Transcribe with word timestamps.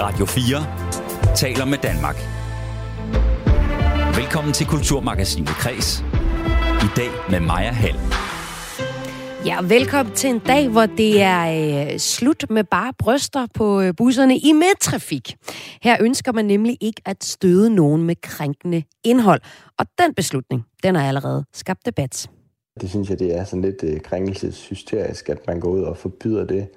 Radio 0.00 0.26
4 0.26 1.34
taler 1.36 1.64
med 1.64 1.78
Danmark. 1.78 2.16
Velkommen 4.16 4.52
til 4.52 4.66
Kulturmagasinet 4.66 5.48
Kres. 5.48 6.04
I 6.82 6.90
dag 6.96 7.10
med 7.30 7.40
Maja 7.40 7.70
Hall. 7.70 7.98
Ja, 9.46 9.62
velkommen 9.62 10.14
til 10.14 10.30
en 10.30 10.38
dag, 10.38 10.68
hvor 10.68 10.86
det 10.86 11.22
er 11.22 11.42
øh, 11.92 11.98
slut 11.98 12.50
med 12.50 12.64
bare 12.64 12.92
bryster 12.98 13.46
på 13.54 13.80
øh, 13.80 13.94
busserne 13.96 14.38
i 14.38 14.52
medtrafik. 14.52 15.36
Her 15.82 15.96
ønsker 16.00 16.32
man 16.32 16.44
nemlig 16.44 16.78
ikke 16.80 17.02
at 17.06 17.24
støde 17.24 17.74
nogen 17.74 18.02
med 18.02 18.16
krænkende 18.22 18.82
indhold. 19.04 19.40
Og 19.78 19.86
den 19.98 20.14
beslutning, 20.14 20.64
den 20.82 20.94
har 20.94 21.08
allerede 21.08 21.44
skabt 21.52 21.86
debat. 21.86 22.30
Det 22.80 22.90
synes 22.90 23.10
jeg, 23.10 23.18
det 23.18 23.36
er 23.36 23.44
sådan 23.44 23.62
lidt 23.62 23.82
øh, 23.82 24.00
krænkelseshysterisk, 24.00 25.28
at 25.28 25.46
man 25.46 25.60
går 25.60 25.68
ud 25.68 25.82
og 25.82 25.96
forbyder 25.96 26.44
det 26.44 26.68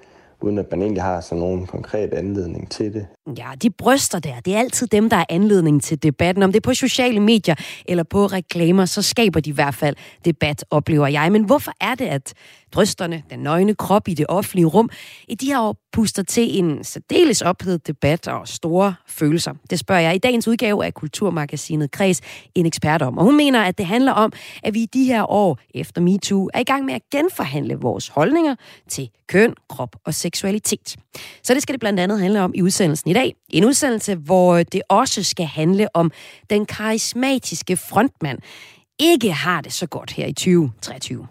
uden 0.42 0.58
at 0.58 0.66
man 0.70 0.82
egentlig 0.82 1.02
har 1.02 1.20
sådan 1.20 1.38
nogen 1.38 1.66
konkret 1.66 2.14
anledning 2.14 2.70
til 2.70 2.94
det. 2.94 3.06
Ja, 3.38 3.50
de 3.62 3.70
bryster 3.70 4.18
der, 4.18 4.40
det 4.40 4.54
er 4.54 4.58
altid 4.58 4.86
dem, 4.86 5.10
der 5.10 5.16
er 5.16 5.24
anledning 5.28 5.82
til 5.82 6.02
debatten. 6.02 6.42
Om 6.42 6.52
det 6.52 6.56
er 6.56 6.68
på 6.68 6.74
sociale 6.74 7.20
medier 7.20 7.54
eller 7.86 8.02
på 8.02 8.26
reklamer, 8.26 8.84
så 8.84 9.02
skaber 9.02 9.40
de 9.40 9.50
i 9.50 9.52
hvert 9.52 9.74
fald 9.74 9.96
debat, 10.24 10.64
oplever 10.70 11.06
jeg. 11.06 11.32
Men 11.32 11.44
hvorfor 11.44 11.72
er 11.80 11.94
det, 11.94 12.06
at 12.06 12.32
brysterne, 12.72 13.22
den 13.30 13.38
nøgne 13.38 13.74
krop 13.74 14.08
i 14.08 14.14
det 14.14 14.26
offentlige 14.28 14.66
rum, 14.66 14.90
i 15.28 15.34
de 15.34 15.46
her 15.46 15.60
år 15.60 15.76
puster 15.92 16.22
til 16.22 16.58
en 16.58 16.84
særdeles 16.84 17.42
ophedet 17.42 17.86
debat 17.86 18.28
og 18.28 18.48
store 18.48 18.94
følelser? 19.08 19.54
Det 19.70 19.78
spørger 19.78 20.00
jeg 20.00 20.14
i 20.14 20.18
dagens 20.18 20.48
udgave 20.48 20.84
af 20.84 20.94
Kulturmagasinet 20.94 21.90
Kreds 21.90 22.20
en 22.54 22.66
ekspert 22.66 23.02
om. 23.02 23.18
Og 23.18 23.24
hun 23.24 23.36
mener, 23.36 23.62
at 23.62 23.78
det 23.78 23.86
handler 23.86 24.12
om, 24.12 24.32
at 24.62 24.74
vi 24.74 24.82
i 24.82 24.86
de 24.86 25.04
her 25.04 25.30
år 25.30 25.58
efter 25.74 26.00
MeToo 26.00 26.48
er 26.54 26.60
i 26.60 26.64
gang 26.64 26.84
med 26.84 26.94
at 26.94 27.02
genforhandle 27.12 27.74
vores 27.74 28.08
holdninger 28.08 28.54
til 28.88 29.10
køn, 29.28 29.54
krop 29.68 29.96
og 30.04 30.14
seksualitet. 30.14 30.31
Så 31.42 31.54
det 31.54 31.62
skal 31.62 31.72
det 31.72 31.80
blandt 31.80 32.00
andet 32.00 32.20
handle 32.20 32.42
om 32.42 32.52
i 32.54 32.62
udsendelsen 32.62 33.10
i 33.10 33.14
dag. 33.14 33.34
En 33.48 33.64
udsendelse, 33.64 34.14
hvor 34.14 34.62
det 34.62 34.82
også 34.88 35.22
skal 35.22 35.46
handle 35.46 35.96
om 35.96 36.12
den 36.50 36.66
karismatiske 36.66 37.76
frontmand 37.76 38.38
ikke 38.98 39.32
har 39.32 39.60
det 39.60 39.72
så 39.72 39.86
godt 39.86 40.12
her 40.12 40.26
i 40.26 40.32
2023. 40.32 41.26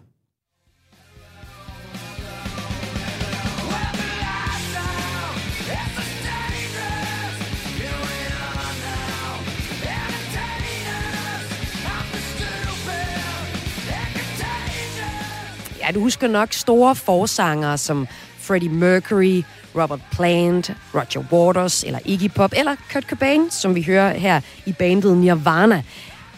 Ja, 15.81 15.91
du 15.91 15.99
husker 15.99 16.27
nok 16.27 16.53
store 16.53 16.95
forsangere 16.95 17.77
som 17.77 18.07
Freddie 18.41 18.69
Mercury, 18.69 19.43
Robert 19.75 20.01
Plant, 20.11 20.71
Roger 20.93 21.23
Waters 21.31 21.83
eller 21.83 21.99
Iggy 22.05 22.29
Pop 22.35 22.53
eller 22.57 22.75
Kurt 22.93 23.03
Cobain, 23.03 23.49
som 23.49 23.75
vi 23.75 23.81
hører 23.83 24.13
her 24.13 24.41
i 24.65 24.73
bandet 24.73 25.17
Nirvana. 25.17 25.83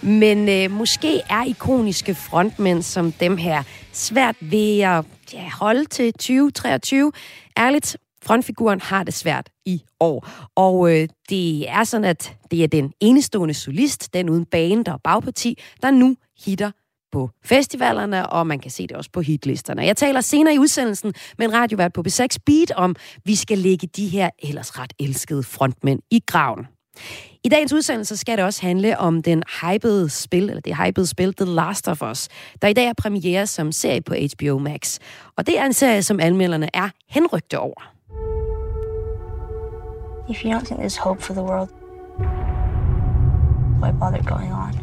Men 0.02 0.50
øh, 0.50 0.72
måske 0.72 1.22
er 1.30 1.44
ikoniske 1.44 2.16
frontmænd 2.16 2.82
som 2.82 3.12
dem 3.12 3.38
her 3.38 3.64
svært 3.92 4.36
ved 4.40 4.80
at 4.80 5.06
ja, 5.34 5.50
holde 5.60 5.86
til 5.86 6.14
2023. 6.14 7.12
Ærligt, 7.58 7.98
frontfiguren 8.24 8.82
har 8.82 9.04
det 9.04 9.14
svært 9.14 9.50
i 9.66 9.84
år. 10.00 10.28
Og 10.56 10.92
øh, 10.92 11.08
det 11.30 11.70
er 11.70 11.84
sådan, 11.84 12.06
at 12.06 12.34
det 12.52 12.64
er 12.64 12.68
den 12.68 12.94
enestående 13.00 13.54
solist, 13.54 14.14
den 14.14 14.30
uden 14.30 14.46
band 14.46 14.88
og 14.88 15.02
bagparti, 15.04 15.58
der 15.82 15.92
nu 15.92 16.16
hitter 16.46 16.72
på 17.14 17.30
festivalerne, 17.46 18.30
og 18.30 18.48
man 18.48 18.60
kan 18.60 18.72
se 18.72 18.88
det 18.88 18.98
også 18.98 19.10
på 19.14 19.22
hitlisterne. 19.22 19.82
Jeg 19.86 19.98
taler 19.98 20.22
senere 20.22 20.54
i 20.54 20.60
udsendelsen 20.60 21.14
med 21.38 21.48
en 21.48 21.54
radiovært 21.54 21.94
på 21.94 22.04
B6 22.08 22.28
Beat 22.46 22.72
om, 22.76 22.96
vi 23.26 23.36
skal 23.36 23.58
lægge 23.58 23.88
de 23.88 24.08
her 24.08 24.30
ellers 24.40 24.80
ret 24.80 24.94
elskede 25.00 25.44
frontmænd 25.44 26.00
i 26.12 26.20
graven. 26.28 26.68
I 27.44 27.50
dagens 27.50 27.74
udsendelse 27.74 28.18
skal 28.18 28.38
det 28.38 28.46
også 28.46 28.62
handle 28.62 29.00
om 29.00 29.22
den 29.22 29.44
hypede 29.62 30.10
spil, 30.10 30.50
eller 30.50 30.62
det 30.62 30.76
hypede 30.76 31.08
spil 31.08 31.34
The 31.34 31.46
Last 31.46 31.88
of 31.88 32.02
Us, 32.02 32.28
der 32.62 32.68
i 32.68 32.74
dag 32.74 32.86
er 32.86 32.94
premiere 32.98 33.48
som 33.48 33.72
serie 33.72 34.02
på 34.02 34.14
HBO 34.14 34.58
Max. 34.58 35.00
Og 35.38 35.48
det 35.48 35.60
er 35.60 35.66
en 35.66 35.74
serie, 35.74 36.04
som 36.04 36.20
anmelderne 36.20 36.70
er 36.74 36.90
henrygte 37.10 37.60
over. 37.60 37.90
If 40.30 40.46
you 40.46 40.52
don't 40.52 40.66
think 40.66 40.80
there's 40.80 41.00
hope 41.04 41.22
for 41.22 41.34
the 41.34 41.44
world, 41.44 41.70
why 43.82 43.92
bother 44.00 44.24
going 44.24 44.54
on? 44.54 44.74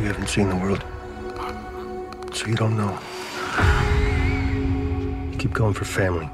You 0.00 0.06
haven't 0.06 0.28
seen 0.28 0.48
the 0.48 0.56
world, 0.56 0.84
so 2.32 2.46
you 2.46 2.54
don't 2.54 2.76
know. 2.76 2.98
You 5.30 5.38
keep 5.38 5.52
going 5.52 5.74
for 5.74 5.84
family. 5.84 6.28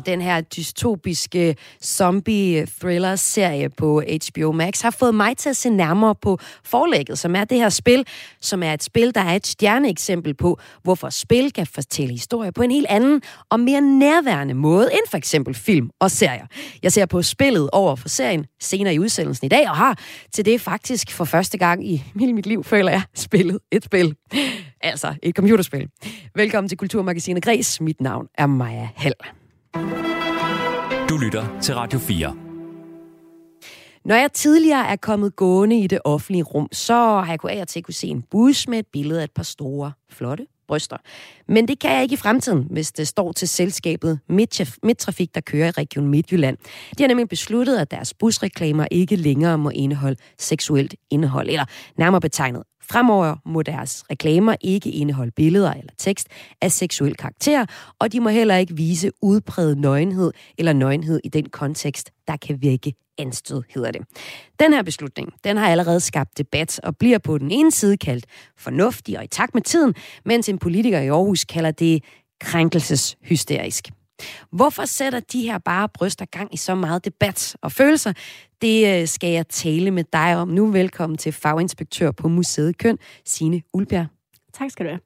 Og 0.00 0.06
den 0.06 0.20
her 0.20 0.40
dystopiske 0.40 1.56
zombie-thriller-serie 1.84 3.68
på 3.68 4.02
HBO 4.28 4.52
Max 4.52 4.80
har 4.80 4.90
fået 4.90 5.14
mig 5.14 5.36
til 5.36 5.48
at 5.48 5.56
se 5.56 5.70
nærmere 5.70 6.14
på 6.14 6.38
forlægget, 6.64 7.18
som 7.18 7.36
er 7.36 7.44
det 7.44 7.58
her 7.58 7.68
spil, 7.68 8.06
som 8.40 8.62
er 8.62 8.72
et 8.72 8.82
spil, 8.82 9.14
der 9.14 9.20
er 9.20 9.36
et 9.36 9.46
stjerneeksempel 9.46 10.34
på, 10.34 10.58
hvorfor 10.82 11.08
spil 11.08 11.52
kan 11.52 11.66
fortælle 11.66 12.12
historier 12.12 12.50
på 12.50 12.62
en 12.62 12.70
helt 12.70 12.86
anden 12.88 13.22
og 13.50 13.60
mere 13.60 13.80
nærværende 13.80 14.54
måde 14.54 14.92
end 14.92 15.10
for 15.10 15.16
eksempel 15.16 15.54
film 15.54 15.90
og 16.00 16.10
serier. 16.10 16.46
Jeg 16.82 16.92
ser 16.92 17.06
på 17.06 17.22
spillet 17.22 17.70
over 17.72 17.96
for 17.96 18.08
serien 18.08 18.46
senere 18.60 18.94
i 18.94 18.98
udsendelsen 18.98 19.46
i 19.46 19.48
dag, 19.48 19.70
og 19.70 19.76
har 19.76 19.98
til 20.32 20.44
det 20.44 20.60
faktisk 20.60 21.10
for 21.10 21.24
første 21.24 21.58
gang 21.58 21.88
i 21.88 21.96
hele 22.20 22.32
mit 22.32 22.46
liv, 22.46 22.64
føler 22.64 22.90
jeg, 22.90 23.02
spillet 23.14 23.58
et 23.72 23.84
spil. 23.84 24.14
Altså 24.80 25.14
et 25.22 25.34
computerspil. 25.34 25.88
Velkommen 26.34 26.68
til 26.68 26.78
Kulturmagasinet 26.78 27.42
Græs. 27.42 27.80
Mit 27.80 28.00
navn 28.00 28.26
er 28.38 28.46
Maja 28.46 28.88
Hall. 28.96 29.39
Du 29.74 31.16
lytter 31.16 31.60
til 31.62 31.74
Radio 31.74 31.98
4. 31.98 32.36
Når 34.04 34.14
jeg 34.14 34.32
tidligere 34.32 34.86
er 34.86 34.96
kommet 34.96 35.36
gående 35.36 35.78
i 35.78 35.86
det 35.86 35.98
offentlige 36.04 36.42
rum, 36.42 36.68
så 36.72 36.94
har 36.94 37.26
jeg 37.28 37.40
kunnet 37.40 37.56
af 37.56 37.60
og 37.60 37.68
til 37.68 37.82
kunne 37.82 37.94
se 37.94 38.06
en 38.06 38.22
bus 38.30 38.68
med 38.68 38.78
et 38.78 38.86
billede 38.92 39.20
af 39.20 39.24
et 39.24 39.30
par 39.30 39.42
store, 39.42 39.92
flotte 40.12 40.46
bryster. 40.68 40.96
Men 41.48 41.68
det 41.68 41.78
kan 41.78 41.92
jeg 41.92 42.02
ikke 42.02 42.12
i 42.12 42.16
fremtiden, 42.16 42.66
hvis 42.70 42.92
det 42.92 43.08
står 43.08 43.32
til 43.32 43.48
selskabet 43.48 44.20
Midtrafik, 44.82 45.34
der 45.34 45.40
kører 45.40 45.66
i 45.66 45.70
Region 45.70 46.08
Midtjylland. 46.08 46.56
De 46.98 47.02
har 47.02 47.08
nemlig 47.08 47.28
besluttet, 47.28 47.76
at 47.76 47.90
deres 47.90 48.14
busreklamer 48.14 48.86
ikke 48.90 49.16
længere 49.16 49.58
må 49.58 49.70
indeholde 49.70 50.16
seksuelt 50.38 50.94
indhold, 51.10 51.48
eller 51.48 51.64
nærmere 51.98 52.20
betegnet 52.20 52.62
Fremover 52.82 53.36
må 53.46 53.62
deres 53.62 54.04
reklamer 54.10 54.56
ikke 54.60 54.90
indeholde 54.90 55.32
billeder 55.36 55.72
eller 55.72 55.92
tekst 55.98 56.28
af 56.60 56.72
seksuel 56.72 57.16
karakter, 57.16 57.66
og 57.98 58.12
de 58.12 58.20
må 58.20 58.28
heller 58.28 58.56
ikke 58.56 58.76
vise 58.76 59.10
udpræget 59.22 59.78
nøgenhed 59.78 60.32
eller 60.58 60.72
nøgenhed 60.72 61.20
i 61.24 61.28
den 61.28 61.48
kontekst, 61.48 62.10
der 62.28 62.36
kan 62.36 62.62
virke 62.62 62.94
anstød, 63.18 63.62
hedder 63.68 63.90
det. 63.90 64.00
Den 64.60 64.72
her 64.72 64.82
beslutning, 64.82 65.32
den 65.44 65.56
har 65.56 65.68
allerede 65.68 66.00
skabt 66.00 66.38
debat 66.38 66.80
og 66.82 66.96
bliver 66.96 67.18
på 67.18 67.38
den 67.38 67.50
ene 67.50 67.70
side 67.70 67.96
kaldt 67.96 68.26
fornuftig 68.58 69.18
og 69.18 69.24
i 69.24 69.28
takt 69.28 69.54
med 69.54 69.62
tiden, 69.62 69.94
mens 70.24 70.48
en 70.48 70.58
politiker 70.58 71.00
i 71.00 71.08
Aarhus 71.08 71.44
kalder 71.44 71.70
det 71.70 72.04
krænkelseshysterisk. 72.40 73.88
Hvorfor 74.52 74.84
sætter 74.84 75.20
de 75.20 75.42
her 75.42 75.58
bare 75.58 75.88
bryster 75.88 76.24
gang 76.24 76.54
i 76.54 76.56
så 76.56 76.74
meget 76.74 77.04
debat 77.04 77.56
og 77.62 77.72
følelser? 77.72 78.12
Det 78.62 79.00
øh, 79.00 79.08
skal 79.08 79.30
jeg 79.30 79.48
tale 79.48 79.90
med 79.90 80.04
dig 80.12 80.36
om 80.36 80.48
nu. 80.48 80.66
Velkommen 80.66 81.16
til 81.16 81.32
faginspektør 81.32 82.10
på 82.10 82.28
Museet 82.28 82.78
Køn, 82.78 82.98
Signe 83.24 83.62
Ulbjerg. 83.72 84.06
Tak 84.54 84.70
skal 84.70 84.86
du 84.86 84.90
have. 84.90 85.00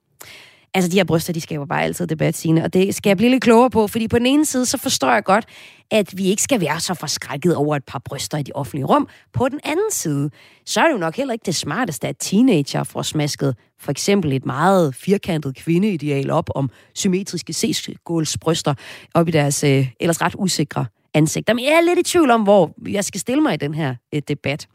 Altså, 0.75 0.91
de 0.91 0.97
her 0.97 1.05
bryster, 1.05 1.33
de 1.33 1.41
skaber 1.41 1.67
bare 1.67 1.83
altid 1.83 2.07
debat, 2.07 2.37
Signe, 2.37 2.65
og 2.65 2.73
det 2.73 2.95
skal 2.95 3.11
jeg 3.11 3.17
blive 3.17 3.31
lidt 3.31 3.43
klogere 3.43 3.71
på, 3.71 3.87
fordi 3.87 4.09
på 4.09 4.19
den 4.19 4.27
ene 4.27 4.45
side, 4.45 4.67
så 4.67 4.79
forstår 4.79 5.13
jeg 5.13 5.25
godt, 5.25 5.45
at 5.91 6.19
vi 6.19 6.25
ikke 6.27 6.43
skal 6.43 6.61
være 6.61 6.81
så 6.81 6.95
forskrækket 6.95 7.57
over 7.57 7.77
et 7.77 7.85
par 7.85 7.99
bryster 8.05 8.39
i 8.39 8.43
de 8.43 8.53
offentlige 8.55 8.85
rum. 8.85 9.09
På 9.33 9.49
den 9.49 9.61
anden 9.65 9.91
side, 9.91 10.31
så 10.67 10.81
er 10.81 10.85
det 10.85 10.93
jo 10.93 10.99
nok 10.99 11.17
heller 11.17 11.33
ikke 11.33 11.47
det 11.47 11.55
smarteste, 11.55 12.09
at 12.09 12.17
teenager 12.19 12.85
får 12.85 13.03
smasket 13.03 13.57
for 13.81 13.91
eksempel 13.91 14.33
et 14.33 14.47
meget 14.47 14.95
firkantet 14.95 15.57
kvindeideal 15.57 16.31
op 16.31 16.51
om 16.55 16.71
symmetriske 16.95 17.53
C-skålsbryster 17.53 18.75
op 19.15 19.29
i 19.29 19.31
deres 19.31 19.65
øh, 19.65 19.89
ellers 20.01 20.23
ret 20.23 20.35
usikre 20.39 20.87
ansigter. 21.15 21.55
Men 21.55 21.65
jeg 21.65 21.73
er 21.73 21.81
lidt 21.81 21.99
i 21.99 22.03
tvivl 22.03 22.31
om, 22.31 22.43
hvor 22.43 22.75
jeg 22.89 23.05
skal 23.05 23.21
stille 23.21 23.43
mig 23.43 23.55
i 23.55 23.57
den 23.57 23.75
her 23.75 23.95
øh, 24.15 24.23
debat. 24.29 24.67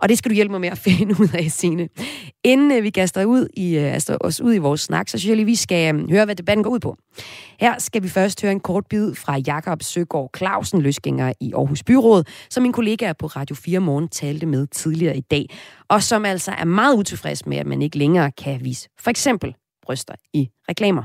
Og 0.00 0.08
det 0.08 0.18
skal 0.18 0.30
du 0.30 0.34
hjælpe 0.34 0.52
mig 0.52 0.60
med 0.60 0.68
at 0.68 0.78
finde 0.88 1.14
ud 1.20 1.28
af, 1.34 1.50
Signe. 1.50 1.88
Inden 2.44 2.72
øh, 2.72 2.82
vi 2.82 2.90
kaster 2.90 3.24
ud 3.24 3.48
i, 3.56 3.76
øh, 3.76 3.94
altså, 3.94 4.16
os 4.20 4.40
ud 4.40 4.54
i 4.54 4.58
vores 4.58 4.80
snak, 4.80 5.08
så 5.08 5.18
synes 5.18 5.28
jeg 5.28 5.36
lige, 5.36 5.46
vi 5.46 5.54
skal 5.54 5.94
øh, 5.94 6.10
høre, 6.10 6.24
hvad 6.24 6.36
debatten 6.36 6.64
går 6.64 6.70
ud 6.70 6.80
på. 6.80 6.96
Her 7.60 7.78
skal 7.78 8.02
vi 8.02 8.08
først 8.08 8.42
høre 8.42 8.52
en 8.52 8.60
kort 8.60 8.86
bid 8.86 9.14
fra 9.14 9.38
Jakob 9.46 9.82
Søgaard 9.82 10.30
Clausen, 10.36 10.82
løsgænger 10.82 11.32
i 11.40 11.52
Aarhus 11.52 11.82
Byråd, 11.82 12.24
som 12.50 12.62
min 12.62 12.72
kollega 12.72 13.12
på 13.12 13.26
Radio 13.26 13.56
4 13.56 13.80
Morgen 13.80 14.08
talte 14.08 14.46
med 14.46 14.66
tidligere 14.66 15.16
i 15.16 15.20
dag, 15.20 15.46
og 15.88 16.02
som 16.02 16.24
altså 16.24 16.50
er 16.50 16.64
meget 16.64 16.96
utilfreds 16.96 17.46
med, 17.46 17.56
at 17.56 17.66
man 17.66 17.82
ikke 17.82 17.98
længere 17.98 18.30
kan 18.32 18.64
vise 18.64 18.88
for 18.98 19.10
eksempel 19.10 19.54
bryster 19.82 20.14
i 20.34 20.48
reklamer. 20.68 21.02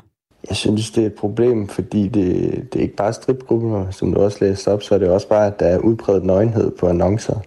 Jeg 0.49 0.57
synes, 0.57 0.91
det 0.91 1.01
er 1.01 1.07
et 1.07 1.13
problem, 1.13 1.67
fordi 1.67 2.07
det, 2.07 2.51
det 2.73 2.79
er 2.79 2.83
ikke 2.83 2.95
bare 2.95 3.13
stripgrupper, 3.13 3.91
som 3.91 4.13
du 4.13 4.21
også 4.21 4.37
læste 4.41 4.71
op, 4.71 4.83
så 4.83 4.95
er 4.95 4.99
det 4.99 5.09
også 5.09 5.27
bare, 5.27 5.47
at 5.47 5.59
der 5.59 5.65
er 5.65 5.77
udbredt 5.77 6.25
nøgenhed 6.25 6.71
på 6.71 6.87
annoncer. 6.87 7.39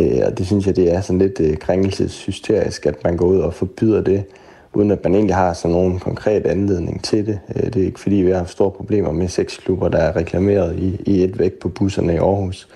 Øh, 0.00 0.20
og 0.26 0.38
det 0.38 0.46
synes 0.46 0.66
jeg, 0.66 0.76
det 0.76 0.94
er 0.94 1.00
sådan 1.00 1.18
lidt 1.18 1.40
øh, 1.40 1.56
krænkelseshysterisk, 1.56 2.86
at 2.86 3.04
man 3.04 3.16
går 3.16 3.26
ud 3.26 3.38
og 3.38 3.54
forbyder 3.54 4.02
det, 4.02 4.24
uden 4.74 4.90
at 4.90 5.04
man 5.04 5.14
egentlig 5.14 5.36
har 5.36 5.52
sådan 5.52 5.76
nogen 5.76 5.98
konkret 5.98 6.46
anledning 6.46 7.04
til 7.04 7.26
det. 7.26 7.38
Øh, 7.56 7.62
det 7.62 7.76
er 7.76 7.86
ikke 7.86 8.00
fordi, 8.00 8.16
vi 8.16 8.30
har 8.30 8.38
haft 8.38 8.50
store 8.50 8.70
problemer 8.70 9.12
med 9.12 9.28
sexklubber, 9.28 9.88
der 9.88 9.98
er 9.98 10.16
reklameret 10.16 10.78
i, 10.78 11.00
i 11.06 11.24
et 11.24 11.38
væk 11.38 11.52
på 11.52 11.68
busserne 11.68 12.14
i 12.14 12.16
Aarhus. 12.16 12.68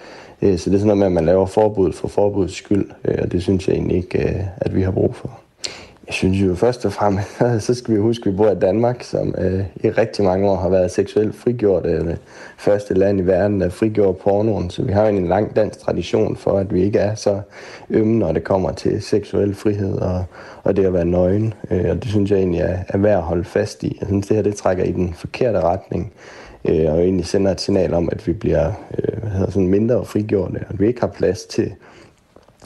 Øh, 0.42 0.58
så 0.58 0.70
det 0.70 0.76
er 0.76 0.80
sådan 0.80 0.86
noget 0.86 0.98
med, 0.98 1.06
at 1.06 1.12
man 1.12 1.24
laver 1.24 1.46
forbud 1.46 1.92
for 1.92 2.08
forbuds 2.08 2.52
skyld, 2.52 2.90
øh, 3.04 3.18
og 3.22 3.32
det 3.32 3.42
synes 3.42 3.68
jeg 3.68 3.74
egentlig 3.74 3.96
ikke, 3.96 4.28
øh, 4.28 4.40
at 4.56 4.74
vi 4.74 4.82
har 4.82 4.90
brug 4.90 5.14
for. 5.14 5.40
Jeg 6.10 6.14
synes 6.14 6.40
jo 6.40 6.54
først 6.54 6.84
og 6.86 6.92
fremmest, 6.92 7.28
så 7.66 7.74
skal 7.74 7.94
vi 7.94 8.00
huske, 8.00 8.22
at 8.26 8.32
vi 8.32 8.36
bor 8.36 8.50
i 8.50 8.54
Danmark, 8.54 9.02
som 9.02 9.34
øh, 9.38 9.64
i 9.84 9.90
rigtig 9.90 10.24
mange 10.24 10.50
år 10.50 10.56
har 10.56 10.68
været 10.68 10.90
seksuelt 10.90 11.34
frigjort. 11.34 11.86
Øh, 11.86 12.16
første 12.58 12.94
land 12.94 13.20
i 13.20 13.22
verden, 13.22 13.60
der 13.60 13.68
frigjorde 13.68 14.18
pornoen. 14.22 14.70
Så 14.70 14.82
vi 14.82 14.92
har 14.92 15.06
en 15.06 15.26
lang 15.26 15.56
dansk 15.56 15.78
tradition 15.78 16.36
for, 16.36 16.58
at 16.58 16.74
vi 16.74 16.82
ikke 16.82 16.98
er 16.98 17.14
så 17.14 17.40
ømme, 17.90 18.18
når 18.18 18.32
det 18.32 18.44
kommer 18.44 18.72
til 18.72 19.02
seksuel 19.02 19.54
frihed 19.54 19.98
og, 19.98 20.24
og 20.62 20.76
det 20.76 20.84
at 20.84 20.92
være 20.92 21.04
nøgen. 21.04 21.54
Øh, 21.70 21.90
og 21.90 22.02
det 22.02 22.10
synes 22.10 22.30
jeg 22.30 22.38
egentlig 22.38 22.60
er, 22.60 22.78
er 22.88 22.98
værd 22.98 23.16
at 23.16 23.22
holde 23.22 23.44
fast 23.44 23.82
i. 23.82 23.96
Jeg 24.00 24.08
synes, 24.08 24.26
det 24.26 24.36
her 24.36 24.42
det 24.42 24.54
trækker 24.54 24.84
i 24.84 24.92
den 24.92 25.14
forkerte 25.14 25.60
retning. 25.60 26.12
Øh, 26.64 26.92
og 26.92 27.02
egentlig 27.02 27.26
sender 27.26 27.50
et 27.50 27.60
signal 27.60 27.94
om, 27.94 28.08
at 28.12 28.26
vi 28.26 28.32
bliver 28.32 28.72
øh, 28.98 29.20
hvad 29.20 29.30
hedder, 29.30 29.50
sådan 29.50 29.68
mindre 29.68 30.04
frigjorte, 30.04 30.56
og 30.56 30.66
at 30.68 30.80
vi 30.80 30.86
ikke 30.86 31.00
har 31.00 31.08
plads 31.08 31.44
til 31.44 31.72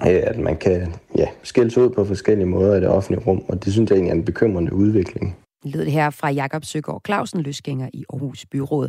at 0.00 0.38
man 0.38 0.56
kan 0.56 0.94
ja, 1.17 1.26
skældes 1.43 1.79
ud 1.79 1.91
på 1.91 2.05
forskellige 2.05 2.46
måder 2.46 2.76
i 2.76 2.81
det 2.81 2.88
offentlige 2.88 3.25
rum, 3.26 3.44
og 3.49 3.64
det 3.64 3.73
synes 3.73 3.91
jeg 3.91 3.96
egentlig 3.96 4.11
er 4.11 4.14
en 4.14 4.25
bekymrende 4.25 4.73
udvikling. 4.73 5.37
Lød 5.64 5.85
det 5.85 5.93
her 5.93 6.11
fra 6.11 6.31
Jakob 6.31 6.64
Søgaard 6.64 7.00
Clausen, 7.06 7.41
løsgænger 7.41 7.88
i 7.93 8.05
Aarhus 8.12 8.46
Byråd. 8.46 8.88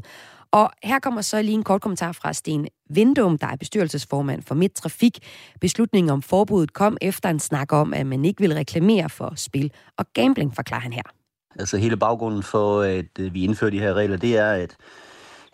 Og 0.51 0.69
her 0.83 0.99
kommer 0.99 1.21
så 1.21 1.41
lige 1.41 1.55
en 1.55 1.63
kort 1.63 1.81
kommentar 1.81 2.11
fra 2.11 2.33
Sten 2.33 2.67
Vindum, 2.89 3.37
der 3.37 3.47
er 3.47 3.55
bestyrelsesformand 3.55 4.41
for 4.41 4.55
Midt 4.55 4.75
Trafik. 4.75 5.19
Beslutningen 5.61 6.09
om 6.09 6.21
forbuddet 6.21 6.73
kom 6.73 6.97
efter 7.01 7.29
en 7.29 7.39
snak 7.39 7.73
om, 7.73 7.93
at 7.93 8.05
man 8.05 8.25
ikke 8.25 8.41
vil 8.41 8.53
reklamere 8.53 9.09
for 9.09 9.33
spil 9.35 9.71
og 9.97 10.05
gambling, 10.13 10.55
forklarer 10.55 10.81
han 10.81 10.93
her. 10.93 11.01
Altså 11.59 11.77
hele 11.77 11.97
baggrunden 11.97 12.43
for, 12.43 12.81
at 12.81 13.19
øh, 13.19 13.33
vi 13.33 13.43
indfører 13.43 13.71
de 13.71 13.79
her 13.79 13.93
regler, 13.93 14.17
det 14.17 14.37
er, 14.37 14.51
at 14.51 14.75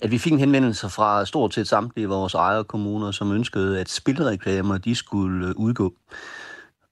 at 0.02 0.12
vi 0.12 0.18
fik 0.18 0.32
en 0.34 0.40
henvendelse 0.40 0.90
fra 0.90 1.26
stort 1.26 1.54
set 1.54 1.68
samtlige 1.68 2.08
vores 2.08 2.34
ejerkommuner, 2.34 3.12
som 3.12 3.32
ønskede, 3.32 3.80
at 3.80 3.90
spilreklamer 3.90 4.78
de 4.78 4.96
skulle 4.96 5.48
øh, 5.48 5.54
udgå. 5.56 5.94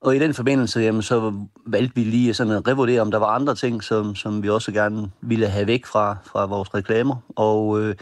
Og 0.01 0.15
i 0.15 0.19
den 0.19 0.33
forbindelse, 0.33 0.79
jamen, 0.79 1.01
så 1.01 1.33
valgte 1.65 1.95
vi 1.95 2.03
lige 2.03 2.33
sådan 2.33 2.53
at 2.53 2.67
revurdere, 2.67 3.01
om 3.01 3.11
der 3.11 3.17
var 3.17 3.27
andre 3.27 3.55
ting, 3.55 3.83
som, 3.83 4.15
som 4.15 4.43
vi 4.43 4.49
også 4.49 4.71
gerne 4.71 5.11
ville 5.21 5.47
have 5.47 5.67
væk 5.67 5.85
fra, 5.85 6.17
fra 6.25 6.45
vores 6.45 6.73
reklamer. 6.73 7.15
Og 7.35 7.81
øh, 7.81 7.95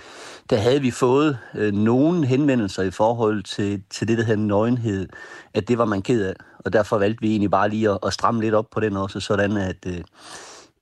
der 0.49 0.57
havde 0.57 0.81
vi 0.81 0.91
fået 0.91 1.37
øh, 1.55 1.73
nogle 1.73 2.25
henvendelser 2.25 2.83
i 2.83 2.91
forhold 2.91 3.43
til, 3.43 3.83
til 3.89 4.07
det, 4.07 4.17
der 4.17 4.23
hedder 4.23 4.41
nøgenhed, 4.41 5.09
at 5.53 5.67
det 5.67 5.77
var 5.77 5.85
man 5.85 6.01
ked 6.01 6.25
af. 6.25 6.33
Og 6.59 6.73
derfor 6.73 6.97
valgte 6.97 7.21
vi 7.21 7.29
egentlig 7.29 7.51
bare 7.51 7.69
lige 7.69 7.89
at, 7.89 7.97
at 8.05 8.13
stramme 8.13 8.41
lidt 8.41 8.55
op 8.55 8.69
på 8.71 8.79
den 8.79 8.97
også, 8.97 9.19
sådan 9.19 9.57
at, 9.57 9.85
øh, 9.87 10.01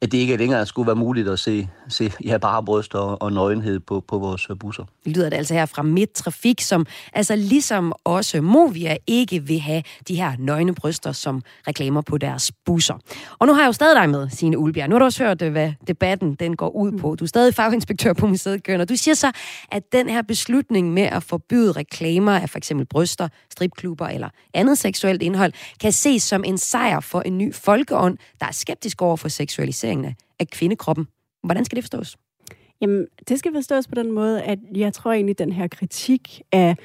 at 0.05 0.11
det 0.11 0.17
ikke 0.17 0.37
længere 0.37 0.65
skulle 0.65 0.87
være 0.87 0.95
muligt 0.95 1.27
at 1.27 1.39
se, 1.39 1.67
se 1.89 2.11
ja, 2.25 2.37
bare 2.37 2.63
bryst 2.63 2.95
og, 2.95 3.21
og 3.21 3.33
nøgenhed 3.33 3.79
på, 3.79 4.03
på 4.07 4.17
vores 4.17 4.47
øh, 4.49 4.59
busser. 4.59 4.83
Lyder 5.05 5.29
det 5.29 5.37
altså 5.37 5.53
her 5.53 5.65
fra 5.65 5.83
Midt 5.83 6.13
Trafik, 6.13 6.61
som 6.61 6.85
altså 7.13 7.35
ligesom 7.35 7.93
også 8.03 8.41
Movia 8.41 8.97
ikke 9.07 9.43
vil 9.43 9.59
have 9.59 9.83
de 10.07 10.15
her 10.15 10.33
nøgne 10.39 10.75
bryster 10.75 11.11
som 11.11 11.41
reklamer 11.67 12.01
på 12.01 12.17
deres 12.17 12.51
busser. 12.65 12.93
Og 13.39 13.47
nu 13.47 13.53
har 13.53 13.61
jeg 13.61 13.67
jo 13.67 13.71
stadig 13.71 13.95
dig 13.95 14.09
med, 14.09 14.29
Signe 14.29 14.57
Ulbjerg. 14.57 14.89
Nu 14.89 14.95
har 14.95 14.99
du 14.99 15.05
også 15.05 15.23
hørt, 15.23 15.41
øh, 15.41 15.51
hvad 15.51 15.73
debatten 15.87 16.35
den 16.35 16.55
går 16.55 16.69
ud 16.69 16.91
på. 16.91 17.15
Du 17.15 17.23
er 17.23 17.27
stadig 17.27 17.53
faginspektør 17.53 18.13
på 18.13 18.27
museet 18.27 18.63
Køn, 18.63 18.81
og 18.81 18.89
du 18.89 18.95
siger 18.95 19.15
så, 19.15 19.31
at 19.71 19.83
den 19.91 20.09
her 20.09 20.21
beslutning 20.21 20.93
med 20.93 21.03
at 21.03 21.23
forbyde 21.23 21.71
reklamer 21.71 22.31
af 22.31 22.49
for 22.49 22.57
eksempel 22.57 22.87
bryster, 22.87 23.27
stripklubber 23.51 24.07
eller 24.07 24.29
andet 24.53 24.77
seksuelt 24.77 25.21
indhold, 25.21 25.53
kan 25.81 25.91
ses 25.91 26.23
som 26.23 26.43
en 26.43 26.57
sejr 26.57 26.99
for 26.99 27.21
en 27.21 27.37
ny 27.37 27.53
folkeånd, 27.53 28.17
der 28.39 28.45
er 28.45 28.51
skeptisk 28.51 29.01
over 29.01 29.17
for 29.17 29.29
seksualisering 29.29 29.94
seksualiseringen 29.95 30.15
af 30.39 30.47
kvindekroppen. 30.47 31.07
Hvordan 31.43 31.65
skal 31.65 31.75
det 31.75 31.83
forstås? 31.83 32.17
Jamen, 32.81 33.07
det 33.27 33.39
skal 33.39 33.53
forstås 33.53 33.87
på 33.87 33.95
den 33.95 34.11
måde, 34.11 34.41
at 34.41 34.59
jeg 34.75 34.93
tror 34.93 35.11
egentlig, 35.11 35.39
den 35.39 35.51
her 35.51 35.67
kritik 35.67 36.41
af 36.51 36.75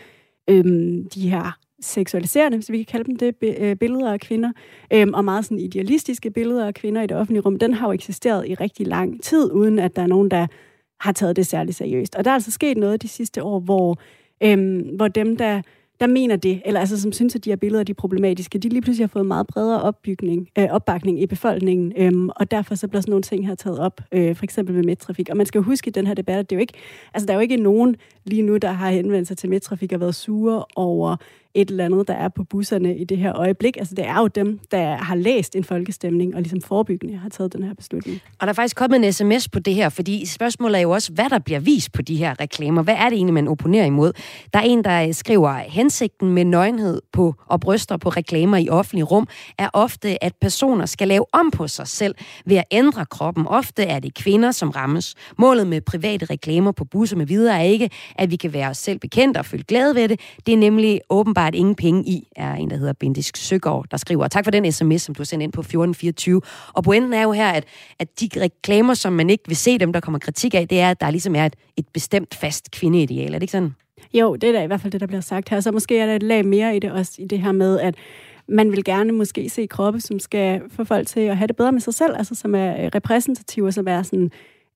øhm, 0.50 1.08
de 1.08 1.30
her 1.30 1.58
seksualiserende, 1.80 2.56
hvis 2.56 2.70
vi 2.70 2.76
kan 2.76 2.86
kalde 2.86 3.04
dem 3.04 3.16
det, 3.16 3.34
øh, 3.58 3.76
billeder 3.76 4.12
af 4.12 4.20
kvinder, 4.20 4.52
øhm, 4.92 5.14
og 5.14 5.24
meget 5.24 5.44
sådan 5.44 5.58
idealistiske 5.58 6.30
billeder 6.30 6.66
af 6.66 6.74
kvinder 6.74 7.02
i 7.02 7.06
det 7.06 7.16
offentlige 7.16 7.42
rum, 7.42 7.58
den 7.58 7.74
har 7.74 7.86
jo 7.86 7.92
eksisteret 7.92 8.48
i 8.48 8.54
rigtig 8.54 8.86
lang 8.86 9.22
tid, 9.22 9.52
uden 9.52 9.78
at 9.78 9.96
der 9.96 10.02
er 10.02 10.06
nogen, 10.06 10.30
der 10.30 10.46
har 11.00 11.12
taget 11.12 11.36
det 11.36 11.46
særligt 11.46 11.76
seriøst. 11.76 12.14
Og 12.14 12.24
der 12.24 12.30
er 12.30 12.34
altså 12.34 12.50
sket 12.50 12.76
noget 12.76 13.02
de 13.02 13.08
sidste 13.08 13.42
år, 13.42 13.60
hvor, 13.60 13.98
øhm, 14.42 14.78
hvor 14.96 15.08
dem, 15.08 15.36
der 15.36 15.62
der 16.00 16.06
mener 16.06 16.36
det, 16.36 16.62
eller 16.64 16.80
altså 16.80 17.00
som 17.00 17.12
synes, 17.12 17.34
at 17.34 17.44
de 17.44 17.50
her 17.50 17.56
billeder 17.56 17.84
de 17.84 17.92
er 17.92 17.94
problematiske, 17.94 18.58
de 18.58 18.68
lige 18.68 18.82
pludselig 18.82 19.02
har 19.04 19.08
fået 19.08 19.26
meget 19.26 19.46
bredere 19.46 19.82
opbygning, 19.82 20.48
øh, 20.58 20.68
opbakning 20.70 21.22
i 21.22 21.26
befolkningen, 21.26 21.92
øh, 21.96 22.28
og 22.36 22.50
derfor 22.50 22.74
så 22.74 22.88
bliver 22.88 23.00
sådan 23.00 23.10
nogle 23.10 23.22
ting 23.22 23.46
her 23.46 23.54
taget 23.54 23.78
op, 23.78 24.00
øh, 24.12 24.36
for 24.36 24.44
eksempel 24.44 24.74
med 24.74 24.84
Midtrafik. 24.84 25.28
Og 25.30 25.36
man 25.36 25.46
skal 25.46 25.58
jo 25.58 25.62
huske 25.62 25.88
i 25.88 25.90
den 25.90 26.06
her 26.06 26.14
debat, 26.14 26.38
at 26.38 26.50
det 26.50 26.56
er 26.56 26.58
jo 26.58 26.60
ikke, 26.60 26.74
altså 27.14 27.26
der 27.26 27.32
er 27.32 27.36
jo 27.36 27.40
ikke 27.40 27.56
nogen 27.56 27.96
lige 28.24 28.42
nu, 28.42 28.56
der 28.56 28.72
har 28.72 28.90
henvendt 28.90 29.28
sig 29.28 29.38
til 29.38 29.50
metrafik 29.50 29.92
og 29.92 30.00
været 30.00 30.14
sure 30.14 30.64
over 30.76 31.16
et 31.54 31.70
eller 31.70 31.84
andet, 31.84 32.08
der 32.08 32.14
er 32.14 32.28
på 32.28 32.44
busserne 32.44 32.96
i 32.96 33.04
det 33.04 33.18
her 33.18 33.36
øjeblik. 33.36 33.76
Altså 33.76 33.94
det 33.94 34.06
er 34.06 34.18
jo 34.20 34.26
dem, 34.26 34.60
der 34.70 34.96
har 34.96 35.14
læst 35.14 35.56
en 35.56 35.64
folkestemning 35.64 36.34
og 36.34 36.40
ligesom 36.40 36.60
forebyggende 36.60 37.16
har 37.16 37.28
taget 37.28 37.52
den 37.52 37.62
her 37.62 37.74
beslutning. 37.74 38.20
Og 38.38 38.46
der 38.46 38.48
er 38.48 38.52
faktisk 38.52 38.76
kommet 38.76 39.04
en 39.04 39.12
sms 39.12 39.48
på 39.48 39.58
det 39.58 39.74
her, 39.74 39.88
fordi 39.88 40.26
spørgsmålet 40.26 40.76
er 40.78 40.82
jo 40.82 40.90
også, 40.90 41.12
hvad 41.12 41.30
der 41.30 41.38
bliver 41.38 41.60
vist 41.60 41.92
på 41.92 42.02
de 42.02 42.16
her 42.16 42.40
reklamer. 42.40 42.82
Hvad 42.82 42.94
er 42.94 43.04
det 43.08 43.12
egentlig, 43.12 43.34
man 43.34 43.48
opponerer 43.48 43.84
imod? 43.84 44.12
Der 44.52 44.58
er 44.58 44.62
en, 44.62 44.84
der 44.84 45.12
skriver, 45.12 45.58
hensigten 45.58 46.28
med 46.28 46.44
nøgenhed 46.44 47.02
på 47.12 47.34
og 47.46 47.60
bryster 47.60 47.96
på 47.96 48.08
reklamer 48.08 48.56
i 48.56 48.68
offentlig 48.68 49.10
rum 49.10 49.28
er 49.58 49.68
ofte, 49.72 50.24
at 50.24 50.32
personer 50.40 50.86
skal 50.86 51.08
lave 51.08 51.24
om 51.32 51.50
på 51.50 51.68
sig 51.68 51.88
selv 51.88 52.14
ved 52.46 52.56
at 52.56 52.64
ændre 52.70 53.06
kroppen. 53.06 53.46
Ofte 53.46 53.82
er 53.82 53.98
det 53.98 54.14
kvinder, 54.14 54.50
som 54.50 54.70
rammes. 54.70 55.14
Målet 55.38 55.66
med 55.66 55.80
private 55.80 56.24
reklamer 56.24 56.72
på 56.72 56.84
busser 56.84 57.16
med 57.16 57.26
videre 57.26 57.58
er 57.58 57.62
ikke, 57.62 57.90
at 58.16 58.30
vi 58.30 58.36
kan 58.36 58.52
være 58.52 58.68
os 58.68 58.78
selv 58.78 58.98
bekendt 58.98 59.36
og 59.36 59.46
føle 59.46 59.62
glæde 59.62 59.94
ved 59.94 60.08
det. 60.08 60.20
Det 60.46 60.54
er 60.54 60.58
nemlig 60.58 61.00
åbenbart 61.10 61.39
åbenbart 61.40 61.54
ingen 61.54 61.74
penge 61.74 62.04
i, 62.06 62.28
er 62.36 62.54
en, 62.54 62.70
der 62.70 62.76
hedder 62.76 62.92
Bindisk 62.92 63.36
Søgaard, 63.36 63.86
der 63.90 63.96
skriver. 63.96 64.28
Tak 64.28 64.44
for 64.44 64.50
den 64.50 64.72
sms, 64.72 65.02
som 65.02 65.14
du 65.14 65.20
har 65.20 65.24
sendt 65.24 65.42
ind 65.42 65.52
på 65.52 65.60
1424. 65.60 66.40
Og 66.72 66.84
pointen 66.84 67.12
er 67.12 67.22
jo 67.22 67.32
her, 67.32 67.50
at, 67.50 67.64
at 67.98 68.20
de 68.20 68.28
reklamer, 68.40 68.94
som 68.94 69.12
man 69.12 69.30
ikke 69.30 69.44
vil 69.46 69.56
se 69.56 69.78
dem, 69.78 69.92
der 69.92 70.00
kommer 70.00 70.18
kritik 70.18 70.54
af, 70.54 70.68
det 70.68 70.80
er, 70.80 70.90
at 70.90 71.00
der 71.00 71.10
ligesom 71.10 71.34
er 71.34 71.46
et, 71.46 71.56
et 71.76 71.88
bestemt 71.88 72.34
fast 72.34 72.70
kvindeideal. 72.70 73.34
Er 73.34 73.38
det 73.38 73.42
ikke 73.42 73.52
sådan? 73.52 73.74
Jo, 74.14 74.36
det 74.36 74.48
er 74.48 74.52
da 74.52 74.62
i 74.62 74.66
hvert 74.66 74.80
fald 74.80 74.92
det, 74.92 75.00
der 75.00 75.06
bliver 75.06 75.20
sagt 75.20 75.48
her. 75.48 75.60
Så 75.60 75.72
måske 75.72 75.98
er 75.98 76.06
der 76.06 76.14
et 76.16 76.22
lag 76.22 76.46
mere 76.46 76.76
i 76.76 76.78
det 76.78 76.92
også, 76.92 77.12
i 77.18 77.24
det 77.24 77.40
her 77.40 77.52
med, 77.52 77.80
at 77.80 77.94
man 78.48 78.72
vil 78.72 78.84
gerne 78.84 79.12
måske 79.12 79.48
se 79.48 79.66
kroppe, 79.66 80.00
som 80.00 80.18
skal 80.18 80.60
få 80.70 80.84
folk 80.84 81.06
til 81.06 81.20
at 81.20 81.36
have 81.36 81.46
det 81.46 81.56
bedre 81.56 81.72
med 81.72 81.80
sig 81.80 81.94
selv, 81.94 82.16
altså 82.16 82.34
som 82.34 82.54
er 82.54 82.94
repræsentative, 82.94 83.72
som 83.72 83.88
er 83.88 84.02
sådan 84.02 84.30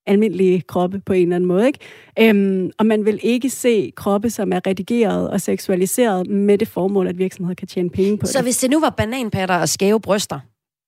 almindelige 0.06 0.60
kroppe 0.60 1.00
på 1.06 1.12
en 1.12 1.22
eller 1.22 1.36
anden 1.36 1.48
måde. 1.48 1.66
Ikke? 1.66 1.78
Øhm, 2.20 2.70
og 2.78 2.86
man 2.86 3.04
vil 3.04 3.20
ikke 3.22 3.50
se 3.50 3.92
kroppe, 3.96 4.30
som 4.30 4.52
er 4.52 4.60
redigeret 4.66 5.30
og 5.30 5.40
seksualiseret 5.40 6.26
med 6.26 6.58
det 6.58 6.68
formål, 6.68 7.06
at 7.06 7.18
virksomheder 7.18 7.54
kan 7.54 7.68
tjene 7.68 7.90
penge 7.90 8.18
på 8.18 8.26
Så 8.26 8.38
det. 8.38 8.44
hvis 8.44 8.58
det 8.58 8.70
nu 8.70 8.80
var 8.80 8.90
bananpatter 8.90 9.56
og 9.56 9.68
skæve 9.68 10.00
bryster, 10.00 10.40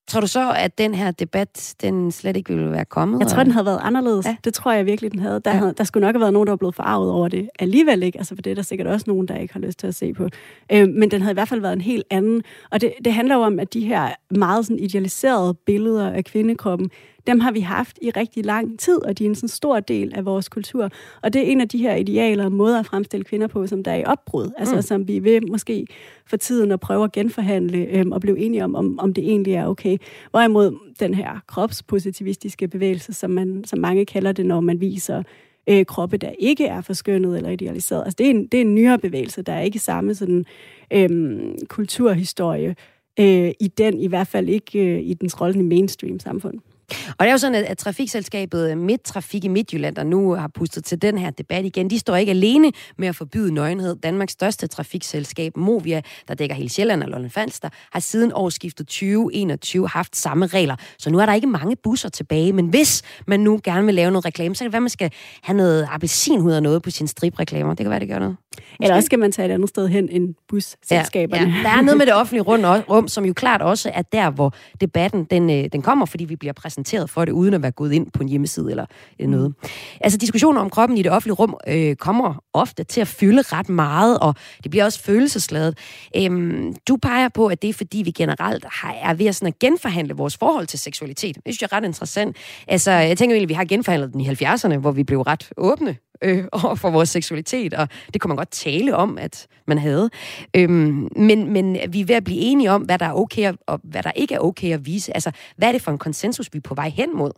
Tror 0.07 0.19
du 0.21 0.27
så, 0.27 0.51
at 0.57 0.77
den 0.77 0.95
her 0.95 1.11
debat, 1.11 1.75
den 1.81 2.11
slet 2.11 2.37
ikke 2.37 2.53
ville 2.53 2.71
være 2.71 2.85
kommet? 2.85 3.19
Jeg 3.19 3.27
tror, 3.27 3.43
den 3.43 3.51
havde 3.51 3.65
været 3.65 3.79
anderledes. 3.83 4.25
Ja. 4.25 4.35
Det 4.43 4.53
tror 4.53 4.71
jeg 4.71 4.85
virkelig, 4.85 5.11
den 5.11 5.19
havde. 5.19 5.41
Der, 5.45 5.51
ja. 5.51 5.57
havde. 5.57 5.73
der 5.77 5.83
skulle 5.83 6.05
nok 6.05 6.15
have 6.15 6.19
været 6.21 6.33
nogen, 6.33 6.47
der 6.47 6.51
var 6.51 6.57
blevet 6.57 6.75
forarvet 6.75 7.11
over 7.11 7.27
det 7.27 7.49
alligevel 7.59 8.03
ikke. 8.03 8.17
Altså, 8.17 8.35
for 8.35 8.41
det 8.41 8.51
er 8.51 8.55
der 8.55 8.61
sikkert 8.61 8.87
også 8.87 9.03
nogen, 9.07 9.27
der 9.27 9.35
ikke 9.35 9.53
har 9.53 9.59
lyst 9.59 9.79
til 9.79 9.87
at 9.87 9.95
se 9.95 10.13
på. 10.13 10.29
Øh, 10.71 10.87
men 10.87 11.11
den 11.11 11.21
havde 11.21 11.31
i 11.31 11.33
hvert 11.33 11.47
fald 11.47 11.61
været 11.61 11.73
en 11.73 11.81
helt 11.81 12.03
anden. 12.09 12.41
Og 12.71 12.81
det, 12.81 12.93
det 13.05 13.13
handler 13.13 13.35
jo 13.35 13.41
om, 13.41 13.59
at 13.59 13.73
de 13.73 13.85
her 13.85 14.09
meget 14.31 14.65
sådan 14.65 14.79
idealiserede 14.79 15.53
billeder 15.53 16.11
af 16.11 16.25
kvindekroppen, 16.25 16.89
dem 17.27 17.39
har 17.39 17.51
vi 17.51 17.59
haft 17.59 17.99
i 18.01 18.09
rigtig 18.09 18.45
lang 18.45 18.79
tid, 18.79 19.05
og 19.05 19.17
de 19.17 19.25
er 19.25 19.29
en 19.29 19.35
sådan 19.35 19.49
stor 19.49 19.79
del 19.79 20.13
af 20.15 20.25
vores 20.25 20.49
kultur. 20.49 20.89
Og 21.23 21.33
det 21.33 21.41
er 21.41 21.51
en 21.51 21.61
af 21.61 21.69
de 21.69 21.77
her 21.77 21.95
idealer 21.95 22.45
og 22.45 22.51
måder 22.51 22.79
at 22.79 22.85
fremstille 22.85 23.23
kvinder 23.23 23.47
på, 23.47 23.67
som 23.67 23.83
der 23.83 23.91
er 23.91 23.95
i 23.95 24.03
opbrud. 24.05 24.51
Altså 24.57 24.75
mm. 24.75 24.81
som 24.81 25.07
vi 25.07 25.19
vil 25.19 25.51
måske 25.51 25.87
for 26.25 26.37
tiden 26.37 26.71
at 26.71 26.79
prøve 26.79 27.03
at 27.03 27.11
genforhandle 27.11 27.77
øhm, 27.77 28.11
og 28.11 28.21
blive 28.21 28.39
enige 28.39 28.63
om, 28.63 28.75
om, 28.75 28.99
om 28.99 29.13
det 29.13 29.23
egentlig 29.23 29.53
er 29.53 29.67
okay. 29.67 29.97
Hvorimod 30.31 30.93
den 30.99 31.13
her 31.13 31.39
kropspositivistiske 31.47 32.67
bevægelse, 32.67 33.13
som, 33.13 33.29
man, 33.29 33.63
som 33.65 33.79
mange 33.79 34.05
kalder 34.05 34.31
det, 34.31 34.45
når 34.45 34.59
man 34.59 34.81
viser 34.81 35.23
øh, 35.69 35.85
kroppe, 35.85 36.17
der 36.17 36.31
ikke 36.39 36.65
er 36.65 36.81
forskønnet 36.81 37.37
eller 37.37 37.49
idealiseret. 37.49 38.03
Altså, 38.05 38.15
det, 38.17 38.25
er 38.25 38.31
en, 38.31 38.47
det 38.47 38.57
er 38.57 38.61
en 38.61 38.75
nyere 38.75 38.99
bevægelse, 38.99 39.41
der 39.41 39.53
er 39.53 39.61
ikke 39.61 39.79
samme 39.79 40.15
sådan, 40.15 40.45
øhm, 40.93 41.57
kulturhistorie 41.67 42.75
øh, 43.19 43.51
i 43.59 43.71
den, 43.77 43.99
i 43.99 44.07
hvert 44.07 44.27
fald 44.27 44.49
ikke 44.49 44.79
øh, 44.79 44.99
i 44.99 45.13
dens 45.13 45.41
rolle 45.41 45.59
i 45.59 45.63
mainstream-samfund. 45.63 46.59
Og 46.89 47.19
det 47.19 47.27
er 47.27 47.31
jo 47.31 47.37
sådan, 47.37 47.65
at, 47.65 47.77
trafikselskabet 47.77 48.77
Midtrafik 48.77 49.45
i 49.45 49.47
Midtjylland, 49.47 49.95
der 49.95 50.03
nu 50.03 50.33
har 50.33 50.47
pustet 50.47 50.85
til 50.85 51.01
den 51.01 51.17
her 51.17 51.29
debat 51.29 51.65
igen, 51.65 51.89
de 51.89 51.99
står 51.99 52.15
ikke 52.15 52.29
alene 52.29 52.71
med 52.97 53.07
at 53.07 53.15
forbyde 53.15 53.53
nøgenhed. 53.53 53.95
Danmarks 53.95 54.33
største 54.33 54.67
trafikselskab, 54.67 55.57
Movia, 55.57 56.01
der 56.27 56.33
dækker 56.33 56.55
hele 56.55 56.69
Sjælland 56.69 57.03
og 57.03 57.09
Lolland 57.09 57.31
Falster, 57.31 57.69
har 57.91 57.99
siden 57.99 58.31
årsskiftet 58.35 58.87
2021 58.87 59.87
haft 59.87 60.15
samme 60.15 60.47
regler. 60.47 60.75
Så 60.99 61.09
nu 61.09 61.19
er 61.19 61.25
der 61.25 61.33
ikke 61.33 61.47
mange 61.47 61.75
busser 61.83 62.09
tilbage, 62.09 62.53
men 62.53 62.67
hvis 62.67 63.03
man 63.27 63.39
nu 63.39 63.59
gerne 63.63 63.85
vil 63.85 63.95
lave 63.95 64.11
noget 64.11 64.25
reklame, 64.25 64.55
så 64.55 64.63
kan 64.63 64.65
det 64.65 64.73
være, 64.73 64.77
at 64.77 64.83
man 64.83 64.89
skal 64.89 65.11
have 65.43 65.57
noget 65.57 65.87
appelsinhud 65.91 66.53
og 66.53 66.63
noget 66.63 66.81
på 66.81 66.91
sine 66.91 67.07
stripreklamer. 67.07 67.73
Det 67.73 67.83
kan 67.83 67.89
være, 67.89 67.99
det 67.99 68.07
gør 68.07 68.19
noget. 68.19 68.35
Måske. 68.57 68.83
Eller 68.83 68.95
også 68.95 69.05
skal 69.05 69.19
man 69.19 69.31
tage 69.31 69.49
et 69.49 69.51
andet 69.51 69.69
sted 69.69 69.87
hen 69.87 70.09
end 70.09 70.35
busselskaberne. 70.49 71.51
Ja, 71.51 71.57
ja. 71.57 71.63
Der 71.63 71.69
er 71.69 71.81
noget 71.81 71.97
med 71.97 72.05
det 72.05 72.13
offentlige 72.13 72.41
rum, 72.41 73.07
som 73.07 73.25
jo 73.25 73.33
klart 73.33 73.61
også 73.61 73.91
er 73.93 74.01
der, 74.01 74.29
hvor 74.29 74.53
debatten 74.81 75.23
den, 75.23 75.49
øh, 75.49 75.69
den 75.71 75.81
kommer, 75.81 76.05
fordi 76.05 76.25
vi 76.25 76.35
bliver 76.35 76.53
præsenteret 76.53 76.76
for 77.07 77.25
det, 77.25 77.31
uden 77.31 77.53
at 77.53 77.61
være 77.61 77.71
gået 77.71 77.93
ind 77.93 78.11
på 78.11 78.23
en 78.23 78.29
hjemmeside 78.29 78.71
eller 78.71 78.85
noget. 79.19 79.47
Mm. 79.47 79.69
Altså 80.01 80.17
diskussioner 80.17 80.61
om 80.61 80.69
kroppen 80.69 80.97
i 80.97 81.01
det 81.01 81.11
offentlige 81.11 81.35
rum 81.35 81.57
øh, 81.67 81.95
kommer 81.95 82.43
ofte 82.53 82.83
til 82.83 83.01
at 83.01 83.07
fylde 83.07 83.41
ret 83.41 83.69
meget, 83.69 84.19
og 84.19 84.35
det 84.63 84.71
bliver 84.71 84.85
også 84.85 85.03
følelsesladet. 85.03 85.77
Øhm, 86.15 86.75
du 86.87 86.97
peger 86.97 87.29
på, 87.29 87.47
at 87.47 87.61
det 87.61 87.69
er 87.69 87.73
fordi, 87.73 87.97
vi 87.97 88.11
generelt 88.11 88.65
har, 88.71 88.93
er 89.01 89.13
ved 89.13 89.25
at, 89.25 89.35
sådan 89.35 89.47
at 89.47 89.59
genforhandle 89.59 90.13
vores 90.13 90.37
forhold 90.37 90.67
til 90.67 90.79
seksualitet. 90.79 91.35
Det 91.35 91.43
synes 91.45 91.61
jeg 91.61 91.69
er 91.71 91.77
ret 91.77 91.85
interessant. 91.85 92.37
Altså, 92.67 92.91
jeg 92.91 93.17
tænker 93.17 93.33
egentlig, 93.35 93.45
at 93.45 93.49
vi 93.49 93.53
har 93.53 93.65
genforhandlet 93.65 94.13
den 94.13 94.21
i 94.21 94.29
70'erne, 94.29 94.77
hvor 94.77 94.91
vi 94.91 95.03
blev 95.03 95.21
ret 95.21 95.49
åbne 95.57 95.95
øh, 96.23 96.45
over 96.51 96.75
for 96.75 96.89
vores 96.89 97.09
seksualitet, 97.09 97.73
og 97.73 97.87
det 98.13 98.21
kunne 98.21 98.29
man 98.29 98.37
godt 98.37 98.51
tale 98.51 98.95
om, 98.95 99.17
at 99.17 99.47
man 99.67 99.77
havde. 99.77 100.09
Øhm, 100.53 101.09
men, 101.15 101.53
men 101.53 101.77
vi 101.89 102.01
er 102.01 102.05
ved 102.05 102.15
at 102.15 102.23
blive 102.23 102.39
enige 102.39 102.71
om, 102.71 102.81
hvad 102.81 102.99
der 102.99 103.05
er 103.05 103.13
okay 103.13 103.53
og 103.67 103.79
hvad 103.83 104.03
der 104.03 104.11
ikke 104.11 104.35
er 104.35 104.39
okay 104.39 104.73
at 104.73 104.85
vise. 104.85 105.13
Altså, 105.13 105.31
hvad 105.57 105.67
er 105.67 105.71
det 105.71 105.81
for 105.81 105.91
en 105.91 105.97
konsensus, 105.97 106.49
vi 106.53 106.57
er 106.57 106.61
på 106.61 106.75
vej 106.75 106.89
hen 106.89 107.17
mod? 107.17 107.31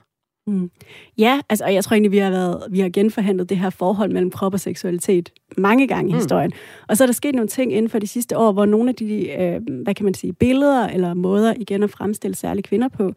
Mm. 0.47 0.71
Ja, 1.17 1.41
altså, 1.49 1.65
og 1.65 1.73
jeg 1.73 1.83
tror 1.83 1.93
egentlig, 1.93 2.11
vi 2.11 2.17
har, 2.17 2.29
været, 2.29 2.63
vi 2.69 2.79
har 2.79 2.89
genforhandlet 2.89 3.49
det 3.49 3.57
her 3.57 3.69
forhold 3.69 4.11
mellem 4.11 4.31
krop 4.31 4.53
og 4.53 4.59
seksualitet 4.59 5.31
mange 5.57 5.87
gange 5.87 6.09
i 6.09 6.13
mm. 6.13 6.19
historien. 6.19 6.51
Og 6.87 6.97
så 6.97 7.03
er 7.03 7.05
der 7.05 7.13
sket 7.13 7.35
nogle 7.35 7.47
ting 7.47 7.73
inden 7.73 7.89
for 7.89 7.99
de 7.99 8.07
sidste 8.07 8.37
år, 8.37 8.51
hvor 8.51 8.65
nogle 8.65 8.89
af 8.89 8.95
de, 8.95 9.29
øh, 9.29 9.61
hvad 9.83 9.95
kan 9.95 10.05
man 10.05 10.13
sige, 10.13 10.33
billeder 10.33 10.87
eller 10.87 11.13
måder 11.13 11.53
igen 11.57 11.83
at 11.83 11.89
fremstille 11.89 12.35
særlige 12.35 12.63
kvinder 12.63 12.87
på, 12.87 13.13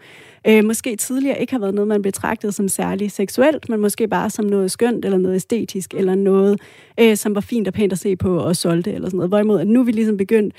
øh, 0.46 0.64
måske 0.64 0.96
tidligere 0.96 1.40
ikke 1.40 1.52
har 1.52 1.60
været 1.60 1.74
noget, 1.74 1.88
man 1.88 2.02
betragtede 2.02 2.52
som 2.52 2.68
særligt 2.68 3.12
seksuelt, 3.12 3.68
men 3.68 3.80
måske 3.80 4.08
bare 4.08 4.30
som 4.30 4.44
noget 4.44 4.70
skønt, 4.70 5.04
eller 5.04 5.18
noget 5.18 5.34
æstetisk, 5.34 5.94
eller 5.94 6.14
noget, 6.14 6.60
øh, 7.00 7.16
som 7.16 7.34
var 7.34 7.40
fint 7.40 7.68
og 7.68 7.74
pænt 7.74 7.92
at 7.92 7.98
se 7.98 8.16
på 8.16 8.38
og 8.38 8.56
solgte, 8.56 8.92
eller 8.92 9.08
sådan 9.08 9.16
noget. 9.16 9.30
Hvorimod, 9.30 9.60
at 9.60 9.66
nu 9.66 9.80
er 9.80 9.84
vi 9.84 9.92
ligesom 9.92 10.16
begyndt 10.16 10.54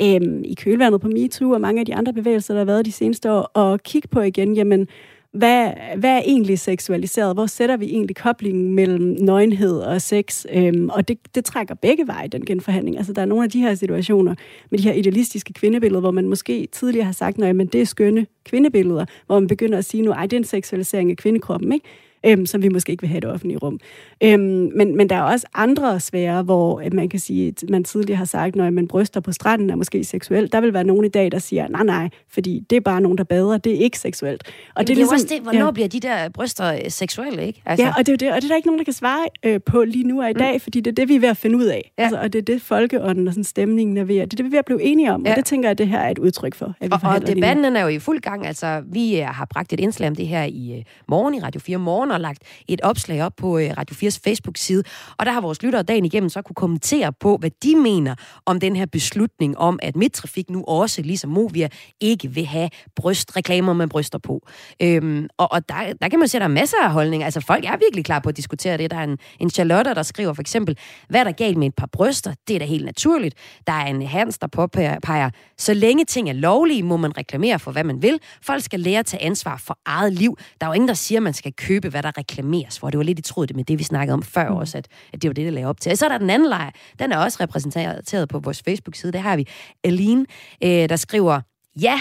øh, 0.00 0.20
i 0.44 0.54
kølvandet 0.54 1.00
på 1.00 1.08
MeToo 1.08 1.50
og 1.50 1.60
mange 1.60 1.80
af 1.80 1.86
de 1.86 1.94
andre 1.94 2.12
bevægelser, 2.12 2.54
der 2.54 2.60
har 2.60 2.64
været 2.64 2.86
de 2.86 2.92
seneste 2.92 3.32
år, 3.32 3.58
at 3.58 3.82
kigge 3.82 4.08
på 4.08 4.20
igen, 4.20 4.54
jamen, 4.54 4.88
hvad, 5.36 5.72
hvad 5.96 6.10
er 6.10 6.22
egentlig 6.24 6.58
seksualiseret? 6.58 7.36
Hvor 7.36 7.46
sætter 7.46 7.76
vi 7.76 7.84
egentlig 7.84 8.16
koblingen 8.16 8.74
mellem 8.74 9.16
nøgenhed 9.20 9.78
og 9.78 10.02
sex? 10.02 10.46
Øhm, 10.52 10.88
og 10.88 11.08
det, 11.08 11.18
det 11.34 11.44
trækker 11.44 11.74
begge 11.74 12.06
veje, 12.06 12.28
den 12.28 12.44
genforhandling. 12.44 12.96
Altså, 12.96 13.12
der 13.12 13.22
er 13.22 13.26
nogle 13.26 13.44
af 13.44 13.50
de 13.50 13.60
her 13.60 13.74
situationer 13.74 14.34
med 14.70 14.78
de 14.78 14.84
her 14.84 14.92
idealistiske 14.92 15.52
kvindebilleder, 15.52 16.00
hvor 16.00 16.10
man 16.10 16.28
måske 16.28 16.68
tidligere 16.72 17.04
har 17.04 17.12
sagt, 17.12 17.42
at 17.42 17.72
det 17.72 17.80
er 17.80 17.86
skønne 17.86 18.26
kvindebilleder, 18.44 19.04
hvor 19.26 19.40
man 19.40 19.48
begynder 19.48 19.78
at 19.78 19.84
sige 19.84 20.02
nu, 20.02 20.10
ej, 20.10 20.22
det 20.22 20.32
er 20.32 20.40
en 20.40 20.44
seksualisering 20.44 21.10
af 21.10 21.16
kvindekroppen, 21.16 21.72
ikke? 21.72 21.86
Øhm, 22.26 22.46
som 22.46 22.62
vi 22.62 22.68
måske 22.68 22.90
ikke 22.90 23.00
vil 23.00 23.08
have 23.08 23.18
i 23.18 23.20
det 23.20 23.30
offentlige 23.30 23.58
rum. 23.58 23.78
Øhm, 24.22 24.70
men, 24.74 24.96
men 24.96 25.08
der 25.08 25.16
er 25.16 25.22
også 25.22 25.46
andre 25.54 26.00
sfære, 26.00 26.42
hvor 26.42 26.82
man 26.92 27.08
kan 27.08 27.20
sige, 27.20 27.48
at 27.48 27.64
man 27.70 27.84
tidligere 27.84 28.18
har 28.18 28.24
sagt, 28.24 28.56
når 28.56 28.70
man 28.70 28.88
bryster 28.88 29.20
på 29.20 29.32
stranden 29.32 29.70
er 29.70 29.74
måske 29.74 30.04
seksuelt. 30.04 30.52
Der 30.52 30.60
vil 30.60 30.74
være 30.74 30.84
nogen 30.84 31.04
i 31.04 31.08
dag, 31.08 31.32
der 31.32 31.38
siger, 31.38 31.68
nej, 31.68 31.84
nej, 31.84 32.08
fordi 32.28 32.62
det 32.70 32.76
er 32.76 32.80
bare 32.80 33.00
nogen, 33.00 33.18
der 33.18 33.24
bader, 33.24 33.58
det 33.58 33.74
er 33.74 33.78
ikke 33.78 33.98
seksuelt. 33.98 34.42
Og 34.42 34.52
det 34.52 34.80
er, 34.80 34.84
det 34.84 34.90
er 34.92 34.96
ligesom, 34.96 35.14
også 35.14 35.26
det, 35.30 35.40
hvornår 35.40 35.64
ja. 35.64 35.70
bliver 35.70 35.88
de 35.88 36.00
der 36.00 36.28
bryster 36.28 36.72
øh, 36.72 36.80
seksuelle, 36.88 37.46
ikke? 37.46 37.62
Altså. 37.66 37.84
Ja, 37.84 37.92
og 37.98 38.06
det, 38.06 38.12
er 38.12 38.16
det, 38.16 38.32
og 38.32 38.36
det 38.36 38.44
er 38.44 38.48
der 38.48 38.56
ikke 38.56 38.68
nogen, 38.68 38.78
der 38.78 38.84
kan 38.84 38.92
svare 38.92 39.26
øh, 39.42 39.60
på 39.66 39.84
lige 39.84 40.04
nu 40.04 40.22
og 40.22 40.30
i 40.30 40.32
mm. 40.32 40.38
dag, 40.38 40.52
mm. 40.52 40.60
fordi 40.60 40.80
det 40.80 40.90
er 40.90 40.94
det, 40.94 41.08
vi 41.08 41.14
er 41.14 41.20
ved 41.20 41.28
at 41.28 41.36
finde 41.36 41.56
ud 41.56 41.64
af. 41.64 41.92
Ja. 41.98 42.02
Altså, 42.02 42.20
og 42.20 42.32
det 42.32 42.38
er 42.38 42.42
det, 42.42 42.62
folkeånden 42.62 43.28
og 43.28 43.34
sådan 43.34 43.44
stemningen 43.44 43.96
er 43.96 44.04
ved 44.04 44.16
at, 44.16 44.30
det 44.30 44.40
er 44.40 44.42
det, 44.42 44.44
vi 44.44 44.48
er 44.48 44.50
ved 44.50 44.58
at 44.58 44.64
blive 44.64 44.82
enige 44.82 45.12
om, 45.12 45.26
ja. 45.26 45.30
og 45.30 45.36
det 45.36 45.44
tænker 45.44 45.68
jeg, 45.68 45.70
at 45.70 45.78
det 45.78 45.88
her 45.88 45.98
er 45.98 46.10
et 46.10 46.18
udtryk 46.18 46.54
for. 46.54 46.74
At 46.80 46.90
vi 46.90 46.96
og, 47.02 47.10
og 47.14 47.26
debatten 47.26 47.76
er 47.76 47.82
jo 47.82 47.88
i 47.88 47.98
fuld 47.98 48.20
gang. 48.20 48.46
Altså, 48.46 48.82
vi 48.86 49.20
øh, 49.20 49.26
har 49.26 49.44
bragt 49.44 49.72
et 49.72 49.80
indslag 49.80 50.08
om 50.08 50.16
det 50.16 50.26
her 50.26 50.44
i 50.44 50.84
morgen 51.08 51.34
i 51.34 51.40
Radio 51.40 51.60
4 51.60 51.78
Morgen 51.78 52.10
og 52.16 52.20
lagt 52.20 52.42
et 52.68 52.80
opslag 52.80 53.22
op 53.22 53.32
på 53.36 53.58
øh, 53.58 53.70
Radio 53.78 54.08
4's 54.08 54.20
Facebook-side, 54.24 54.82
og 55.18 55.26
der 55.26 55.32
har 55.32 55.40
vores 55.40 55.62
lyttere 55.62 55.82
dagen 55.82 56.04
igennem 56.04 56.28
så 56.28 56.42
kunne 56.42 56.54
kommentere 56.54 57.12
på, 57.12 57.36
hvad 57.36 57.50
de 57.62 57.76
mener 57.76 58.14
om 58.46 58.60
den 58.60 58.76
her 58.76 58.86
beslutning 58.86 59.58
om, 59.58 59.78
at 59.82 59.96
Midtrafik 59.96 60.50
nu 60.50 60.64
også, 60.64 61.02
ligesom 61.02 61.30
Movia, 61.30 61.68
ikke 62.00 62.28
vil 62.28 62.46
have 62.46 62.70
brystreklamer 62.96 63.72
med 63.72 63.88
bryster 63.88 64.18
på. 64.18 64.46
Øhm, 64.82 65.28
og 65.38 65.52
og 65.52 65.68
der, 65.68 65.92
der 66.00 66.08
kan 66.08 66.18
man 66.18 66.28
se, 66.28 66.36
at 66.36 66.40
der 66.40 66.44
er 66.44 66.48
masser 66.48 66.76
af 66.84 66.90
holdninger. 66.90 67.24
Altså, 67.24 67.40
folk 67.40 67.64
er 67.64 67.76
virkelig 67.76 68.04
klar 68.04 68.18
på 68.18 68.28
at 68.28 68.36
diskutere 68.36 68.76
det. 68.76 68.90
Der 68.90 68.96
er 68.96 69.04
en, 69.04 69.18
en 69.40 69.50
Charlotte, 69.50 69.94
der 69.94 70.02
skriver 70.02 70.32
for 70.32 70.40
eksempel, 70.40 70.78
hvad 71.08 71.20
er 71.20 71.24
der 71.24 71.32
galt 71.32 71.56
med 71.56 71.66
et 71.66 71.74
par 71.74 71.88
bryster? 71.92 72.34
Det 72.48 72.54
er 72.54 72.58
da 72.58 72.64
helt 72.64 72.84
naturligt. 72.84 73.34
Der 73.66 73.72
er 73.72 73.86
en 73.86 74.02
Hans, 74.02 74.38
der 74.38 74.46
påpeger, 74.46 75.30
så 75.58 75.74
længe 75.74 76.04
ting 76.04 76.28
er 76.28 76.32
lovlige, 76.32 76.82
må 76.82 76.96
man 76.96 77.18
reklamere 77.18 77.58
for, 77.58 77.72
hvad 77.72 77.84
man 77.84 78.02
vil. 78.02 78.20
Folk 78.42 78.62
skal 78.62 78.80
lære 78.80 78.98
at 78.98 79.06
tage 79.06 79.22
ansvar 79.22 79.56
for 79.56 79.78
eget 79.86 80.12
liv. 80.12 80.38
Der 80.60 80.66
er 80.66 80.70
jo 80.70 80.74
ingen, 80.74 80.88
der 80.88 80.94
siger, 80.94 81.18
at 81.18 81.22
man 81.22 81.34
skal 81.34 81.52
købe, 81.52 81.88
hvad 81.88 82.02
der 82.06 82.18
reklameres 82.18 82.78
for. 82.78 82.90
Det 82.90 82.98
var 82.98 83.04
lidt 83.04 83.18
i 83.18 83.22
tråd 83.22 83.54
med 83.54 83.64
det, 83.64 83.78
vi 83.78 83.84
snakkede 83.84 84.14
om 84.14 84.22
før 84.22 84.50
mm. 84.50 84.56
også, 84.56 84.78
at, 84.78 84.88
at 85.12 85.22
det 85.22 85.28
var 85.28 85.34
det, 85.34 85.44
der 85.44 85.50
lagde 85.50 85.68
op 85.68 85.80
til. 85.80 85.92
Og 85.92 85.98
så 85.98 86.04
er 86.04 86.08
der 86.08 86.18
den 86.18 86.30
anden 86.30 86.48
lejr. 86.48 86.70
Den 86.98 87.12
er 87.12 87.18
også 87.18 87.38
repræsenteret 87.40 88.28
på 88.28 88.38
vores 88.38 88.62
Facebook-side. 88.62 89.12
Der 89.12 89.18
har 89.18 89.36
vi 89.36 89.48
Aline, 89.84 90.26
øh, 90.64 90.88
der 90.88 90.96
skriver, 90.96 91.40
ja, 91.80 92.00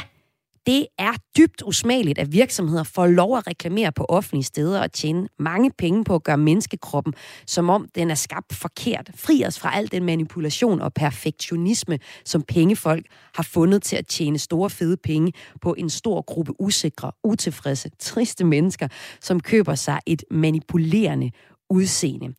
det 0.65 0.87
er 0.99 1.13
dybt 1.37 1.61
usmageligt, 1.65 2.19
at 2.19 2.31
virksomheder 2.31 2.83
får 2.83 3.07
lov 3.07 3.37
at 3.37 3.47
reklamere 3.47 3.91
på 3.91 4.05
offentlige 4.09 4.43
steder 4.43 4.81
og 4.81 4.91
tjene 4.91 5.27
mange 5.39 5.71
penge 5.77 6.03
på 6.03 6.15
at 6.15 6.23
gøre 6.23 6.37
menneskekroppen, 6.37 7.13
som 7.47 7.69
om 7.69 7.87
den 7.95 8.11
er 8.11 8.15
skabt 8.15 8.53
forkert. 8.55 9.09
Fri 9.15 9.43
os 9.45 9.59
fra 9.59 9.77
al 9.77 9.91
den 9.91 10.03
manipulation 10.03 10.81
og 10.81 10.93
perfektionisme, 10.93 11.99
som 12.25 12.41
pengefolk 12.41 13.05
har 13.35 13.43
fundet 13.43 13.83
til 13.83 13.95
at 13.95 14.07
tjene 14.07 14.39
store 14.39 14.69
fede 14.69 14.97
penge 14.97 15.33
på 15.61 15.75
en 15.77 15.89
stor 15.89 16.21
gruppe 16.21 16.61
usikre, 16.61 17.11
utilfredse, 17.23 17.89
triste 17.99 18.43
mennesker, 18.43 18.87
som 19.21 19.39
køber 19.39 19.75
sig 19.75 19.99
et 20.05 20.23
manipulerende 20.31 21.31
udseende. 21.69 22.33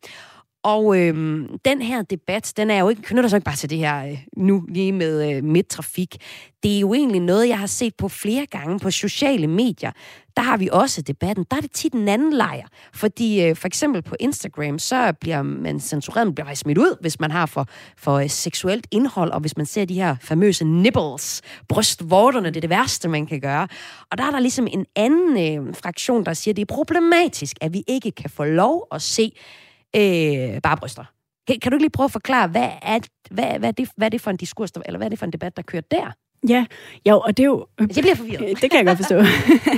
Og 0.67 0.99
øhm, 0.99 1.59
den 1.65 1.81
her 1.81 2.01
debat, 2.01 2.53
den 2.57 2.69
er 2.69 2.79
jo 2.79 2.89
ikke, 2.89 3.01
knytter 3.01 3.29
sig 3.29 3.37
ikke 3.37 3.45
bare 3.45 3.55
til 3.55 3.69
det 3.69 3.77
her 3.77 4.05
øh, 4.05 4.17
nu 4.37 4.65
lige 4.69 4.91
med 4.91 5.31
øh, 5.31 5.43
midtrafik. 5.43 6.17
Det 6.63 6.75
er 6.75 6.79
jo 6.79 6.93
egentlig 6.93 7.21
noget, 7.21 7.47
jeg 7.47 7.59
har 7.59 7.67
set 7.67 7.95
på 7.95 8.07
flere 8.07 8.45
gange 8.45 8.79
på 8.79 8.91
sociale 8.91 9.47
medier. 9.47 9.91
Der 10.37 10.43
har 10.43 10.57
vi 10.57 10.69
også 10.71 11.01
debatten. 11.01 11.45
Der 11.51 11.57
er 11.57 11.61
det 11.61 11.71
tit 11.71 11.93
en 11.93 12.07
anden 12.07 12.33
lejr. 12.33 12.67
Fordi 12.93 13.43
øh, 13.43 13.55
for 13.55 13.67
eksempel 13.67 14.01
på 14.01 14.15
Instagram, 14.19 14.79
så 14.79 15.13
bliver 15.21 15.41
man 15.41 15.79
censureret, 15.79 16.27
man 16.27 16.35
bliver 16.35 16.53
smidt 16.53 16.77
ud, 16.77 16.97
hvis 17.01 17.19
man 17.19 17.31
har 17.31 17.45
for, 17.45 17.67
for 17.97 18.13
øh, 18.13 18.29
seksuelt 18.29 18.87
indhold, 18.91 19.31
og 19.31 19.39
hvis 19.39 19.57
man 19.57 19.65
ser 19.65 19.85
de 19.85 19.93
her 19.93 20.15
famøse 20.21 20.65
nibbles, 20.65 21.41
brystvorterne, 21.69 22.47
det 22.47 22.57
er 22.57 22.61
det 22.61 22.69
værste, 22.69 23.09
man 23.09 23.25
kan 23.25 23.41
gøre. 23.41 23.67
Og 24.11 24.17
der 24.17 24.23
er 24.23 24.31
der 24.31 24.39
ligesom 24.39 24.67
en 24.71 24.85
anden 24.95 25.67
øh, 25.67 25.75
fraktion, 25.75 26.25
der 26.25 26.33
siger, 26.33 26.51
at 26.51 26.55
det 26.55 26.61
er 26.61 26.75
problematisk, 26.75 27.57
at 27.61 27.73
vi 27.73 27.83
ikke 27.87 28.11
kan 28.11 28.29
få 28.29 28.43
lov 28.43 28.87
at 28.91 29.01
se 29.01 29.31
øh, 29.95 30.61
bare 30.61 30.77
bryster. 30.77 31.03
Kan, 31.47 31.59
kan 31.59 31.71
du 31.71 31.75
ikke 31.75 31.83
lige 31.83 31.89
prøve 31.89 32.05
at 32.05 32.11
forklare, 32.11 32.47
hvad 32.47 32.69
er, 32.81 32.99
hvad, 33.31 33.59
hvad, 33.59 33.69
er 33.69 33.71
det, 33.71 33.89
hvad 33.95 34.07
er 34.07 34.09
det 34.09 34.21
for 34.21 34.31
en 34.31 34.37
diskurs, 34.37 34.71
der, 34.71 34.81
eller 34.85 34.97
hvad 34.97 35.07
er 35.07 35.09
det 35.09 35.19
for 35.19 35.25
en 35.25 35.33
debat, 35.33 35.57
der 35.57 35.63
kører 35.63 35.81
der? 35.91 36.11
Ja, 36.49 36.65
jo, 37.09 37.19
og 37.19 37.37
det 37.37 37.43
er 37.43 37.47
jo... 37.47 37.65
Jeg 37.79 37.87
bliver 37.89 38.15
forvirret. 38.15 38.57
Det 38.61 38.71
kan 38.71 38.77
jeg 38.77 38.85
godt 38.85 38.97
forstå. 38.97 39.17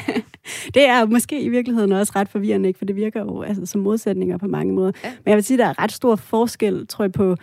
det 0.76 0.88
er 0.88 1.06
måske 1.06 1.42
i 1.42 1.50
virkeligheden 1.50 1.92
også 1.92 2.14
ret 2.16 2.30
forvirrende, 2.30 2.68
ikke? 2.68 2.78
for 2.78 2.86
det 2.86 2.96
virker 2.96 3.20
jo 3.20 3.42
altså, 3.42 3.66
som 3.66 3.82
modsætninger 3.82 4.38
på 4.38 4.48
mange 4.48 4.74
måder. 4.74 4.92
Ja. 5.04 5.10
Men 5.10 5.30
jeg 5.30 5.36
vil 5.36 5.44
sige, 5.44 5.56
at 5.56 5.60
der 5.60 5.66
er 5.66 5.84
ret 5.84 5.92
stor 5.92 6.16
forskel, 6.16 6.88
tror 6.88 7.04
jeg, 7.04 7.12
på, 7.12 7.36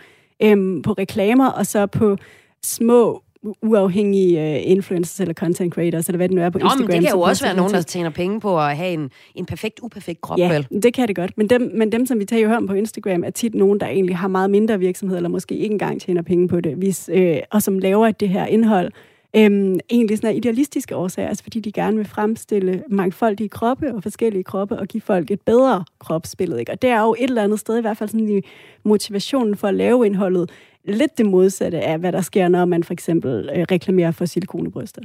øhm, 0.43 0.81
på 0.81 0.91
reklamer 0.91 1.47
og 1.47 1.65
så 1.65 1.85
på 1.85 2.17
små 2.63 3.23
uafhængige 3.61 4.39
uh, 4.39 4.71
influencers 4.71 5.19
eller 5.19 5.33
content 5.33 5.73
creators, 5.73 6.07
eller 6.07 6.17
hvad 6.17 6.29
det 6.29 6.35
nu 6.35 6.41
er 6.41 6.49
på 6.49 6.57
Nå, 6.57 6.65
Instagram. 6.65 6.87
Men 6.87 7.01
det 7.01 7.09
kan 7.09 7.17
jo 7.17 7.21
også 7.21 7.45
være 7.45 7.55
nogen, 7.55 7.73
der 7.73 7.81
tjener 7.81 8.09
penge 8.09 8.39
på 8.39 8.59
at 8.59 8.77
have 8.77 8.93
en, 8.93 9.11
en 9.35 9.45
perfekt, 9.45 9.79
uperfekt 9.83 10.21
krop, 10.21 10.39
ja, 10.39 10.53
vel? 10.53 10.81
det 10.83 10.93
kan 10.93 11.07
det 11.07 11.15
godt. 11.15 11.37
Men 11.37 11.49
dem, 11.49 11.71
men 11.73 11.91
dem, 11.91 12.05
som 12.05 12.19
vi 12.19 12.25
tager 12.25 12.57
om 12.57 12.67
på 12.67 12.73
Instagram, 12.73 13.23
er 13.23 13.29
tit 13.29 13.55
nogen, 13.55 13.79
der 13.79 13.87
egentlig 13.87 14.17
har 14.17 14.27
meget 14.27 14.49
mindre 14.49 14.79
virksomhed, 14.79 15.17
eller 15.17 15.29
måske 15.29 15.55
ikke 15.55 15.73
engang 15.73 16.01
tjener 16.01 16.21
penge 16.21 16.47
på 16.47 16.61
det, 16.61 16.75
hvis, 16.75 17.09
øh, 17.13 17.37
og 17.51 17.61
som 17.61 17.79
laver 17.79 18.11
det 18.11 18.29
her 18.29 18.45
indhold, 18.45 18.91
Øhm, 19.35 19.79
egentlig 19.89 20.17
sådan 20.17 20.35
idealistiske 20.35 20.95
årsager, 20.95 21.27
altså 21.27 21.43
fordi 21.43 21.59
de 21.59 21.71
gerne 21.71 21.97
vil 21.97 22.05
fremstille 22.05 22.83
mangfoldige 22.89 23.49
kroppe 23.49 23.95
og 23.95 24.03
forskellige 24.03 24.43
kroppe 24.43 24.79
og 24.79 24.87
give 24.87 25.01
folk 25.01 25.31
et 25.31 25.41
bedre 25.41 25.83
kropsbillede. 25.99 26.59
Ikke? 26.59 26.71
Og 26.71 26.81
det 26.81 26.89
er 26.89 27.01
jo 27.01 27.15
et 27.19 27.29
eller 27.29 27.43
andet 27.43 27.59
sted, 27.59 27.77
i 27.77 27.81
hvert 27.81 27.97
fald 27.97 28.09
sådan 28.09 28.29
i 28.29 28.41
motivationen 28.83 29.55
for 29.55 29.67
at 29.67 29.73
lave 29.73 30.05
indholdet, 30.05 30.51
lidt 30.87 31.17
det 31.17 31.25
modsatte 31.25 31.81
af, 31.81 31.99
hvad 31.99 32.11
der 32.11 32.21
sker, 32.21 32.47
når 32.47 32.65
man 32.65 32.83
for 32.83 32.93
eksempel 32.93 33.49
øh, 33.55 33.65
reklamerer 33.71 34.11
for 34.11 34.25
silikonebryster. 34.25 35.01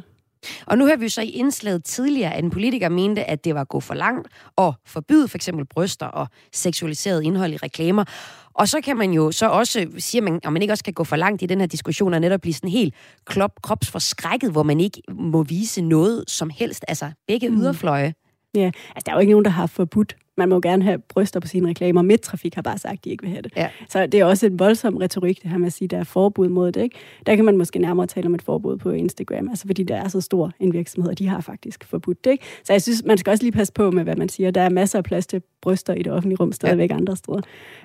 Og 0.66 0.78
nu 0.78 0.86
har 0.86 0.96
vi 0.96 1.04
jo 1.04 1.08
så 1.08 1.22
i 1.22 1.28
indslaget 1.28 1.84
tidligere, 1.84 2.34
at 2.34 2.44
en 2.44 2.50
politiker 2.50 2.88
mente, 2.88 3.30
at 3.30 3.44
det 3.44 3.54
var 3.54 3.60
at 3.60 3.68
gå 3.68 3.80
for 3.80 3.94
langt 3.94 4.28
og 4.56 4.74
forbyde 4.86 5.28
for 5.28 5.38
eksempel 5.38 5.66
bryster 5.66 6.06
og 6.06 6.26
seksualiseret 6.52 7.22
indhold 7.22 7.52
i 7.52 7.56
reklamer. 7.56 8.04
Og 8.54 8.68
så 8.68 8.80
kan 8.80 8.96
man 8.96 9.12
jo 9.12 9.32
så 9.32 9.48
også 9.48 9.86
sige, 9.98 10.18
at 10.18 10.24
man, 10.24 10.40
at 10.44 10.52
man 10.52 10.62
ikke 10.62 10.72
også 10.72 10.84
kan 10.84 10.92
gå 10.92 11.04
for 11.04 11.16
langt 11.16 11.42
i 11.42 11.46
den 11.46 11.60
her 11.60 11.66
diskussion 11.66 12.14
og 12.14 12.20
netop 12.20 12.40
blive 12.40 12.54
sådan 12.54 12.70
helt 12.70 12.94
krop, 13.24 13.62
kropsforskrækket, 13.62 14.50
hvor 14.50 14.62
man 14.62 14.80
ikke 14.80 15.02
må 15.12 15.42
vise 15.42 15.82
noget 15.82 16.24
som 16.26 16.50
helst. 16.50 16.84
Altså 16.88 17.10
begge 17.26 17.48
mm. 17.48 17.56
yderfløje 17.56 18.14
Ja, 18.54 18.64
altså 18.64 19.02
der 19.06 19.12
er 19.12 19.16
jo 19.16 19.20
ikke 19.20 19.30
nogen, 19.30 19.44
der 19.44 19.50
har 19.50 19.66
forbudt 19.66 20.16
man 20.36 20.48
må 20.48 20.60
gerne 20.60 20.82
have 20.82 20.98
bryster 20.98 21.40
på 21.40 21.46
sine 21.46 21.68
reklamer. 21.68 22.02
Midtrafik 22.02 22.54
har 22.54 22.62
bare 22.62 22.78
sagt, 22.78 22.92
at 22.92 23.04
de 23.04 23.10
ikke 23.10 23.22
vil 23.22 23.30
have 23.30 23.42
det. 23.42 23.52
Ja. 23.56 23.68
Så 23.88 24.06
det 24.06 24.20
er 24.20 24.24
også 24.24 24.46
en 24.46 24.58
voldsom 24.58 24.96
retorik, 24.96 25.42
det 25.42 25.50
her 25.50 25.58
med 25.58 25.66
at 25.66 25.72
sige, 25.72 25.86
at 25.86 25.90
der 25.90 25.98
er 25.98 26.04
forbud 26.04 26.48
mod 26.48 26.72
det. 26.72 26.82
Ikke? 26.82 26.96
Der 27.26 27.36
kan 27.36 27.44
man 27.44 27.56
måske 27.56 27.78
nærmere 27.78 28.06
tale 28.06 28.26
om 28.26 28.34
et 28.34 28.42
forbud 28.42 28.76
på 28.76 28.90
Instagram, 28.90 29.48
altså 29.48 29.66
fordi 29.66 29.82
der 29.82 29.96
er 29.96 30.08
så 30.08 30.20
stor 30.20 30.52
en 30.60 30.72
virksomhed, 30.72 31.10
og 31.10 31.18
de 31.18 31.28
har 31.28 31.40
faktisk 31.40 31.84
forbudt 31.84 32.24
det. 32.24 32.30
Ikke? 32.30 32.44
Så 32.64 32.72
jeg 32.72 32.82
synes, 32.82 33.04
man 33.04 33.18
skal 33.18 33.30
også 33.30 33.44
lige 33.44 33.52
passe 33.52 33.72
på 33.72 33.90
med, 33.90 34.02
hvad 34.04 34.16
man 34.16 34.28
siger. 34.28 34.50
Der 34.50 34.60
er 34.60 34.68
masser 34.68 34.98
af 34.98 35.04
plads 35.04 35.26
til 35.26 35.42
bryster 35.62 35.94
i 35.94 36.02
det 36.02 36.12
offentlige 36.12 36.38
rum 36.40 36.52
stadigvæk 36.52 36.90
ja. 36.90 36.96
andre 36.96 37.16
steder. 37.16 37.40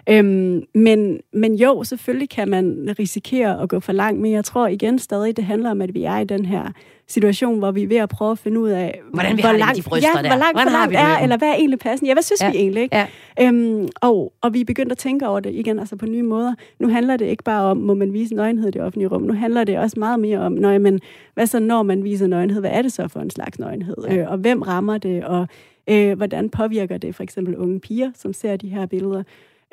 Øhm, 0.10 0.63
men, 0.75 1.20
men 1.34 1.56
jo, 1.56 1.84
selvfølgelig 1.84 2.30
kan 2.30 2.50
man 2.50 2.96
risikere 3.00 3.62
at 3.62 3.70
gå 3.70 3.80
for 3.80 3.94
langt, 3.94 4.22
men 4.22 4.32
jeg 4.32 4.46
tror 4.46 4.68
igen 4.68 5.00
stadig, 5.00 5.38
det 5.38 5.46
handler 5.46 5.72
om, 5.72 5.82
at 5.82 5.94
vi 5.94 6.04
er 6.04 6.18
i 6.18 6.25
den 6.25 6.46
her 6.46 6.72
situation, 7.08 7.60
hvor 7.60 7.72
vi 7.72 7.84
er 7.84 7.88
ved 7.88 7.98
at 7.98 8.10
prøve 8.10 8.32
at 8.32 8.40
finde 8.40 8.60
ud 8.60 8.70
af, 8.70 9.02
Hvordan 9.14 9.38
vi 9.38 9.42
hvor 9.42 9.52
langt, 9.52 9.78
de 9.78 9.82
bryster 9.82 10.10
ja, 10.16 10.22
der. 10.22 10.30
hvor 10.30 10.38
langt, 10.38 10.56
Hvordan 10.56 10.72
hvor 10.72 10.80
langt 10.80 10.96
er, 10.96 11.24
eller 11.24 11.38
hvad 11.38 11.48
er 11.48 11.54
egentlig 11.54 11.80
passende? 11.80 12.10
Ja, 12.10 12.14
hvad 12.14 12.24
synes 12.24 12.42
ja. 12.42 12.52
vi 12.52 12.58
egentlig? 12.58 12.84
Ikke? 12.84 12.96
Ja. 12.96 13.08
Øhm, 13.42 13.88
og, 14.02 14.34
og 14.42 14.54
vi 14.54 14.62
er 14.62 14.66
begyndt 14.66 14.92
at 14.92 14.98
tænke 14.98 15.28
over 15.28 15.40
det 15.40 15.54
igen, 15.54 15.80
altså 15.80 15.96
på 15.96 16.06
nye 16.06 16.24
måder. 16.24 16.54
Nu 16.80 16.90
handler 16.90 17.18
det 17.18 17.26
ikke 17.26 17.44
bare 17.44 17.64
om, 17.64 17.78
må 17.78 17.94
man 17.94 18.14
vise 18.14 18.36
nøgenhed 18.36 18.68
i 18.68 18.72
det 18.72 18.82
offentlige 18.82 19.08
rum. 19.08 19.22
Nu 19.22 19.34
handler 19.34 19.64
det 19.64 19.78
også 19.78 20.00
meget 20.00 20.20
mere 20.20 20.40
om, 20.40 20.52
når, 20.52 20.78
men, 20.78 21.00
hvad 21.34 21.48
så 21.48 21.60
når 21.60 21.84
man 21.84 22.04
viser 22.04 22.28
nøgenhed? 22.28 22.60
Hvad 22.60 22.72
er 22.72 22.82
det 22.82 22.92
så 22.92 23.08
for 23.08 23.20
en 23.20 23.30
slags 23.30 23.60
nøgenhed? 23.60 23.96
Ja. 24.10 24.16
Øh, 24.16 24.32
og 24.32 24.38
hvem 24.38 24.62
rammer 24.62 24.98
det? 24.98 25.24
Og 25.24 25.48
øh, 25.90 26.18
hvordan 26.18 26.50
påvirker 26.50 26.98
det 26.98 27.16
for 27.16 27.24
eksempel 27.24 27.56
unge 27.56 27.80
piger, 27.80 28.12
som 28.16 28.34
ser 28.34 28.58
de 28.58 28.70
her 28.70 28.86
billeder? 28.86 29.24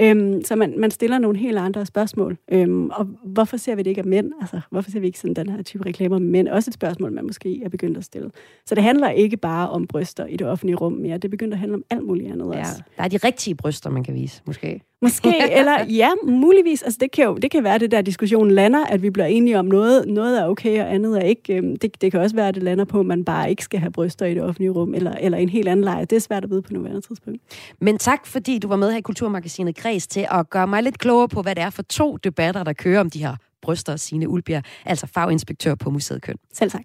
Øhm, 0.00 0.44
så 0.44 0.56
man, 0.56 0.80
man 0.80 0.90
stiller 0.90 1.18
nogle 1.18 1.38
helt 1.38 1.58
andre 1.58 1.86
spørgsmål. 1.86 2.38
Øhm, 2.52 2.90
og 2.90 3.04
hvorfor 3.24 3.56
ser 3.56 3.74
vi 3.74 3.82
det 3.82 3.90
ikke 3.90 3.98
af 4.00 4.04
mænd? 4.04 4.32
Altså, 4.40 4.60
hvorfor 4.70 4.90
ser 4.90 5.00
vi 5.00 5.06
ikke 5.06 5.18
sådan 5.18 5.34
den 5.34 5.48
her 5.48 5.62
type 5.62 5.86
reklamer 5.86 6.18
med 6.18 6.28
mænd? 6.28 6.48
Også 6.48 6.70
et 6.70 6.74
spørgsmål, 6.74 7.12
man 7.12 7.26
måske 7.26 7.62
er 7.64 7.68
begyndt 7.68 7.98
at 7.98 8.04
stille. 8.04 8.30
Så 8.66 8.74
det 8.74 8.84
handler 8.84 9.10
ikke 9.10 9.36
bare 9.36 9.70
om 9.70 9.86
bryster 9.86 10.26
i 10.26 10.36
det 10.36 10.46
offentlige 10.46 10.76
rum 10.76 10.92
mere. 10.92 11.18
Det 11.18 11.30
begynder 11.30 11.54
at 11.54 11.58
handle 11.58 11.74
om 11.74 11.84
alt 11.90 12.06
muligt 12.06 12.32
andet 12.32 12.54
ja, 12.54 12.60
også. 12.60 12.82
Der 12.96 13.02
er 13.02 13.08
de 13.08 13.16
rigtige 13.16 13.54
bryster, 13.54 13.90
man 13.90 14.04
kan 14.04 14.14
vise, 14.14 14.42
måske. 14.46 14.80
Måske, 15.04 15.34
eller 15.58 15.84
ja, 15.84 16.10
muligvis. 16.22 16.82
Altså, 16.82 16.98
det 17.00 17.10
kan 17.10 17.24
jo 17.24 17.34
det 17.34 17.50
kan 17.50 17.64
være, 17.64 17.78
det 17.78 17.90
der 17.90 18.02
diskussion 18.02 18.50
lander, 18.50 18.84
at 18.84 19.02
vi 19.02 19.10
bliver 19.10 19.26
enige 19.26 19.58
om 19.58 19.64
noget, 19.64 20.08
noget 20.08 20.40
er 20.40 20.46
okay, 20.46 20.80
og 20.80 20.94
andet 20.94 21.18
er 21.18 21.22
ikke. 21.22 21.54
Øhm, 21.54 21.76
det, 21.76 22.00
det 22.00 22.12
kan 22.12 22.20
også 22.20 22.36
være, 22.36 22.48
at 22.48 22.54
det 22.54 22.62
lander 22.62 22.84
på, 22.84 23.00
at 23.00 23.06
man 23.06 23.24
bare 23.24 23.50
ikke 23.50 23.64
skal 23.64 23.80
have 23.80 23.92
bryster 23.92 24.26
i 24.26 24.34
det 24.34 24.42
offentlige 24.42 24.70
rum, 24.70 24.94
eller, 24.94 25.12
eller 25.12 25.38
en 25.38 25.48
helt 25.48 25.68
anden 25.68 25.84
lejr. 25.84 26.04
Det 26.04 26.16
er 26.16 26.20
svært 26.20 26.44
at 26.44 26.50
vide 26.50 26.62
på 26.62 26.72
nuværende 26.72 27.00
tidspunkt. 27.00 27.40
Men 27.80 27.98
tak, 27.98 28.26
fordi 28.26 28.58
du 28.58 28.68
var 28.68 28.76
med 28.76 28.90
her 28.90 28.98
i 28.98 29.00
Kulturmagasinet 29.00 29.76
Græs 29.76 30.06
til 30.06 30.26
at 30.30 30.50
gøre 30.50 30.66
mig 30.66 30.82
lidt 30.82 30.98
klogere 30.98 31.28
på, 31.28 31.42
hvad 31.42 31.54
det 31.54 31.62
er 31.62 31.70
for 31.70 31.82
to 31.82 32.16
debatter, 32.16 32.64
der 32.64 32.72
kører 32.72 33.00
om 33.00 33.10
de 33.10 33.18
her 33.18 33.36
bryster, 33.62 33.96
sine 33.96 34.28
Ulbjerg, 34.28 34.62
altså 34.84 35.06
faginspektør 35.06 35.74
på 35.74 35.90
Museet 35.90 36.22
Køn. 36.22 36.36
Selv 36.52 36.70
tak. 36.70 36.84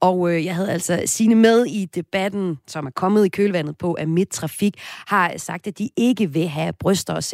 Og 0.00 0.32
øh, 0.32 0.44
jeg 0.44 0.54
havde 0.54 0.72
altså 0.72 1.02
sine 1.06 1.34
med 1.34 1.66
i 1.66 1.84
debatten, 1.84 2.58
som 2.66 2.86
er 2.86 2.90
kommet 2.90 3.26
i 3.26 3.28
kølvandet 3.28 3.78
på, 3.78 3.92
at 3.92 4.08
Midtrafik 4.08 4.74
har 5.06 5.34
sagt, 5.36 5.66
at 5.66 5.78
de 5.78 5.88
ikke 5.96 6.32
vil 6.32 6.48
have 6.48 6.72
bryster 6.72 7.14
og 7.14 7.24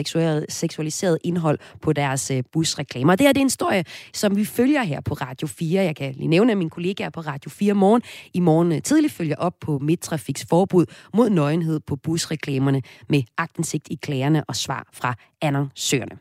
seksualiseret 0.48 1.18
indhold 1.24 1.58
på 1.82 1.92
deres 1.92 2.30
øh, 2.30 2.42
busreklamer. 2.52 3.16
Det 3.16 3.26
her 3.26 3.32
det 3.32 3.40
er 3.40 3.42
en 3.42 3.46
historie, 3.46 3.84
som 4.14 4.36
vi 4.36 4.44
følger 4.44 4.82
her 4.82 5.00
på 5.00 5.14
Radio 5.14 5.48
4. 5.48 5.82
Jeg 5.84 5.96
kan 5.96 6.14
lige 6.14 6.28
nævne, 6.28 6.52
at 6.52 6.58
mine 6.58 6.70
kollegaer 6.70 7.10
på 7.10 7.20
Radio 7.20 7.50
4 7.50 7.74
morgen 7.74 8.02
i 8.34 8.40
morgen 8.40 8.72
øh, 8.72 9.10
følger 9.10 9.36
op 9.36 9.54
på 9.60 9.78
Midtrafiks 9.78 10.46
forbud 10.48 10.86
mod 11.14 11.30
nøgenhed 11.30 11.80
på 11.80 11.96
busreklamerne 11.96 12.82
med 13.08 13.22
agtensigt 13.38 13.88
i 13.90 13.98
klagerne 14.02 14.44
og 14.44 14.56
svar 14.56 14.88
fra 14.92 15.14
annoncørerne. 15.42 16.18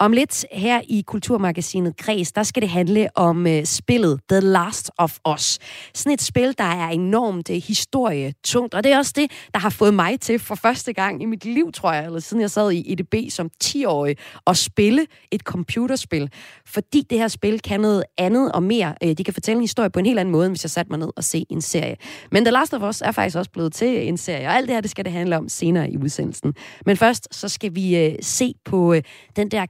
Om 0.00 0.12
lidt 0.12 0.46
her 0.52 0.80
i 0.88 1.02
Kulturmagasinet 1.06 1.96
Kreds, 1.96 2.32
der 2.32 2.42
skal 2.42 2.62
det 2.62 2.70
handle 2.70 3.08
om 3.14 3.46
øh, 3.46 3.64
spillet 3.64 4.20
The 4.30 4.40
Last 4.40 4.90
of 4.98 5.18
Us. 5.34 5.58
Sådan 5.94 6.12
et 6.12 6.22
spil, 6.22 6.54
der 6.58 6.64
er 6.64 6.88
enormt 6.88 7.50
øh, 7.50 7.56
historietungt, 7.56 8.74
og 8.74 8.84
det 8.84 8.92
er 8.92 8.98
også 8.98 9.12
det, 9.16 9.30
der 9.54 9.60
har 9.60 9.70
fået 9.70 9.94
mig 9.94 10.20
til 10.20 10.38
for 10.38 10.54
første 10.54 10.92
gang 10.92 11.22
i 11.22 11.24
mit 11.24 11.44
liv, 11.44 11.72
tror 11.72 11.92
jeg, 11.92 12.04
eller 12.04 12.20
siden 12.20 12.40
jeg 12.40 12.50
sad 12.50 12.72
i 12.72 12.92
EDB 12.92 13.14
som 13.30 13.50
10-årig, 13.64 14.16
at 14.46 14.56
spille 14.56 15.06
et 15.30 15.40
computerspil. 15.40 16.30
Fordi 16.66 17.02
det 17.10 17.18
her 17.18 17.28
spil 17.28 17.60
kan 17.60 17.80
noget 17.80 18.04
andet 18.18 18.52
og 18.52 18.62
mere. 18.62 18.94
Øh, 19.02 19.14
de 19.18 19.24
kan 19.24 19.34
fortælle 19.34 19.56
en 19.56 19.62
historie 19.62 19.90
på 19.90 19.98
en 19.98 20.06
helt 20.06 20.18
anden 20.18 20.32
måde, 20.32 20.46
end 20.46 20.52
hvis 20.52 20.64
jeg 20.64 20.70
satte 20.70 20.90
mig 20.90 20.98
ned 20.98 21.10
og 21.16 21.24
se 21.24 21.46
en 21.50 21.60
serie. 21.60 21.96
Men 22.32 22.44
The 22.44 22.52
Last 22.52 22.74
of 22.74 22.82
Us 22.82 23.00
er 23.00 23.12
faktisk 23.12 23.36
også 23.36 23.50
blevet 23.50 23.72
til 23.72 24.08
en 24.08 24.16
serie, 24.16 24.46
og 24.46 24.56
alt 24.56 24.68
det 24.68 24.74
her, 24.74 24.80
det 24.80 24.90
skal 24.90 25.04
det 25.04 25.12
handle 25.12 25.36
om 25.36 25.48
senere 25.48 25.90
i 25.90 25.96
udsendelsen. 25.96 26.54
Men 26.86 26.96
først, 26.96 27.28
så 27.30 27.48
skal 27.48 27.74
vi 27.74 27.96
øh, 27.96 28.14
se 28.20 28.47
på 28.64 28.92
uh, 28.92 28.98
den 29.36 29.50
der 29.50 29.66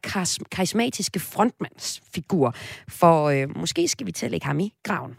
karismatiske 0.50 1.20
frontmandsfigur. 1.20 2.54
For 2.88 3.24
øh, 3.24 3.56
måske 3.56 3.88
skal 3.88 4.06
vi 4.06 4.12
til 4.12 4.26
at 4.26 4.30
lægge 4.30 4.46
ham 4.46 4.60
i 4.60 4.72
graven. 4.84 5.14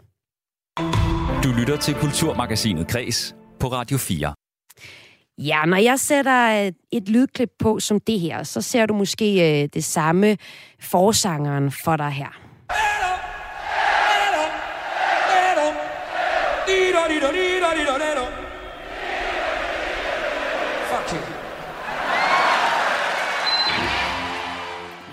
Du 1.44 1.48
lytter 1.58 1.76
til 1.76 1.94
Kulturmagasinet 1.94 2.88
Kres 2.88 3.34
på 3.60 3.66
Radio 3.68 3.98
4. 3.98 4.34
Ja, 5.38 5.64
når 5.64 5.76
jeg 5.76 6.00
sætter 6.00 6.66
øh, 6.66 6.72
et 6.92 7.08
lydklip 7.08 7.50
på 7.58 7.80
som 7.80 8.00
det 8.00 8.20
her, 8.20 8.42
så 8.42 8.62
ser 8.62 8.86
du 8.86 8.94
måske 8.94 9.62
øh, 9.62 9.68
det 9.74 9.84
samme 9.84 10.36
forsangeren 10.80 11.70
for 11.70 11.96
dig 11.96 12.10
her. 12.10 12.40
Fuck 20.90 21.12
you. 21.12 21.49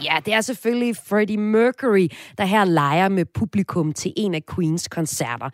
Ja, 0.03 0.19
det 0.25 0.33
er 0.33 0.41
selvfølgelig 0.41 0.95
Freddie 0.95 1.38
Mercury, 1.38 2.07
der 2.38 2.45
her 2.45 2.65
leger 2.65 3.10
med 3.10 3.25
publikum 3.25 3.93
til 3.93 4.13
en 4.17 4.33
af 4.33 4.41
Queens 4.55 4.88
koncerter. 4.88 5.49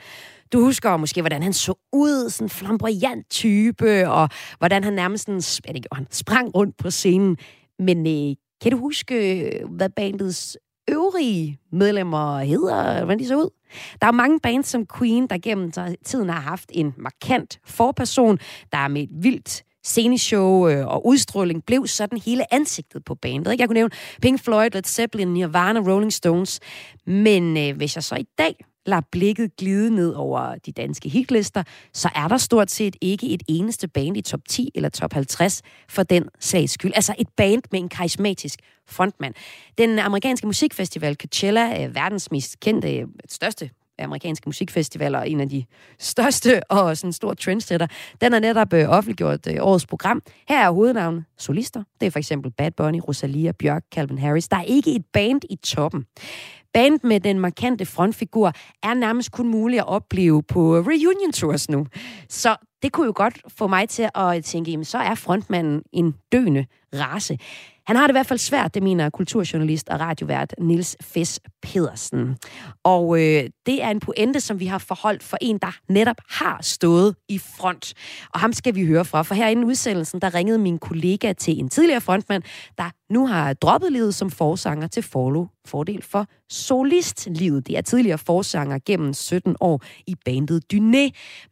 Du 0.53 0.61
husker 0.61 0.97
måske, 0.97 1.21
hvordan 1.21 1.43
han 1.43 1.53
så 1.53 1.73
ud, 1.93 2.29
sådan 2.29 2.45
en 2.45 2.49
flamboyant 2.49 3.29
type, 3.29 4.09
og 4.09 4.29
hvordan 4.57 4.83
han 4.83 4.93
nærmest 4.93 5.23
sådan, 5.23 5.41
ja, 5.67 5.73
det 5.73 5.85
han, 5.91 6.07
sprang 6.11 6.55
rundt 6.55 6.77
på 6.77 6.89
scenen. 6.89 7.37
Men 7.79 8.07
øh, 8.07 8.35
kan 8.61 8.71
du 8.71 8.77
huske, 8.77 9.39
øh, 9.39 9.69
hvad 9.69 9.89
bandets 9.89 10.57
øvrige 10.89 11.59
medlemmer 11.71 12.39
hedder, 12.39 13.05
hvordan 13.05 13.19
de 13.19 13.27
så 13.27 13.37
ud? 13.37 13.49
Der 14.01 14.07
er 14.07 14.11
mange 14.11 14.39
bands 14.39 14.67
som 14.67 14.85
Queen, 14.97 15.27
der 15.27 15.37
gennem 15.37 15.71
tiden 16.05 16.29
har 16.29 16.41
haft 16.41 16.71
en 16.73 16.93
markant 16.97 17.59
forperson, 17.65 18.37
der 18.71 18.77
er 18.77 18.87
med 18.87 19.03
et 19.03 19.09
vildt 19.11 19.63
sceneshow 19.83 20.67
øh, 20.67 20.87
og 20.87 21.07
udstråling 21.07 21.65
blev 21.65 21.87
sådan 21.87 22.21
hele 22.25 22.53
ansigtet 22.53 23.05
på 23.05 23.15
bandet. 23.15 23.51
Ikke? 23.51 23.61
Jeg 23.61 23.69
kunne 23.69 23.73
nævne 23.73 23.91
Pink 24.21 24.43
Floyd, 24.43 24.69
Led 24.73 24.83
Zeppelin, 24.83 25.27
Nirvana, 25.27 25.79
Rolling 25.79 26.13
Stones. 26.13 26.59
Men 27.05 27.57
øh, 27.57 27.77
hvis 27.77 27.95
jeg 27.95 28.03
så 28.03 28.15
i 28.15 28.25
dag 28.37 28.55
lader 28.85 29.01
blikket 29.11 29.55
glide 29.55 29.95
ned 29.95 30.13
over 30.13 30.55
de 30.55 30.71
danske 30.71 31.09
hitlister, 31.09 31.63
så 31.93 32.09
er 32.15 32.27
der 32.27 32.37
stort 32.37 32.71
set 32.71 32.95
ikke 33.01 33.29
et 33.29 33.43
eneste 33.47 33.87
band 33.87 34.17
i 34.17 34.21
top 34.21 34.39
10 34.49 34.69
eller 34.75 34.89
top 34.89 35.13
50 35.13 35.61
for 35.89 36.03
den 36.03 36.23
sags 36.39 36.71
skyld. 36.71 36.91
Altså 36.95 37.15
et 37.17 37.27
band 37.37 37.61
med 37.71 37.79
en 37.79 37.89
karismatisk 37.89 38.59
frontmand. 38.87 39.33
Den 39.77 39.99
amerikanske 39.99 40.47
musikfestival 40.47 41.15
Coachella 41.15 41.83
er 41.83 41.87
verdens 41.87 42.31
mest 42.31 42.59
kendte, 42.59 43.07
største 43.29 43.69
amerikanske 43.99 44.43
musikfestivaler, 44.45 45.21
en 45.21 45.39
af 45.39 45.49
de 45.49 45.65
største 45.99 46.61
og 46.71 46.97
sådan 46.97 47.07
en 47.07 47.13
stor 47.13 47.33
trendsetter, 47.33 47.87
den 48.21 48.33
har 48.33 48.39
netop 48.39 48.73
øh, 48.73 48.89
offentliggjort 48.89 49.47
øh, 49.47 49.55
årets 49.59 49.85
program. 49.85 50.21
Her 50.49 50.67
er 50.67 50.71
hovednavnet 50.71 51.25
solister. 51.37 51.83
Det 51.99 52.05
er 52.05 52.11
for 52.11 52.19
eksempel 52.19 52.51
Bad 52.51 52.71
Bunny, 52.71 52.99
Rosalia, 53.07 53.51
Bjørk, 53.51 53.83
Calvin 53.93 54.17
Harris. 54.17 54.47
Der 54.47 54.57
er 54.57 54.63
ikke 54.63 54.95
et 54.95 55.05
band 55.13 55.41
i 55.49 55.55
toppen. 55.55 56.05
Band 56.73 56.99
med 57.03 57.19
den 57.19 57.39
markante 57.39 57.85
frontfigur 57.85 58.51
er 58.83 58.93
nærmest 58.93 59.31
kun 59.31 59.47
muligt 59.47 59.79
at 59.79 59.87
opleve 59.87 60.43
på 60.43 60.75
reunion 60.77 61.31
tours 61.31 61.69
nu. 61.69 61.85
Så 62.29 62.55
det 62.83 62.91
kunne 62.91 63.05
jo 63.05 63.13
godt 63.15 63.41
få 63.57 63.67
mig 63.67 63.89
til 63.89 64.09
at 64.15 64.43
tænke, 64.43 64.71
jamen 64.71 64.85
så 64.85 64.97
er 64.97 65.15
frontmanden 65.15 65.81
en 65.93 66.15
døende 66.31 66.65
race. 66.93 67.37
Han 67.87 67.95
har 67.95 68.07
det 68.07 68.11
i 68.11 68.17
hvert 68.17 68.25
fald 68.25 68.39
svært, 68.39 68.73
det 68.73 68.83
mener 68.83 69.09
kulturjournalist 69.09 69.89
og 69.89 69.99
radiovært 69.99 70.55
Nils 70.59 70.97
Fes 71.01 71.39
Pedersen. 71.61 72.37
Og 72.83 73.21
øh, 73.21 73.49
det 73.65 73.83
er 73.83 73.89
en 73.89 73.99
pointe, 73.99 74.39
som 74.39 74.59
vi 74.59 74.65
har 74.65 74.77
forholdt 74.77 75.23
for 75.23 75.37
en, 75.41 75.57
der 75.57 75.77
netop 75.89 76.15
har 76.29 76.57
stået 76.61 77.15
i 77.29 77.37
front. 77.37 77.93
Og 78.33 78.39
ham 78.39 78.53
skal 78.53 78.75
vi 78.75 78.85
høre 78.85 79.05
fra, 79.05 79.21
for 79.21 79.35
herinde 79.35 79.61
i 79.61 79.65
udsendelsen, 79.65 80.21
der 80.21 80.33
ringede 80.33 80.57
min 80.57 80.79
kollega 80.79 81.33
til 81.33 81.59
en 81.59 81.69
tidligere 81.69 82.01
frontmand, 82.01 82.43
der 82.77 82.89
nu 83.09 83.27
har 83.27 83.53
droppet 83.53 83.91
livet 83.91 84.15
som 84.15 84.31
forsanger 84.31 84.87
til 84.87 85.03
forlo, 85.03 85.45
fordel 85.65 86.01
for 86.01 86.27
solistlivet. 86.69 87.67
Det 87.67 87.77
er 87.77 87.81
tidligere 87.81 88.17
forsanger 88.17 88.79
gennem 88.85 89.13
17 89.13 89.55
år 89.59 89.77
i 90.07 90.15
bandet 90.25 90.59
Dyné, 90.73 91.03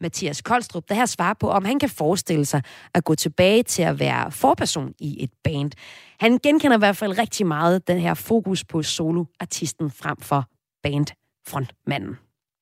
Mathias 0.02 0.42
Koldstrup, 0.42 0.84
der 0.90 0.96
her 0.96 1.06
svarer 1.06 1.38
på, 1.42 1.48
om 1.58 1.66
han 1.66 1.80
kan 1.80 1.90
forestille 1.98 2.46
sig 2.46 2.62
at 2.96 3.04
gå 3.04 3.16
tilbage 3.16 3.64
til 3.64 3.84
at 3.84 4.00
være 4.00 4.32
forperson 4.32 4.94
i 5.00 5.24
et 5.24 5.34
band. 5.44 5.72
Han 6.20 6.32
genkender 6.46 6.78
i 6.78 6.84
hvert 6.86 7.00
fald 7.02 7.20
rigtig 7.20 7.46
meget 7.48 7.88
den 7.88 7.98
her 7.98 8.14
fokus 8.30 8.64
på 8.72 8.78
soloartisten 8.82 9.90
frem 10.02 10.18
for 10.30 10.42
bandfrontmanden. 10.84 12.16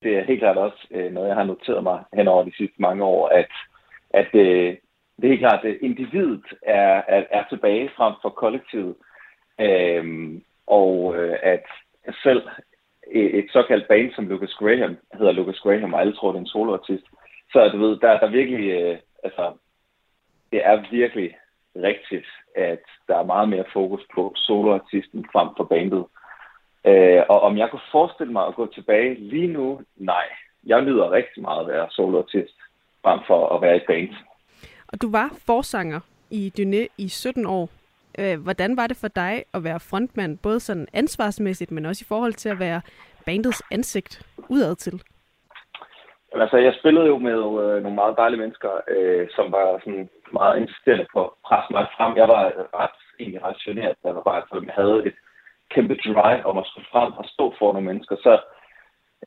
Det 0.03 0.17
er 0.17 0.23
helt 0.23 0.39
klart 0.39 0.57
også 0.57 0.87
øh, 0.91 1.11
noget, 1.11 1.27
jeg 1.27 1.35
har 1.35 1.43
noteret 1.43 1.83
mig 1.83 1.99
hen 2.13 2.27
over 2.27 2.43
de 2.43 2.55
sidste 2.57 2.75
mange 2.81 3.03
år, 3.03 3.27
at, 3.27 3.51
at 4.09 4.29
øh, 4.35 4.77
det 5.17 5.23
er 5.25 5.33
helt 5.33 5.39
klart, 5.47 5.65
at 5.65 5.77
individet 5.81 6.45
er, 6.61 7.01
er, 7.07 7.23
er 7.31 7.43
tilbage 7.49 7.89
frem 7.97 8.13
for 8.21 8.29
kollektivet. 8.29 8.95
Øhm, 9.61 10.43
og 10.67 11.15
øh, 11.17 11.37
at 11.43 11.65
selv 12.23 12.41
et 13.11 13.49
såkaldt 13.51 13.87
band 13.87 14.13
som 14.13 14.27
Lucas 14.27 14.53
Graham 14.53 14.97
hedder 15.13 15.31
Lucas 15.31 15.59
Graham, 15.59 15.93
og 15.93 16.01
alle 16.01 16.13
tror, 16.13 16.31
det 16.31 16.37
er 16.37 16.41
en 16.41 16.47
soloartist. 16.47 17.05
Så 17.51 17.69
du 17.73 17.77
ved, 17.77 17.99
der, 17.99 18.19
der 18.19 18.29
virkelig, 18.29 18.69
øh, 18.69 18.97
altså, 19.23 19.53
det 20.51 20.61
er 20.65 20.83
virkelig 20.91 21.37
rigtigt, 21.75 22.27
at 22.55 22.83
der 23.07 23.17
er 23.17 23.23
meget 23.23 23.49
mere 23.49 23.65
fokus 23.73 24.01
på 24.15 24.33
soloartisten 24.35 25.25
frem 25.33 25.49
for 25.57 25.63
bandet. 25.63 26.05
Øh, 26.85 27.23
og 27.29 27.41
om 27.41 27.57
jeg 27.57 27.69
kunne 27.69 27.91
forestille 27.91 28.33
mig 28.33 28.47
at 28.47 28.55
gå 28.55 28.65
tilbage 28.73 29.15
lige 29.15 29.47
nu, 29.47 29.81
nej. 29.95 30.25
Jeg 30.65 30.81
nyder 30.81 31.11
rigtig 31.11 31.41
meget 31.41 31.61
at 31.61 31.67
være 31.67 31.87
soloartist 31.89 32.57
frem 33.03 33.19
for 33.27 33.55
at 33.55 33.61
være 33.61 33.77
i 33.77 33.85
band. 33.87 34.09
Og 34.87 35.01
du 35.01 35.11
var 35.11 35.29
forsanger 35.45 35.99
i 36.31 36.53
Dyné 36.59 36.87
i 36.97 37.07
17 37.07 37.45
år. 37.45 37.69
Øh, 38.19 38.39
hvordan 38.43 38.77
var 38.77 38.87
det 38.87 38.97
for 38.97 39.07
dig 39.07 39.43
at 39.53 39.63
være 39.63 39.79
frontmand, 39.79 40.37
både 40.37 40.59
sådan 40.59 40.87
ansvarsmæssigt, 40.93 41.71
men 41.71 41.85
også 41.85 42.03
i 42.05 42.09
forhold 42.09 42.33
til 42.33 42.49
at 42.49 42.59
være 42.59 42.81
bandets 43.25 43.63
ansigt 43.71 44.21
udad 44.49 44.75
til? 44.75 45.01
Altså, 46.33 46.57
jeg 46.57 46.73
spillede 46.79 47.07
jo 47.07 47.17
med 47.17 47.39
øh, 47.63 47.83
nogle 47.83 47.95
meget 48.01 48.17
dejlige 48.17 48.39
mennesker, 48.39 48.71
øh, 48.87 49.27
som 49.35 49.51
var 49.51 49.79
sådan 49.83 50.09
meget 50.33 50.59
insisterende 50.61 51.07
på 51.13 51.19
at 51.25 51.31
presse 51.45 51.73
mig 51.73 51.85
frem. 51.97 52.17
Jeg 52.17 52.27
var 52.27 52.43
ret, 52.81 52.97
egentlig 53.19 53.43
ret 53.43 53.57
generet, 53.65 53.95
jeg 54.03 54.15
var 54.15 54.21
bare, 54.21 54.71
havde 54.79 55.05
et 55.05 55.15
kæmpe 55.73 55.95
drive 55.95 56.45
om 56.45 56.57
at 56.57 56.67
skulle 56.67 56.91
frem 56.91 57.11
og 57.13 57.25
stå 57.25 57.53
for 57.59 57.73
nogle 57.73 57.87
mennesker. 57.87 58.15
Så, 58.15 58.33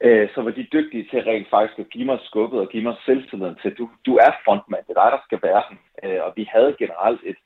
øh, 0.01 0.29
så 0.35 0.43
var 0.43 0.51
de 0.51 0.73
dygtige 0.73 1.09
til 1.11 1.21
rent 1.23 1.51
faktisk 1.51 1.79
at 1.79 1.91
give 1.95 2.05
mig 2.11 2.19
skubbet 2.29 2.61
og 2.61 2.69
give 2.69 2.83
mig 2.83 2.97
selvtilliden 3.07 3.57
til, 3.63 3.75
du, 3.79 3.85
du 4.07 4.13
er 4.17 4.33
frontmand, 4.45 4.85
det 4.85 4.97
er 4.97 5.03
dig, 5.03 5.13
der 5.13 5.23
skal 5.25 5.41
være 5.43 5.63
den. 5.69 5.79
Øh, 6.05 6.21
og 6.27 6.33
vi 6.37 6.45
havde 6.55 6.77
generelt 6.79 7.21
et, 7.25 7.37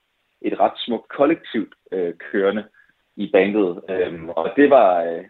et 0.43 0.61
ret 0.61 0.73
smukt 0.77 1.09
kollektivt 1.09 1.75
øh, 1.93 2.15
kørende 2.15 2.65
i 3.17 3.31
bandet. 3.33 3.83
Øhm, 3.89 4.29
og 4.29 4.53
det 4.57 4.71
var, 4.71 5.03
øh, 5.03 5.25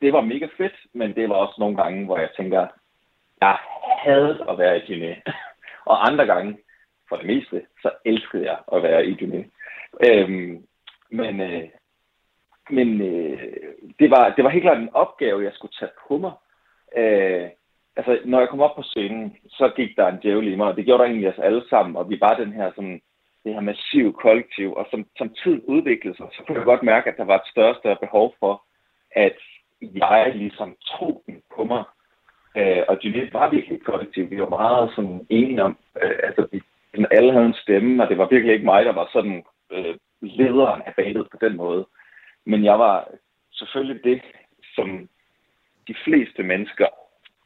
det 0.00 0.12
var 0.12 0.20
mega 0.20 0.48
fedt, 0.56 0.74
men 0.92 1.14
det 1.14 1.28
var 1.28 1.34
også 1.34 1.54
nogle 1.58 1.76
gange, 1.76 2.04
hvor 2.04 2.18
jeg 2.18 2.28
tænker, 2.36 2.66
jeg 3.40 3.58
havde 4.04 4.44
at 4.48 4.58
være 4.58 4.78
i 4.78 4.80
Dyné. 4.80 5.32
og 5.90 6.08
andre 6.08 6.26
gange, 6.26 6.58
for 7.08 7.16
det 7.16 7.26
meste, 7.26 7.62
så 7.82 7.90
elskede 8.04 8.44
jeg 8.44 8.58
at 8.72 8.82
være 8.82 9.06
i 9.06 9.12
Dyné. 9.12 9.44
Øhm, 10.06 10.66
men 11.10 11.40
øh, 11.40 11.68
men 12.70 13.00
øh, 13.00 13.38
det, 13.98 14.10
var, 14.10 14.32
det 14.36 14.44
var 14.44 14.50
helt 14.50 14.62
klart 14.62 14.78
en 14.78 14.94
opgave, 14.94 15.44
jeg 15.44 15.52
skulle 15.54 15.72
tage 15.78 15.90
på 16.08 16.18
mig. 16.18 16.32
Øh, 16.96 17.48
altså, 17.96 18.18
når 18.24 18.38
jeg 18.38 18.48
kom 18.48 18.60
op 18.60 18.76
på 18.76 18.82
scenen, 18.82 19.36
så 19.48 19.72
gik 19.76 19.96
der 19.96 20.06
en 20.08 20.18
djævel 20.22 20.52
i 20.52 20.56
mig, 20.56 20.66
og 20.66 20.76
det 20.76 20.84
gjorde 20.84 21.02
der 21.02 21.08
egentlig 21.08 21.28
os 21.28 21.38
alle 21.38 21.68
sammen, 21.68 21.96
og 21.96 22.10
vi 22.10 22.20
var 22.20 22.34
den 22.34 22.52
her 22.52 22.70
sådan, 22.70 23.00
det 23.44 23.54
her 23.54 23.60
massive 23.60 24.12
kollektiv, 24.12 24.74
og 24.74 24.86
som, 24.90 25.06
som 25.18 25.34
tid 25.42 25.62
udviklede 25.64 26.16
sig, 26.16 26.26
så 26.32 26.42
kunne 26.46 26.58
jeg 26.58 26.64
godt 26.64 26.82
mærke, 26.82 27.10
at 27.10 27.16
der 27.16 27.24
var 27.24 27.36
et 27.36 27.50
større 27.50 27.74
større 27.74 27.96
behov 28.00 28.34
for, 28.40 28.62
at 29.10 29.36
jeg 29.82 30.32
ligesom 30.34 30.76
tog 30.98 31.22
den 31.26 31.42
på 31.56 31.64
mig. 31.64 31.84
Øh, 32.56 32.82
og 32.88 33.02
det 33.02 33.32
var 33.32 33.50
virkelig 33.50 33.76
et 33.76 33.84
kollektiv. 33.84 34.30
Vi 34.30 34.40
var 34.40 34.48
meget 34.48 34.92
sådan 34.94 35.26
enige 35.28 35.62
om, 35.62 35.76
øh, 36.02 36.18
altså 36.22 36.48
vi, 36.52 36.62
alle 37.10 37.32
havde 37.32 37.46
en 37.46 37.62
stemme, 37.62 38.02
og 38.02 38.08
det 38.08 38.18
var 38.18 38.28
virkelig 38.28 38.52
ikke 38.52 38.64
mig, 38.64 38.84
der 38.84 38.92
var 38.92 39.08
sådan 39.12 39.44
øh, 39.70 39.94
lederen 40.22 40.82
af 40.86 40.94
bandet 40.94 41.28
på 41.30 41.38
den 41.40 41.56
måde. 41.56 41.86
Men 42.44 42.64
jeg 42.64 42.78
var 42.78 43.08
selvfølgelig 43.52 44.04
det, 44.04 44.22
som 44.74 45.08
de 45.88 45.94
fleste 46.04 46.42
mennesker 46.42 46.86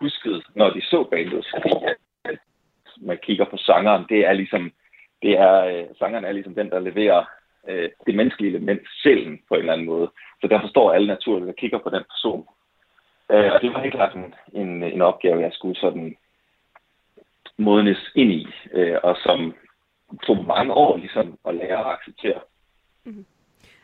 huskede, 0.00 0.42
når 0.54 0.70
de 0.70 0.80
så 0.80 1.04
bandet. 1.10 1.46
Fordi 1.54 1.70
at 2.24 2.38
man 2.96 3.18
kigger 3.22 3.44
på 3.44 3.56
sangeren, 3.56 4.04
det 4.08 4.26
er 4.26 4.32
ligesom, 4.32 4.72
det 5.24 5.32
er, 5.48 5.56
øh, 5.64 5.84
sangeren 5.98 6.24
er 6.24 6.32
ligesom 6.32 6.54
den, 6.54 6.70
der 6.70 6.80
leverer 6.80 7.24
øh, 7.68 7.88
det 8.06 8.14
menneskelige 8.14 8.50
element, 8.54 8.82
sjælen 9.02 9.40
på 9.48 9.54
en 9.54 9.60
eller 9.60 9.72
anden 9.72 9.86
måde. 9.86 10.10
Så 10.40 10.46
derfor 10.46 10.68
står 10.68 10.92
alle 10.92 11.06
naturligt 11.06 11.48
og 11.48 11.56
kigger 11.56 11.78
på 11.78 11.90
den 11.90 12.04
person. 12.12 12.46
Øh, 13.32 13.52
og 13.52 13.60
det 13.62 13.72
var 13.72 13.80
helt 13.80 13.94
klart 13.94 14.14
en, 14.14 14.34
en, 14.52 14.82
en 14.82 15.02
opgave, 15.02 15.40
jeg 15.40 15.52
skulle 15.52 15.76
sådan 15.76 16.16
modnes 17.56 18.10
ind 18.14 18.32
i, 18.32 18.46
øh, 18.72 18.98
og 19.02 19.16
som 19.16 19.54
tog 20.26 20.44
mange 20.44 20.72
år 20.72 20.96
ligesom 20.96 21.38
at 21.48 21.54
lære 21.54 21.78
at 21.78 21.92
acceptere. 21.92 22.40
Mm-hmm. 23.04 23.26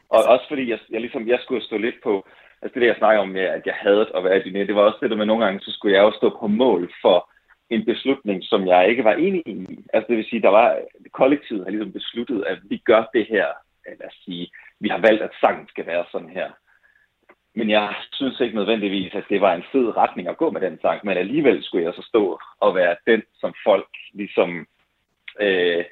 Og 0.09 0.19
altså... 0.19 0.31
også 0.31 0.49
fordi 0.49 0.71
jeg, 0.71 0.79
jeg, 0.91 1.01
ligesom, 1.01 1.29
jeg 1.29 1.39
skulle 1.43 1.65
stå 1.65 1.77
lidt 1.77 2.03
på, 2.03 2.27
altså 2.63 2.75
det 2.75 2.83
der, 2.83 2.93
jeg 2.93 2.97
snakker 2.99 3.23
om 3.23 3.29
med, 3.29 3.43
at 3.43 3.67
jeg 3.67 3.75
havde 3.75 4.11
at 4.15 4.25
være 4.25 4.47
i 4.47 4.53
det 4.53 4.75
var 4.75 4.83
også 4.83 4.99
det 5.01 5.11
der 5.11 5.17
med, 5.17 5.27
nogle 5.27 5.45
gange, 5.45 5.61
så 5.61 5.73
skulle 5.73 5.97
jeg 5.97 6.05
også 6.05 6.17
stå 6.17 6.39
på 6.41 6.47
mål 6.47 6.93
for 7.03 7.31
en 7.71 7.85
beslutning, 7.85 8.45
som 8.45 8.67
jeg 8.67 8.89
ikke 8.89 9.05
var 9.05 9.13
enig 9.13 9.43
i. 9.47 9.67
Altså 9.93 10.07
det 10.09 10.17
vil 10.17 10.27
sige, 10.31 10.43
der 10.43 10.49
var, 10.49 10.79
kollektivet 11.13 11.65
har 11.65 11.71
ligesom 11.71 11.93
besluttet, 11.93 12.45
at 12.45 12.59
vi 12.71 12.77
gør 12.77 13.05
det 13.15 13.27
her, 13.27 13.47
lad 13.87 14.07
os 14.07 14.21
sige, 14.25 14.51
vi 14.81 14.89
har 14.89 14.99
valgt, 14.99 15.23
at 15.23 15.31
sangen 15.41 15.69
skal 15.69 15.87
være 15.87 16.05
sådan 16.13 16.31
her. 16.31 16.51
Men 17.55 17.71
jeg 17.71 17.95
synes 18.13 18.41
ikke 18.41 18.57
nødvendigvis, 18.57 19.15
at 19.15 19.25
det 19.29 19.41
var 19.41 19.55
en 19.55 19.65
fed 19.73 19.97
retning 19.97 20.29
at 20.29 20.37
gå 20.37 20.51
med 20.51 20.61
den 20.61 20.79
sang, 20.81 21.01
men 21.05 21.17
alligevel 21.17 21.65
skulle 21.65 21.85
jeg 21.85 21.95
så 21.95 22.03
stå 22.03 22.41
og 22.61 22.75
være 22.75 22.97
den, 23.07 23.23
som 23.41 23.55
folk 23.65 23.89
ligesom 24.13 24.67
øh, 25.41 25.85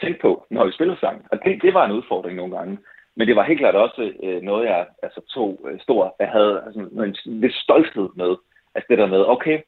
tænkte 0.00 0.20
på, 0.22 0.46
når 0.50 0.66
vi 0.66 0.72
spillede 0.72 1.00
sang. 1.00 1.26
Og 1.32 1.38
det, 1.44 1.62
det 1.62 1.74
var 1.74 1.84
en 1.84 1.92
udfordring 1.92 2.36
nogle 2.36 2.56
gange. 2.56 2.78
Men 3.16 3.28
det 3.28 3.36
var 3.36 3.42
helt 3.42 3.60
klart 3.60 3.74
også 3.74 4.12
øh, 4.22 4.42
noget, 4.42 4.66
jeg 4.66 4.86
altså, 5.02 5.20
tog 5.34 5.68
øh, 5.70 5.80
stor, 5.80 6.16
jeg 6.20 6.28
havde 6.28 6.62
altså, 6.66 6.80
en 6.80 7.40
lidt 7.40 7.54
stolthed 7.54 8.08
med. 8.16 8.36
Altså 8.74 8.86
det 8.90 8.98
der 8.98 9.06
med, 9.06 9.24
okay, 9.28 9.60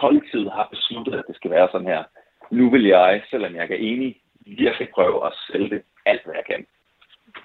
kollektivet 0.00 0.52
har 0.52 0.68
besluttet, 0.70 1.14
at 1.14 1.24
det 1.28 1.36
skal 1.36 1.50
være 1.50 1.68
sådan 1.72 1.86
her. 1.86 2.02
Nu 2.50 2.70
vil 2.70 2.84
jeg, 2.84 3.22
selvom 3.30 3.54
jeg 3.54 3.70
er 3.70 3.74
enig, 3.74 4.16
virkelig 4.46 4.88
prøve 4.94 5.26
at 5.26 5.32
sælge 5.50 5.70
det 5.70 5.82
alt, 6.06 6.24
hvad 6.24 6.34
jeg 6.34 6.44
kan. 6.44 6.66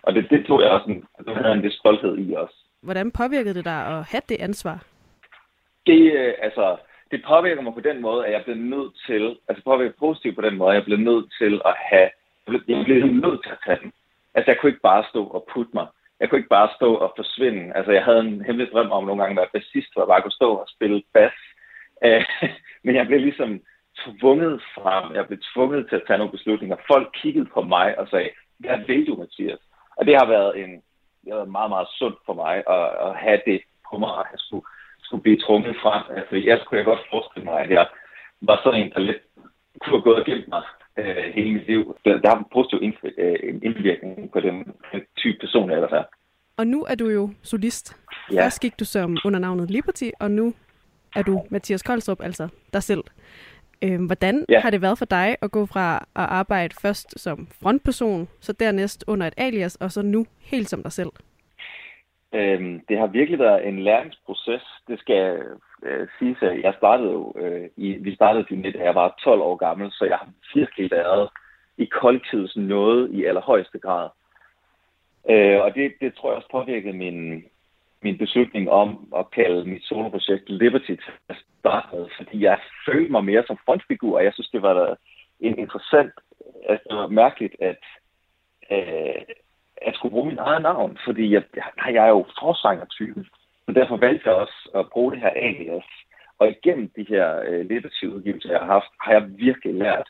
Og 0.03 0.13
det, 0.13 0.29
det 0.29 0.45
tog 0.45 0.61
jeg 0.61 0.69
også 0.69 0.89
en, 0.89 1.05
det 1.25 1.35
havde 1.35 1.53
en 1.53 1.61
lidt 1.61 1.73
stolthed 1.73 2.17
i 2.17 2.33
også. 2.33 2.55
Hvordan 2.81 3.11
påvirkede 3.11 3.53
det 3.53 3.65
dig 3.65 3.79
at 3.87 4.03
have 4.11 4.21
det 4.29 4.41
ansvar? 4.41 4.85
Det, 5.85 6.13
øh, 6.13 6.33
altså, 6.41 6.77
det 7.11 7.23
påvirker 7.27 7.61
mig 7.61 7.73
på 7.73 7.79
den 7.79 8.01
måde, 8.01 8.25
at 8.25 8.31
jeg 8.33 8.43
bliver 8.43 8.57
nødt 8.57 8.93
til, 9.07 9.37
altså 9.47 9.63
påvirker 9.63 9.93
positivt 9.99 10.35
på 10.35 10.41
den 10.41 10.57
måde, 10.57 10.71
at 10.71 10.75
jeg 10.75 10.83
bliver 10.83 10.99
nødt 11.09 11.27
til 11.39 11.61
at 11.65 11.75
have, 11.77 12.09
jeg 12.43 12.47
bliver, 12.47 12.63
jeg 12.67 12.85
bliver 12.85 13.05
nødt 13.05 13.43
til 13.43 13.51
at 13.51 13.61
tage 13.65 13.79
den. 13.83 13.91
Altså, 14.35 14.51
jeg 14.51 14.57
kunne 14.59 14.69
ikke 14.69 14.87
bare 14.91 15.03
stå 15.09 15.21
og 15.27 15.47
putte 15.53 15.71
mig. 15.73 15.87
Jeg 16.19 16.29
kunne 16.29 16.39
ikke 16.39 16.55
bare 16.59 16.69
stå 16.75 16.95
og 16.95 17.13
forsvinde. 17.15 17.73
Altså, 17.75 17.91
jeg 17.91 18.03
havde 18.03 18.19
en 18.19 18.45
hemmelig 18.45 18.71
drøm 18.71 18.91
om 18.91 19.03
nogle 19.03 19.21
gange 19.21 19.33
at 19.33 19.41
være 19.41 19.53
bassist, 19.55 19.93
hvor 19.93 20.01
jeg 20.01 20.07
bare 20.07 20.21
kunne 20.21 20.39
stå 20.41 20.49
og 20.55 20.67
spille 20.75 21.03
bas. 21.13 21.37
Øh, 22.05 22.25
men 22.85 22.95
jeg 22.95 23.07
blev 23.07 23.19
ligesom 23.19 23.61
tvunget 24.03 24.61
frem. 24.75 25.15
Jeg 25.15 25.27
blev 25.27 25.39
tvunget 25.53 25.89
til 25.89 25.95
at 25.95 26.03
tage 26.07 26.17
nogle 26.17 26.31
beslutninger. 26.31 26.77
Folk 26.91 27.07
kiggede 27.21 27.49
på 27.53 27.61
mig 27.61 27.99
og 27.99 28.07
sagde, 28.07 28.29
hvad 28.59 28.77
vil 28.87 29.07
du, 29.07 29.15
Mathias? 29.15 29.59
Og 29.97 30.05
det 30.05 30.15
har 30.15 30.27
været 30.27 30.63
en 30.63 30.81
det 31.27 31.33
har 31.33 31.41
været 31.41 31.57
meget, 31.59 31.71
meget 31.75 31.89
sundt 31.99 32.19
for 32.25 32.33
mig 32.43 32.55
at, 32.77 32.87
at 33.05 33.11
have 33.23 33.41
det 33.45 33.59
på 33.89 33.97
mig, 34.03 34.13
at 34.21 34.27
jeg 34.33 34.39
skulle, 34.45 34.65
skulle 35.05 35.23
blive 35.23 35.39
trukket 35.45 35.75
frem. 35.83 36.03
Altså, 36.17 36.35
jeg 36.49 36.57
skulle 36.59 36.77
jeg 36.79 36.85
godt 36.91 37.09
forestille 37.11 37.45
mig, 37.45 37.57
at 37.63 37.69
jeg 37.77 37.85
var 38.41 38.57
sådan 38.63 38.81
en, 38.81 38.91
der 38.91 38.99
lidt 38.99 39.23
kunne 39.81 39.97
have 39.97 40.07
gået 40.07 40.19
og 40.21 40.25
gemt 40.25 40.47
mig 40.47 40.63
øh, 40.99 41.25
hele 41.35 41.53
mit 41.53 41.67
liv. 41.67 41.97
Der, 42.05 42.17
der 42.21 42.29
har 42.29 42.37
en 42.37 42.53
positiv 42.53 42.77
øh, 43.17 43.59
indvirkning 43.67 44.31
på 44.31 44.39
den, 44.39 44.55
den 44.91 45.01
type 45.17 45.37
person, 45.39 45.69
jeg 45.69 45.75
ellers 45.75 45.97
er. 46.01 46.03
Og 46.57 46.67
nu 46.67 46.79
er 46.91 46.95
du 46.95 47.07
jo 47.09 47.29
solist. 47.43 47.85
Ja. 48.31 48.43
Først 48.43 48.61
gik 48.61 48.79
du 48.79 48.85
som 48.85 49.17
under 49.25 49.39
navnet 49.39 49.71
Liberty, 49.71 50.09
og 50.19 50.31
nu 50.31 50.53
er 51.17 51.23
du 51.23 51.43
Mathias 51.49 51.83
Koldstrup, 51.83 52.21
altså 52.21 52.47
dig 52.73 52.83
selv. 52.83 53.03
Øh, 53.83 54.05
hvordan 54.05 54.45
ja. 54.49 54.59
har 54.59 54.69
det 54.69 54.81
været 54.81 54.97
for 54.97 55.05
dig 55.05 55.35
at 55.41 55.51
gå 55.51 55.65
fra 55.65 55.95
at 55.97 56.27
arbejde 56.41 56.75
først 56.81 57.19
som 57.19 57.47
frontperson, 57.61 58.27
så 58.39 58.53
dernæst 58.53 59.03
under 59.07 59.27
et 59.27 59.33
alias, 59.37 59.75
og 59.75 59.91
så 59.91 60.01
nu 60.01 60.25
helt 60.51 60.69
som 60.69 60.83
dig 60.83 60.91
selv? 60.91 61.09
Øhm, 62.33 62.81
det 62.89 62.97
har 62.97 63.07
virkelig 63.07 63.39
været 63.39 63.67
en 63.67 63.79
læringsproces. 63.79 64.63
Det 64.87 64.99
skal 64.99 65.41
øh, 65.83 66.07
siges, 66.19 66.37
at 66.41 66.61
jeg 66.61 66.73
startede 66.77 67.11
jo, 67.11 67.33
øh, 67.37 67.69
i, 67.77 67.87
vi 67.91 68.15
startede 68.15 68.45
jo 68.51 68.71
da 68.71 68.83
jeg 68.83 68.95
var 68.95 69.19
12 69.23 69.41
år 69.41 69.55
gammel, 69.55 69.91
så 69.91 70.05
jeg 70.05 70.17
har 70.17 70.29
virkelig 70.55 70.91
været 70.91 71.29
i 71.77 71.85
kollektivets 71.85 72.55
noget 72.55 73.11
i 73.11 73.25
allerhøjeste 73.25 73.79
grad. 73.79 74.09
Øh, 75.29 75.59
og 75.61 75.75
det, 75.75 75.93
det 76.01 76.13
tror 76.15 76.29
jeg 76.29 76.37
også 76.37 76.49
påvirkede 76.51 76.93
min, 76.93 77.45
min 78.01 78.17
beslutning 78.17 78.69
om 78.69 79.13
at 79.17 79.31
kalde 79.31 79.65
mit 79.65 79.83
soloprojekt 79.83 80.49
Liberty 80.49 80.95
til 80.95 81.13
at 81.29 81.35
starte 81.59 81.95
med, 81.95 82.07
fordi 82.17 82.43
jeg 82.43 82.59
følte 82.85 83.11
mig 83.11 83.23
mere 83.25 83.43
som 83.47 83.57
frontfigur, 83.65 84.17
og 84.17 84.23
jeg 84.23 84.33
synes, 84.33 84.49
det 84.49 84.61
var 84.61 84.97
en 85.39 85.59
interessant, 85.59 86.13
altså 86.69 86.85
det 86.89 86.97
var 86.97 87.07
mærkeligt, 87.07 87.55
at, 87.59 87.83
øh, 88.71 89.21
at 89.81 89.95
skulle 89.95 90.11
bruge 90.11 90.27
min 90.29 90.37
eget 90.37 90.61
navn, 90.61 90.97
fordi 91.05 91.33
jeg, 91.33 91.43
jeg 91.87 92.05
er 92.05 92.09
jo 92.09 92.25
forsanger-typen, 92.39 93.25
så 93.65 93.71
derfor 93.71 93.97
valgte 93.97 94.29
jeg 94.29 94.35
også 94.35 94.69
at 94.75 94.89
bruge 94.89 95.11
det 95.11 95.19
her 95.19 95.29
alias. 95.29 95.85
Og 96.39 96.49
igennem 96.49 96.89
de 96.95 97.05
her 97.09 97.41
øh, 97.47 97.65
Liberty-udgivelser, 97.69 98.51
jeg 98.51 98.59
har 98.59 98.73
haft, 98.73 98.91
har 99.01 99.11
jeg 99.11 99.37
virkelig 99.37 99.73
lært 99.73 100.09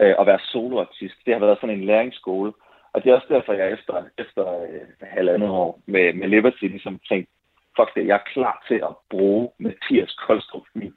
øh, 0.00 0.14
at 0.20 0.26
være 0.26 0.38
soloartist. 0.52 1.14
Det 1.24 1.34
har 1.34 1.40
været 1.40 1.58
sådan 1.60 1.78
en 1.78 1.84
læringsskole, 1.84 2.52
og 2.92 3.04
det 3.04 3.10
er 3.10 3.14
også 3.14 3.26
derfor, 3.30 3.52
jeg 3.52 3.72
efter, 3.72 4.04
efter 4.18 4.62
øh, 4.62 4.80
halvandet 5.02 5.50
år 5.50 5.80
med, 5.86 6.12
med 6.12 6.28
Liberty 6.28 6.64
ligesom 6.64 7.00
tænkte, 7.08 7.32
fuck 7.76 7.94
det, 7.94 8.06
jeg 8.06 8.14
er 8.14 8.32
klar 8.32 8.64
til 8.68 8.74
at 8.74 8.94
bruge 9.10 9.50
Mathias 9.58 10.14
Koldstrup, 10.14 10.66
min 10.74 10.94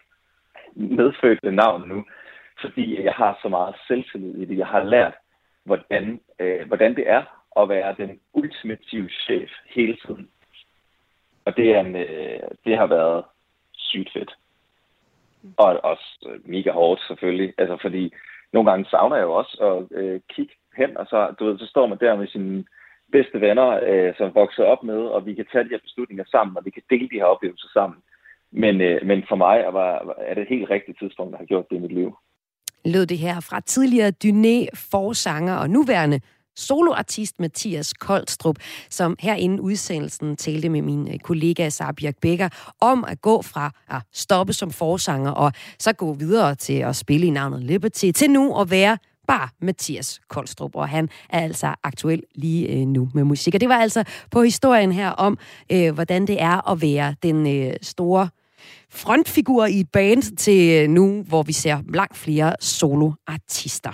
medfødte 0.75 1.51
navn 1.51 1.87
nu, 1.87 2.05
fordi 2.61 3.03
jeg 3.03 3.13
har 3.13 3.39
så 3.41 3.49
meget 3.49 3.75
selvtillid 3.87 4.35
i 4.41 4.45
det. 4.45 4.57
Jeg 4.57 4.67
har 4.67 4.83
lært, 4.83 5.13
hvordan, 5.63 6.21
øh, 6.39 6.67
hvordan 6.67 6.95
det 6.95 7.09
er 7.09 7.23
at 7.59 7.69
være 7.69 7.95
den 7.97 8.19
ultimative 8.33 9.09
chef 9.09 9.49
hele 9.65 9.97
tiden. 10.05 10.29
Og 11.45 11.57
det, 11.57 11.75
er 11.75 11.79
en, 11.79 11.95
øh, 11.95 12.39
det 12.65 12.77
har 12.77 12.85
været 12.85 13.23
sygt 13.73 14.13
fedt. 14.13 14.35
Og 15.57 15.79
også 15.83 16.39
mega 16.45 16.71
hårdt 16.71 17.01
selvfølgelig, 17.07 17.53
altså 17.57 17.77
fordi 17.81 18.13
nogle 18.53 18.71
gange 18.71 18.85
savner 18.89 19.15
jeg 19.15 19.23
jo 19.23 19.33
også 19.33 19.57
at 19.69 19.97
øh, 19.97 20.21
kigge 20.29 20.53
hen, 20.77 20.97
og 20.97 21.05
så, 21.05 21.33
du 21.39 21.45
ved, 21.45 21.59
så 21.59 21.67
står 21.67 21.87
man 21.87 21.97
der 21.97 22.15
med 22.15 22.27
sine 22.27 22.63
bedste 23.11 23.41
venner, 23.41 23.69
øh, 23.89 24.13
som 24.17 24.35
vokser 24.35 24.63
op 24.63 24.83
med, 24.83 25.01
og 25.15 25.25
vi 25.25 25.33
kan 25.33 25.45
tage 25.51 25.63
de 25.63 25.69
her 25.75 25.85
beslutninger 25.87 26.25
sammen, 26.31 26.57
og 26.57 26.65
vi 26.65 26.69
kan 26.69 26.83
dele 26.89 27.09
de 27.09 27.21
her 27.21 27.25
oplevelser 27.33 27.69
sammen. 27.73 27.99
Men, 28.51 28.81
øh, 28.81 29.07
men 29.09 29.23
for 29.29 29.35
mig 29.35 29.57
er, 29.59 29.71
var, 29.71 30.15
er 30.17 30.33
det 30.33 30.41
et 30.41 30.55
helt 30.55 30.69
rigtigt 30.69 30.99
tidspunkt, 30.99 31.31
der 31.31 31.37
har 31.37 31.45
gjort 31.45 31.69
det 31.69 31.75
i 31.75 31.79
mit 31.79 31.91
liv. 31.91 32.17
Lød 32.85 33.05
det 33.05 33.17
her 33.17 33.39
fra 33.49 33.59
tidligere 33.59 34.11
Dyné 34.23 34.57
forsanger 34.91 35.55
og 35.55 35.69
nuværende 35.69 36.19
soloartist 36.55 37.39
Mathias 37.39 37.93
Koldstrup, 37.93 38.55
som 38.89 39.15
her 39.19 39.35
inden 39.35 39.59
udsendelsen 39.59 40.35
talte 40.35 40.69
med 40.69 40.81
min 40.81 41.13
øh, 41.13 41.19
kollega 41.19 41.69
Sabia 41.69 42.11
Becker 42.21 42.49
om 42.81 43.05
at 43.07 43.21
gå 43.21 43.41
fra 43.41 43.71
at 43.89 44.01
stoppe 44.13 44.53
som 44.53 44.71
forsanger 44.71 45.31
og 45.31 45.51
så 45.79 45.93
gå 45.93 46.13
videre 46.13 46.55
til 46.55 46.79
at 46.79 46.95
spille 46.95 47.27
i 47.27 47.29
navnet 47.29 47.63
Liberty, 47.63 48.11
til 48.15 48.31
nu 48.31 48.59
at 48.59 48.71
være 48.71 48.97
bare 49.31 49.49
Mathias 49.61 50.21
Koldstrup, 50.27 50.75
og 50.75 50.89
han 50.89 51.09
er 51.29 51.39
altså 51.39 51.75
aktuel 51.83 52.23
lige 52.35 52.67
øh, 52.67 52.87
nu 52.87 53.09
med 53.13 53.23
musik. 53.23 53.55
Og 53.55 53.61
det 53.61 53.69
var 53.69 53.75
altså 53.75 54.03
på 54.31 54.43
historien 54.43 54.91
her 54.91 55.09
om, 55.09 55.37
øh, 55.71 55.93
hvordan 55.93 56.27
det 56.27 56.41
er 56.41 56.71
at 56.71 56.81
være 56.81 57.15
den 57.23 57.47
øh, 57.47 57.73
store 57.81 58.29
frontfigur 58.89 59.65
i 59.65 59.79
et 59.79 59.89
band 59.93 60.37
til 60.37 60.81
øh, 60.83 60.89
nu, 60.89 61.23
hvor 61.27 61.43
vi 61.43 61.53
ser 61.53 61.77
langt 61.93 62.17
flere 62.17 62.55
soloartister. 62.59 63.91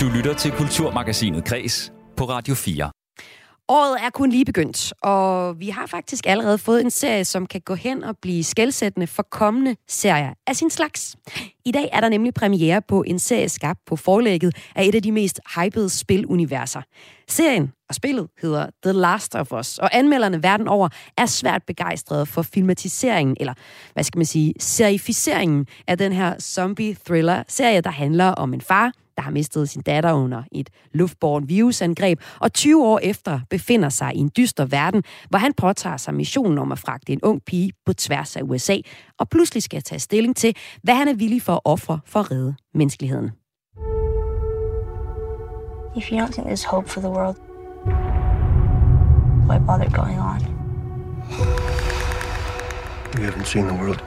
Du 0.00 0.06
lytter 0.16 0.34
til 0.34 0.50
Kulturmagasinet 0.52 1.44
Kres 1.44 1.92
på 2.16 2.24
Radio 2.24 2.54
4. 2.54 2.90
Året 3.68 3.98
er 4.04 4.10
kun 4.10 4.30
lige 4.30 4.44
begyndt, 4.44 4.92
og 5.02 5.60
vi 5.60 5.68
har 5.68 5.86
faktisk 5.86 6.26
allerede 6.26 6.58
fået 6.58 6.80
en 6.80 6.90
serie, 6.90 7.24
som 7.24 7.46
kan 7.46 7.60
gå 7.60 7.74
hen 7.74 8.04
og 8.04 8.16
blive 8.22 8.44
skældsættende 8.44 9.06
for 9.06 9.22
kommende 9.22 9.76
serier 9.88 10.34
af 10.46 10.56
sin 10.56 10.70
slags. 10.70 11.16
I 11.64 11.72
dag 11.72 11.88
er 11.92 12.00
der 12.00 12.08
nemlig 12.08 12.34
premiere 12.34 12.82
på 12.82 13.02
en 13.02 13.18
serie 13.18 13.48
skabt 13.48 13.80
på 13.86 13.96
forlægget 13.96 14.56
af 14.76 14.84
et 14.84 14.94
af 14.94 15.02
de 15.02 15.12
mest 15.12 15.40
hypede 15.56 15.88
spiluniverser. 15.88 16.82
Serien 17.28 17.72
og 17.88 17.94
spillet 17.94 18.28
hedder 18.42 18.66
The 18.82 18.92
Last 18.92 19.34
of 19.34 19.52
Us, 19.52 19.78
og 19.78 19.96
anmelderne 19.96 20.42
verden 20.42 20.68
over 20.68 20.88
er 21.18 21.26
svært 21.26 21.62
begejstrede 21.66 22.26
for 22.26 22.42
filmatiseringen, 22.42 23.36
eller 23.40 23.54
hvad 23.92 24.04
skal 24.04 24.18
man 24.18 24.26
sige, 24.26 24.54
serificeringen 24.60 25.66
af 25.86 25.98
den 25.98 26.12
her 26.12 26.38
zombie-thriller-serie, 26.38 27.80
der 27.80 27.90
handler 27.90 28.28
om 28.28 28.54
en 28.54 28.60
far, 28.60 28.92
der 29.16 29.22
har 29.22 29.30
mistet 29.30 29.68
sin 29.68 29.82
datter 29.82 30.12
under 30.12 30.42
et 30.52 30.70
luftborn 30.92 31.48
virusangreb, 31.48 32.20
og 32.40 32.52
20 32.52 32.86
år 32.86 32.98
efter 33.02 33.40
befinder 33.50 33.88
sig 33.88 34.14
i 34.14 34.18
en 34.18 34.30
dyster 34.36 34.64
verden, 34.64 35.02
hvor 35.28 35.38
han 35.38 35.52
påtager 35.52 35.96
sig 35.96 36.14
missionen 36.14 36.58
om 36.58 36.72
at 36.72 36.78
fragte 36.78 37.12
en 37.12 37.20
ung 37.22 37.44
pige 37.46 37.72
på 37.86 37.92
tværs 37.92 38.36
af 38.36 38.42
USA, 38.42 38.76
og 39.18 39.28
pludselig 39.28 39.62
skal 39.62 39.82
tage 39.82 39.98
stilling 39.98 40.36
til, 40.36 40.56
hvad 40.82 40.94
han 40.94 41.08
er 41.08 41.14
villig 41.14 41.42
for 41.42 41.52
at 41.52 41.60
ofre 41.64 42.00
for 42.06 42.20
at 42.20 42.30
redde 42.30 42.54
menneskeligheden. 42.74 43.30
If 45.96 46.10
you 46.10 46.18
don't 46.18 46.32
think 46.32 46.48
there's 46.48 46.64
hope 46.64 46.88
for 46.88 47.00
the 47.00 47.10
world, 47.10 47.36
why 49.48 49.58
bother 49.66 49.88
going 49.90 50.18
on? 50.18 50.40
You 53.16 53.24
haven't 53.24 53.46
seen 53.46 53.66
the 53.66 53.74
world, 53.74 54.02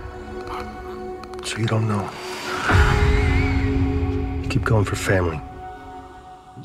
so 1.46 1.58
you 1.58 1.66
don't 1.66 1.88
know. 1.88 2.04
Keep 4.58 4.66
going 4.66 4.88
for 4.88 4.96
family. 4.96 5.38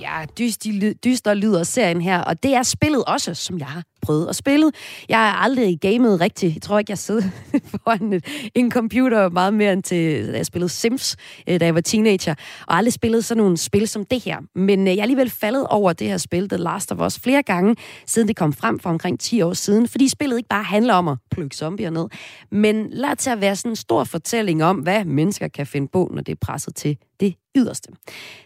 Ja, 0.00 0.24
dyster, 0.38 0.92
dyster 1.05 1.35
lyder 1.35 1.62
serien 1.62 2.00
her, 2.00 2.20
og 2.20 2.42
det 2.42 2.55
er 2.55 2.62
spillet 2.62 3.05
også, 3.05 3.35
som 3.35 3.59
jeg 3.59 3.66
har 3.66 3.83
prøvet 4.02 4.28
at 4.28 4.37
spille. 4.37 4.72
Jeg 5.09 5.18
har 5.18 5.33
aldrig 5.33 5.81
gamet 5.81 6.20
rigtigt. 6.20 6.55
Jeg 6.55 6.62
tror 6.62 6.78
ikke, 6.78 6.90
jeg 6.90 6.98
sidder 6.98 7.22
foran 7.70 8.22
en 8.55 8.70
computer 8.70 9.28
meget 9.28 9.55
mere 9.55 9.72
end 9.72 9.83
til, 9.83 10.33
da 10.33 10.37
jeg 10.37 10.46
spillede 10.46 10.68
Sims, 10.68 11.16
øh, 11.48 11.61
da 11.61 11.64
jeg 11.64 11.74
var 11.74 11.81
teenager, 11.81 12.35
og 12.66 12.76
aldrig 12.76 12.92
spillet 12.92 13.24
sådan 13.24 13.42
nogle 13.42 13.57
spil 13.57 13.88
som 13.88 14.05
det 14.05 14.24
her. 14.24 14.38
Men 14.55 14.81
øh, 14.81 14.87
jeg 14.87 14.98
er 14.98 15.02
alligevel 15.02 15.31
faldet 15.31 15.66
over 15.66 15.92
det 15.92 16.09
her 16.09 16.16
spil, 16.16 16.48
The 16.48 16.59
Last 16.59 16.92
of 16.92 17.07
Us, 17.07 17.18
flere 17.18 17.42
gange, 17.42 17.76
siden 18.07 18.28
det 18.28 18.37
kom 18.37 18.52
frem 18.52 18.78
for 18.78 18.90
omkring 18.90 19.20
10 19.20 19.42
år 19.42 19.52
siden, 19.52 19.88
fordi 19.88 20.09
spillet 20.09 20.37
ikke 20.37 20.48
bare 20.48 20.64
handler 20.64 20.94
om 20.94 21.09
at 21.09 21.18
plukke 21.31 21.57
zombier 21.57 21.90
ned, 21.90 22.07
men 22.50 22.90
lader 22.90 23.14
til 23.14 23.31
at 23.31 23.40
være 23.40 23.57
sådan 23.57 23.72
en 23.72 23.76
stor 23.76 24.05
fortælling 24.05 24.64
om, 24.64 24.76
hvad 24.76 25.05
mennesker 25.05 25.48
kan 25.48 25.66
finde 25.66 25.88
på, 25.92 26.11
når 26.14 26.22
det 26.22 26.33
er 26.33 26.38
presset 26.40 26.76
til 26.76 26.96
det 27.20 27.35
yderste. 27.57 27.93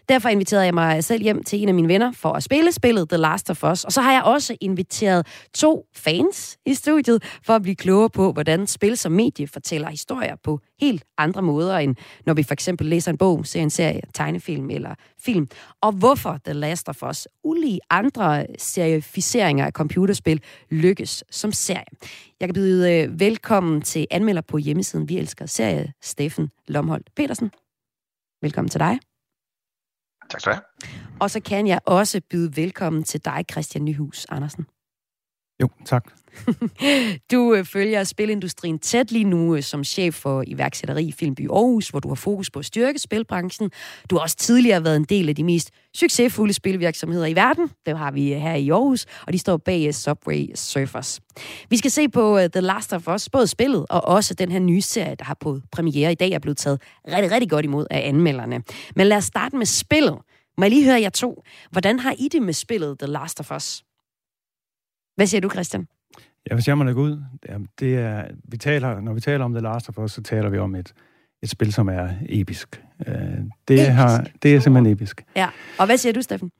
Derfor 0.09 0.29
inviterede 0.29 0.65
jeg 0.65 0.73
mig 0.73 1.03
selv 1.03 1.23
hjem 1.23 1.43
til 1.43 1.61
en 1.61 1.67
af 1.67 1.73
mine 1.73 1.87
venner 1.87 2.11
for 2.11 2.33
at 2.33 2.43
spille 2.43 2.71
spillet 2.71 3.09
The 3.09 3.17
Last 3.17 3.49
of 3.49 3.63
Us, 3.63 3.83
og 3.83 3.91
så 3.91 4.01
har 4.01 4.13
jeg 4.13 4.23
også 4.23 4.55
inviteret 4.61 5.27
to 5.53 5.85
fans 5.95 6.57
i 6.65 6.73
studiet 6.73 7.23
for 7.43 7.53
at 7.53 7.61
blive 7.61 7.75
klogere 7.75 8.09
på, 8.09 8.31
hvordan 8.31 8.67
spil 8.67 8.97
som 8.97 9.11
medie 9.11 9.47
fortæller 9.47 9.89
historier 9.89 10.35
på 10.43 10.59
helt 10.81 11.03
andre 11.17 11.41
måder, 11.41 11.77
end 11.77 11.95
når 12.25 12.33
vi 12.33 12.43
for 12.43 12.53
eksempel 12.53 12.87
læser 12.87 13.11
en 13.11 13.17
bog, 13.17 13.45
ser 13.45 13.61
en 13.61 13.69
serie, 13.69 14.01
tegnefilm 14.13 14.69
eller 14.69 14.95
film. 15.19 15.47
Og 15.81 15.91
hvorfor 15.91 16.39
The 16.45 16.53
Last 16.53 16.89
of 16.89 17.03
Us, 17.03 17.27
ulige 17.43 17.79
andre 17.89 18.45
serificeringer 18.57 19.65
af 19.65 19.71
computerspil, 19.71 20.41
lykkes 20.69 21.23
som 21.31 21.51
serie. 21.51 21.85
Jeg 22.39 22.47
kan 22.47 22.53
byde 22.53 22.93
øh, 22.93 23.19
velkommen 23.19 23.81
til 23.81 24.07
anmelder 24.11 24.41
på 24.41 24.57
hjemmesiden 24.57 25.09
Vi 25.09 25.17
Elsker 25.17 25.45
Serie, 25.45 25.93
Steffen 26.01 26.49
Lomholdt 26.67 27.09
Petersen. 27.15 27.51
Velkommen 28.41 28.69
til 28.69 28.79
dig. 28.79 28.99
Tak 30.29 30.39
skal 30.41 30.53
du 30.53 30.55
have. 30.55 30.63
Og 31.19 31.29
så 31.31 31.39
kan 31.39 31.67
jeg 31.67 31.79
også 31.85 32.21
byde 32.29 32.55
velkommen 32.55 33.03
til 33.03 33.25
dig, 33.25 33.45
Christian 33.51 33.85
Nyhus 33.85 34.25
Andersen. 34.29 34.65
Jo, 35.61 35.69
tak. 35.85 36.11
du 37.31 37.53
øh, 37.53 37.65
følger 37.65 38.03
spilindustrien 38.03 38.79
tæt 38.79 39.11
lige 39.11 39.23
nu 39.23 39.55
øh, 39.55 39.63
som 39.63 39.83
chef 39.83 40.15
for 40.15 40.43
iværksætteri 40.47 41.03
i 41.03 41.11
Filmby 41.11 41.49
Aarhus, 41.49 41.89
hvor 41.89 41.99
du 41.99 42.07
har 42.07 42.15
fokus 42.15 42.49
på 42.49 42.59
at 42.59 42.65
styrke 42.65 42.99
spilbranchen. 42.99 43.71
Du 44.09 44.15
har 44.15 44.21
også 44.21 44.35
tidligere 44.35 44.83
været 44.83 44.95
en 44.95 45.03
del 45.03 45.29
af 45.29 45.35
de 45.35 45.43
mest 45.43 45.71
succesfulde 45.95 46.53
spilvirksomheder 46.53 47.25
i 47.25 47.35
verden. 47.35 47.69
Det 47.85 47.97
har 47.97 48.11
vi 48.11 48.33
øh, 48.33 48.39
her 48.39 48.53
i 48.53 48.69
Aarhus, 48.69 49.05
og 49.27 49.33
de 49.33 49.39
står 49.39 49.57
bag 49.57 49.95
Subway 49.95 50.45
Surfers. 50.55 51.19
Vi 51.69 51.77
skal 51.77 51.91
se 51.91 52.09
på 52.09 52.39
The 52.53 52.61
Last 52.61 52.93
of 52.93 53.07
Us, 53.07 53.29
både 53.29 53.47
spillet 53.47 53.85
og 53.89 54.05
også 54.05 54.33
den 54.33 54.51
her 54.51 54.59
nye 54.59 54.81
serie, 54.81 55.15
der 55.15 55.25
har 55.25 55.37
på 55.39 55.59
premiere 55.71 56.11
i 56.11 56.15
dag, 56.15 56.31
er 56.31 56.39
blevet 56.39 56.57
taget 56.57 56.81
rigtig, 57.07 57.31
rigtig 57.31 57.49
godt 57.49 57.65
imod 57.65 57.85
af 57.91 58.07
anmelderne. 58.07 58.63
Men 58.95 59.07
lad 59.07 59.17
os 59.17 59.25
starte 59.25 59.55
med 59.55 59.65
spillet. 59.65 60.17
Må 60.57 60.63
jeg 60.63 60.71
lige 60.71 60.85
høre 60.85 61.01
jer 61.01 61.09
to. 61.09 61.43
Hvordan 61.71 61.99
har 61.99 62.15
I 62.17 62.27
det 62.31 62.41
med 62.41 62.53
spillet 62.53 62.99
The 62.99 63.07
Last 63.07 63.39
of 63.39 63.51
Us? 63.51 63.83
Hvad 65.17 65.27
siger 65.27 65.41
du, 65.41 65.49
Christian? 65.49 65.87
Ja, 66.49 66.55
hvis 66.55 66.67
jeg 66.67 66.77
må 66.77 66.83
lægge 66.83 67.01
ud, 67.01 67.23
det 67.79 67.95
er, 67.95 68.27
vi 68.43 68.57
taler, 68.57 69.01
når 69.01 69.13
vi 69.13 69.19
taler 69.21 69.45
om 69.45 69.53
The 69.53 69.61
Last 69.61 69.89
of 69.89 69.97
Us, 69.97 70.11
så 70.11 70.23
taler 70.23 70.49
vi 70.49 70.57
om 70.57 70.75
et, 70.75 70.93
et 71.41 71.49
spil, 71.49 71.73
som 71.73 71.87
er 71.89 72.09
episk. 72.29 72.83
Øh, 73.07 73.13
det, 73.15 73.47
episk. 73.67 73.89
Har, 73.89 74.27
det 74.43 74.55
er 74.55 74.59
simpelthen 74.59 74.93
episk. 74.93 75.25
Ja, 75.35 75.49
og 75.79 75.85
hvad 75.85 75.97
siger 75.97 76.13
du, 76.13 76.21
Steffen? 76.21 76.51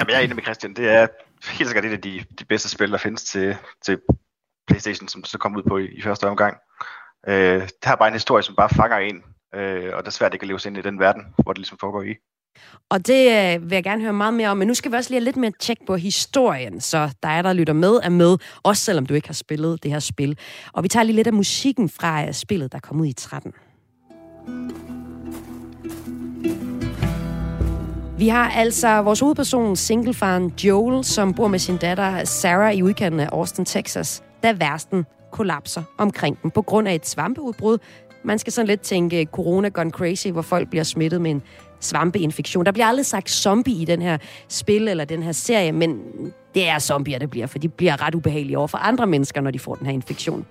Jamen, 0.00 0.10
jeg 0.10 0.18
er 0.18 0.24
enig 0.24 0.36
med 0.36 0.42
Christian. 0.42 0.74
Det 0.74 0.88
er 0.88 1.06
helt 1.58 1.68
sikkert 1.68 1.84
et 1.84 1.92
af 1.92 2.00
de, 2.00 2.24
de 2.38 2.44
bedste 2.44 2.68
spil, 2.68 2.92
der 2.92 2.98
findes 2.98 3.24
til, 3.24 3.56
til 3.84 4.00
PlayStation, 4.66 5.08
som 5.08 5.24
så 5.24 5.38
kom 5.38 5.56
ud 5.56 5.62
på 5.62 5.78
i, 5.78 5.86
i 5.86 6.02
første 6.02 6.28
omgang. 6.28 6.56
Øh, 7.28 7.60
det 7.62 7.84
har 7.84 7.96
bare 7.96 8.08
en 8.08 8.14
historie, 8.14 8.42
som 8.42 8.56
bare 8.56 8.68
fanger 8.68 8.96
en, 8.96 9.22
øh, 9.54 9.96
og 9.96 10.02
det 10.02 10.06
er 10.06 10.10
svært 10.10 10.34
ikke 10.34 10.44
at 10.44 10.48
leve 10.48 10.60
sig 10.60 10.68
ind 10.68 10.78
i 10.78 10.82
den 10.82 10.98
verden, 10.98 11.22
hvor 11.38 11.52
det 11.52 11.58
ligesom 11.58 11.78
foregår 11.78 12.02
i. 12.02 12.14
Og 12.88 13.06
det 13.06 13.30
øh, 13.30 13.70
vil 13.70 13.76
jeg 13.76 13.84
gerne 13.84 14.02
høre 14.02 14.12
meget 14.12 14.34
mere 14.34 14.48
om, 14.48 14.56
men 14.56 14.68
nu 14.68 14.74
skal 14.74 14.92
vi 14.92 14.96
også 14.96 15.10
lige 15.10 15.20
have 15.20 15.24
lidt 15.24 15.36
mere 15.36 15.52
tjek 15.60 15.78
på 15.86 15.96
historien, 15.96 16.80
så 16.80 17.10
dig, 17.22 17.44
der 17.44 17.52
lytter 17.52 17.72
med, 17.72 18.00
er 18.02 18.08
med, 18.08 18.36
også 18.62 18.84
selvom 18.84 19.06
du 19.06 19.14
ikke 19.14 19.28
har 19.28 19.34
spillet 19.34 19.82
det 19.82 19.90
her 19.90 19.98
spil. 19.98 20.38
Og 20.72 20.82
vi 20.82 20.88
tager 20.88 21.04
lige 21.04 21.16
lidt 21.16 21.26
af 21.26 21.32
musikken 21.32 21.88
fra 21.88 22.26
øh, 22.26 22.32
spillet, 22.32 22.72
der 22.72 22.78
kom 22.78 23.00
ud 23.00 23.06
i 23.06 23.12
13. 23.12 23.52
Vi 28.18 28.28
har 28.28 28.50
altså 28.50 29.02
vores 29.02 29.20
hovedperson, 29.20 29.76
singlefaren 29.76 30.52
Joel, 30.64 31.04
som 31.04 31.34
bor 31.34 31.48
med 31.48 31.58
sin 31.58 31.76
datter 31.76 32.24
Sarah 32.24 32.74
i 32.74 32.82
udkanten 32.82 33.20
af 33.20 33.28
Austin, 33.32 33.64
Texas, 33.64 34.22
da 34.42 34.52
værsten 34.52 35.06
kollapser 35.32 35.82
omkring 35.98 36.42
dem 36.42 36.50
på 36.50 36.62
grund 36.62 36.88
af 36.88 36.94
et 36.94 37.08
svampeudbrud. 37.08 37.78
Man 38.24 38.38
skal 38.38 38.52
sådan 38.52 38.66
lidt 38.66 38.80
tænke 38.80 39.24
corona 39.32 39.68
gone 39.68 39.90
crazy, 39.90 40.28
hvor 40.28 40.42
folk 40.42 40.70
bliver 40.70 40.84
smittet 40.84 41.20
med 41.20 41.30
en 41.30 41.42
svampeinfektion. 41.84 42.66
Der 42.66 42.72
bliver 42.72 42.86
aldrig 42.86 43.06
sagt 43.06 43.30
zombie 43.30 43.74
i 43.74 43.84
den 43.84 44.02
her 44.02 44.18
spil 44.48 44.88
eller 44.88 45.04
den 45.04 45.22
her 45.22 45.32
serie, 45.32 45.72
men 45.72 46.00
det 46.54 46.68
er 46.68 46.78
zombier, 46.78 47.18
det 47.18 47.30
bliver, 47.30 47.46
for 47.46 47.58
de 47.58 47.68
bliver 47.68 48.02
ret 48.06 48.14
ubehagelige 48.14 48.58
over 48.58 48.66
for 48.66 48.78
andre 48.78 49.06
mennesker, 49.06 49.40
når 49.40 49.50
de 49.50 49.58
får 49.58 49.74
den 49.74 49.86
her 49.86 49.92
infektion. 49.92 50.46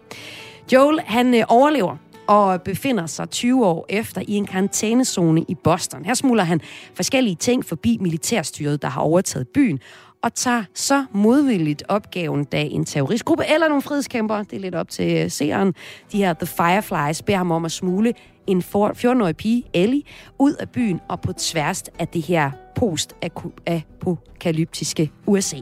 Joel, 0.73 0.99
han 1.05 1.33
øh, 1.33 1.43
overlever 1.47 1.97
og 2.27 2.61
befinder 2.61 3.05
sig 3.05 3.29
20 3.29 3.65
år 3.65 3.85
efter 3.89 4.21
i 4.27 4.33
en 4.33 4.45
karantænezone 4.45 5.45
i 5.47 5.55
Boston. 5.63 6.05
Her 6.05 6.13
smuler 6.13 6.43
han 6.43 6.61
forskellige 6.93 7.35
ting 7.35 7.65
forbi 7.65 7.97
militærstyret, 8.01 8.81
der 8.81 8.87
har 8.87 9.01
overtaget 9.01 9.47
byen, 9.47 9.79
og 10.23 10.33
tager 10.33 10.63
så 10.73 11.05
modvilligt 11.11 11.83
opgaven, 11.87 12.43
da 12.43 12.61
en 12.61 12.85
terroristgruppe 12.85 13.43
eller 13.53 13.67
nogle 13.67 13.81
frihedskæmper, 13.81 14.43
det 14.43 14.53
er 14.53 14.59
lidt 14.59 14.75
op 14.75 14.89
til 14.89 15.23
øh, 15.23 15.31
seeren, 15.31 15.73
de 16.11 16.17
her 16.17 16.33
The 16.33 16.45
Fireflies, 16.45 17.21
beder 17.21 17.37
ham 17.37 17.51
om 17.51 17.65
at 17.65 17.71
smule 17.71 18.13
en 18.47 18.63
14-årig 18.75 19.37
pige, 19.37 19.63
Ellie, 19.73 20.03
ud 20.39 20.53
af 20.53 20.69
byen 20.69 20.99
og 21.09 21.21
på 21.21 21.33
tværs 21.33 21.83
af 21.99 22.07
det 22.07 22.21
her 22.21 22.51
post-apokalyptiske 22.75 25.11
USA. 25.25 25.57
Er 25.57 25.61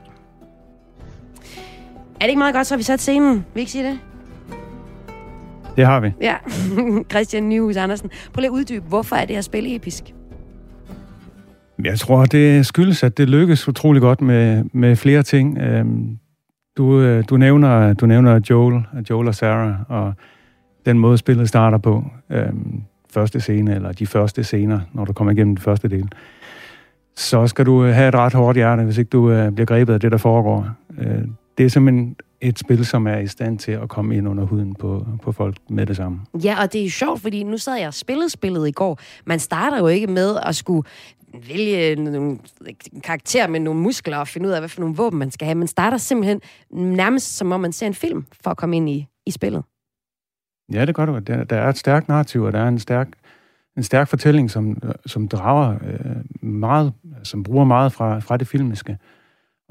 det 2.19 2.29
ikke 2.29 2.39
meget 2.39 2.55
godt, 2.55 2.67
så 2.67 2.77
vi 2.77 2.83
sat 2.83 2.99
scenen? 2.99 3.45
Vil 3.53 3.55
I 3.55 3.59
ikke 3.59 3.71
sige 3.71 3.89
det? 3.89 3.99
Det 5.75 5.85
har 5.85 5.99
vi. 5.99 6.11
Ja, 6.21 6.35
Christian 7.11 7.49
Nyhus 7.49 7.77
Andersen. 7.77 8.09
Prøv 8.33 8.41
lige 8.41 8.49
at 8.49 8.53
uddybe, 8.53 8.85
hvorfor 8.87 9.15
er 9.15 9.25
det 9.25 9.35
her 9.35 9.41
spil 9.41 9.75
episk? 9.75 10.13
Jeg 11.83 11.99
tror, 11.99 12.25
det 12.25 12.65
skyldes, 12.65 13.03
at 13.03 13.17
det 13.17 13.29
lykkes 13.29 13.67
utrolig 13.67 14.01
godt 14.01 14.21
med, 14.21 14.63
med 14.73 14.95
flere 14.95 15.23
ting. 15.23 15.57
Øhm, 15.57 16.17
du, 16.77 16.99
øh, 16.99 17.23
du, 17.29 17.37
nævner, 17.37 17.93
du 17.93 18.05
nævner 18.05 18.39
Joel, 18.49 18.83
Joel 19.09 19.27
og 19.27 19.35
Sarah, 19.35 19.73
og 19.87 20.13
den 20.85 20.99
måde, 20.99 21.17
spillet 21.17 21.47
starter 21.47 21.77
på. 21.77 22.05
Øhm, 22.29 22.81
første 23.13 23.39
scene, 23.39 23.75
eller 23.75 23.91
de 23.91 24.07
første 24.07 24.43
scener, 24.43 24.79
når 24.93 25.05
du 25.05 25.13
kommer 25.13 25.31
igennem 25.31 25.55
den 25.55 25.63
første 25.63 25.87
del. 25.87 26.09
Så 27.15 27.47
skal 27.47 27.65
du 27.65 27.83
have 27.83 28.07
et 28.07 28.15
ret 28.15 28.33
hårdt 28.33 28.57
hjerte, 28.57 28.83
hvis 28.83 28.97
ikke 28.97 29.09
du 29.09 29.31
øh, 29.31 29.51
bliver 29.51 29.65
grebet 29.65 29.93
af 29.93 29.99
det, 29.99 30.11
der 30.11 30.17
foregår. 30.17 30.69
Øh, 30.99 31.21
det 31.57 31.65
er 31.65 31.69
simpelthen 31.69 32.15
et 32.41 32.59
spil, 32.59 32.85
som 32.85 33.07
er 33.07 33.17
i 33.17 33.27
stand 33.27 33.59
til 33.59 33.71
at 33.71 33.89
komme 33.89 34.17
ind 34.17 34.27
under 34.27 34.43
huden 34.43 34.75
på, 34.75 35.05
på 35.21 35.31
folk 35.31 35.57
med 35.69 35.85
det 35.85 35.95
samme. 35.95 36.19
Ja, 36.43 36.61
og 36.61 36.73
det 36.73 36.85
er 36.85 36.89
sjovt, 36.89 37.21
fordi 37.21 37.43
nu 37.43 37.57
sad 37.57 37.75
jeg 37.75 37.87
og 37.87 37.93
spillede 37.93 38.29
spillet 38.29 38.67
i 38.67 38.71
går. 38.71 38.99
Man 39.25 39.39
starter 39.39 39.77
jo 39.77 39.87
ikke 39.87 40.07
med 40.07 40.37
at 40.43 40.55
skulle 40.55 40.83
vælge 41.47 41.95
nogle 41.95 42.39
karakterer 43.03 43.47
med 43.47 43.59
nogle 43.59 43.79
muskler 43.79 44.17
og 44.17 44.27
finde 44.27 44.47
ud 44.47 44.53
af, 44.53 44.61
hvad 44.61 44.69
for 44.69 44.79
nogle 44.79 44.95
våben 44.95 45.19
man 45.19 45.31
skal 45.31 45.45
have. 45.45 45.55
Man 45.55 45.67
starter 45.67 45.97
simpelthen 45.97 46.41
nærmest 46.71 47.37
som 47.37 47.51
om 47.51 47.59
man 47.59 47.71
ser 47.71 47.87
en 47.87 47.93
film 47.93 48.25
for 48.43 48.51
at 48.51 48.57
komme 48.57 48.75
ind 48.75 48.89
i, 48.89 49.07
i 49.25 49.31
spillet. 49.31 49.63
Ja, 50.73 50.85
det 50.85 50.95
gør 50.95 51.05
du. 51.05 51.19
Der, 51.19 51.43
der 51.43 51.55
er 51.55 51.69
et 51.69 51.77
stærkt 51.77 52.07
narrativ, 52.07 52.43
og 52.43 52.53
der 52.53 52.59
er 52.59 52.67
en 52.67 52.79
stærk, 52.79 53.07
en 53.77 53.83
stærk 53.83 54.07
fortælling, 54.07 54.51
som, 54.51 54.77
som 55.05 55.27
drager 55.27 55.75
øh, 55.83 56.49
meget, 56.49 56.93
som 57.23 57.43
bruger 57.43 57.65
meget 57.65 57.93
fra, 57.93 58.19
fra 58.19 58.37
det 58.37 58.47
filmiske. 58.47 58.97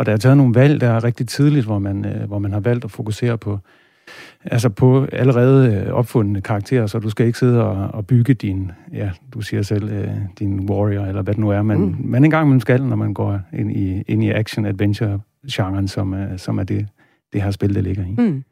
Og 0.01 0.07
der 0.07 0.13
er 0.13 0.17
taget 0.17 0.37
nogle 0.37 0.55
valg, 0.55 0.81
der 0.81 0.89
er 0.91 1.05
rigtig 1.05 1.29
tidligt, 1.29 1.67
hvor 1.67 1.79
man, 1.79 2.05
øh, 2.05 2.29
hvor 2.29 2.39
man 2.39 2.53
har 2.53 2.61
valgt 2.61 2.85
at 2.85 2.91
fokusere 2.91 3.39
på, 3.39 3.59
altså 4.45 4.69
på 4.69 5.07
allerede 5.13 5.75
øh, 5.75 5.93
opfundne 5.93 6.41
karakterer, 6.41 6.87
så 6.87 6.99
du 6.99 7.11
skal 7.11 7.27
ikke 7.27 7.39
sidde 7.39 7.65
og, 7.65 7.95
og 7.95 8.07
bygge 8.07 8.35
din, 8.35 8.71
ja, 8.93 9.11
du 9.35 9.41
siger 9.41 9.63
selv, 9.63 9.91
øh, 9.91 10.11
din 10.39 10.71
warrior, 10.71 11.05
eller 11.05 11.23
hvad 11.23 11.35
det 11.35 11.41
nu 11.41 11.51
er, 11.51 11.63
men 11.63 11.79
mm. 11.79 11.97
man 12.05 12.25
engang 12.25 12.49
man 12.49 12.61
skal, 12.61 12.83
når 12.83 12.97
man 12.97 13.15
går 13.15 13.41
ind 13.53 13.77
i, 13.77 14.03
ind 14.03 14.25
i 14.25 14.31
action-adventure-genren, 14.31 15.89
som, 15.89 16.15
øh, 16.15 16.39
som 16.39 16.59
er 16.59 16.65
det, 16.65 16.87
det 17.33 17.43
her 17.43 17.51
spil, 17.51 17.75
det 17.75 17.85
ligger 17.85 18.05
i. 18.05 18.15
Mm. 18.19 18.45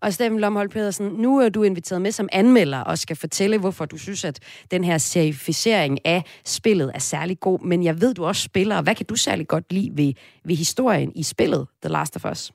Og 0.00 0.12
Steffen 0.12 0.40
Lomhold 0.40 0.68
Pedersen, 0.68 1.06
nu 1.06 1.38
er 1.38 1.48
du 1.48 1.62
inviteret 1.62 2.02
med 2.02 2.12
som 2.12 2.28
anmelder 2.32 2.80
og 2.80 2.98
skal 2.98 3.16
fortælle, 3.16 3.58
hvorfor 3.58 3.84
du 3.84 3.98
synes, 3.98 4.24
at 4.24 4.40
den 4.70 4.84
her 4.84 4.98
serificering 4.98 6.06
af 6.06 6.40
spillet 6.44 6.90
er 6.94 6.98
særlig 6.98 7.40
god. 7.40 7.60
Men 7.60 7.84
jeg 7.84 8.00
ved, 8.00 8.14
du 8.14 8.24
også 8.24 8.42
spiller, 8.42 8.76
og 8.76 8.82
hvad 8.82 8.94
kan 8.94 9.06
du 9.06 9.16
særlig 9.16 9.48
godt 9.48 9.72
lide 9.72 9.90
ved, 9.96 10.12
ved 10.44 10.56
historien 10.56 11.12
i 11.14 11.22
spillet 11.22 11.68
The 11.82 11.92
Last 11.92 12.16
of 12.16 12.24
Us? 12.24 12.52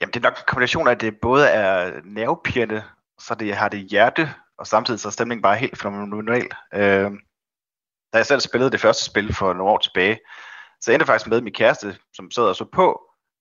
Jamen, 0.00 0.12
det 0.12 0.16
er 0.16 0.30
nok 0.30 0.38
en 0.38 0.44
kombination 0.46 0.88
af, 0.88 0.92
at 0.92 1.00
det 1.00 1.20
både 1.22 1.48
er 1.48 2.00
nervepirrende, 2.04 2.82
så 3.20 3.34
det 3.34 3.54
har 3.54 3.68
det 3.68 3.80
hjerte, 3.80 4.30
og 4.58 4.66
samtidig 4.66 5.00
så 5.00 5.08
er 5.08 5.12
stemningen 5.12 5.42
bare 5.42 5.56
helt 5.56 5.78
fenomenal. 5.78 6.48
Øh, 6.74 7.10
da 8.12 8.18
jeg 8.18 8.26
selv 8.26 8.40
spillede 8.40 8.70
det 8.70 8.80
første 8.80 9.04
spil 9.04 9.34
for 9.34 9.52
nogle 9.52 9.72
år 9.72 9.78
tilbage, 9.78 10.18
så 10.80 10.92
endte 10.92 11.02
jeg 11.02 11.06
faktisk 11.06 11.30
med 11.30 11.40
min 11.40 11.52
kæreste, 11.52 11.96
som 12.14 12.30
sad 12.30 12.42
og 12.42 12.56
så 12.56 12.64
på, 12.64 13.00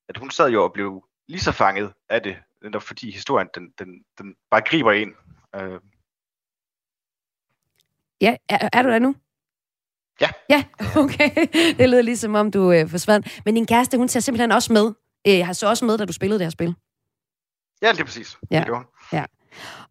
at 0.10 0.18
hun 0.18 0.32
sad 0.32 0.50
jo 0.50 0.64
og 0.64 0.74
blev 0.74 1.04
lige 1.28 1.42
så 1.42 1.52
fanget 1.52 1.94
af 2.10 2.22
det, 2.22 2.36
netop 2.64 2.84
fordi 2.84 3.12
historien, 3.12 3.48
den, 3.56 3.74
den, 3.80 4.04
den 4.18 4.36
bare 4.52 4.62
griber 4.62 4.92
ind. 4.92 5.14
Øh. 5.56 5.80
Ja, 8.22 8.36
er, 8.50 8.70
er 8.74 8.82
du 8.82 8.90
der 8.90 9.00
nu? 9.00 9.16
Ja. 10.22 10.30
Ja, 10.50 10.64
okay. 10.98 11.30
Det 11.80 11.90
lyder 11.90 12.02
ligesom 12.02 12.36
om, 12.36 12.52
du 12.52 12.72
øh, 12.72 12.90
forsvandt. 12.90 13.42
Men 13.46 13.56
din 13.56 13.68
kæreste, 13.68 13.98
hun 13.98 14.08
ser 14.08 14.20
simpelthen 14.20 14.52
også 14.52 14.74
med. 14.74 14.94
Øh, 15.28 15.46
har 15.46 15.54
så 15.54 15.70
også 15.70 15.86
med, 15.86 15.98
da 15.98 16.06
du 16.06 16.14
spillede 16.14 16.40
det 16.40 16.46
her 16.46 16.52
spil. 16.52 16.76
Ja, 17.82 17.92
det 17.92 18.00
er 18.00 18.04
præcis. 18.04 18.38
Ja. 18.52 18.58
Det 18.58 18.66
gjorde 18.66 18.86
Ja. 19.14 19.26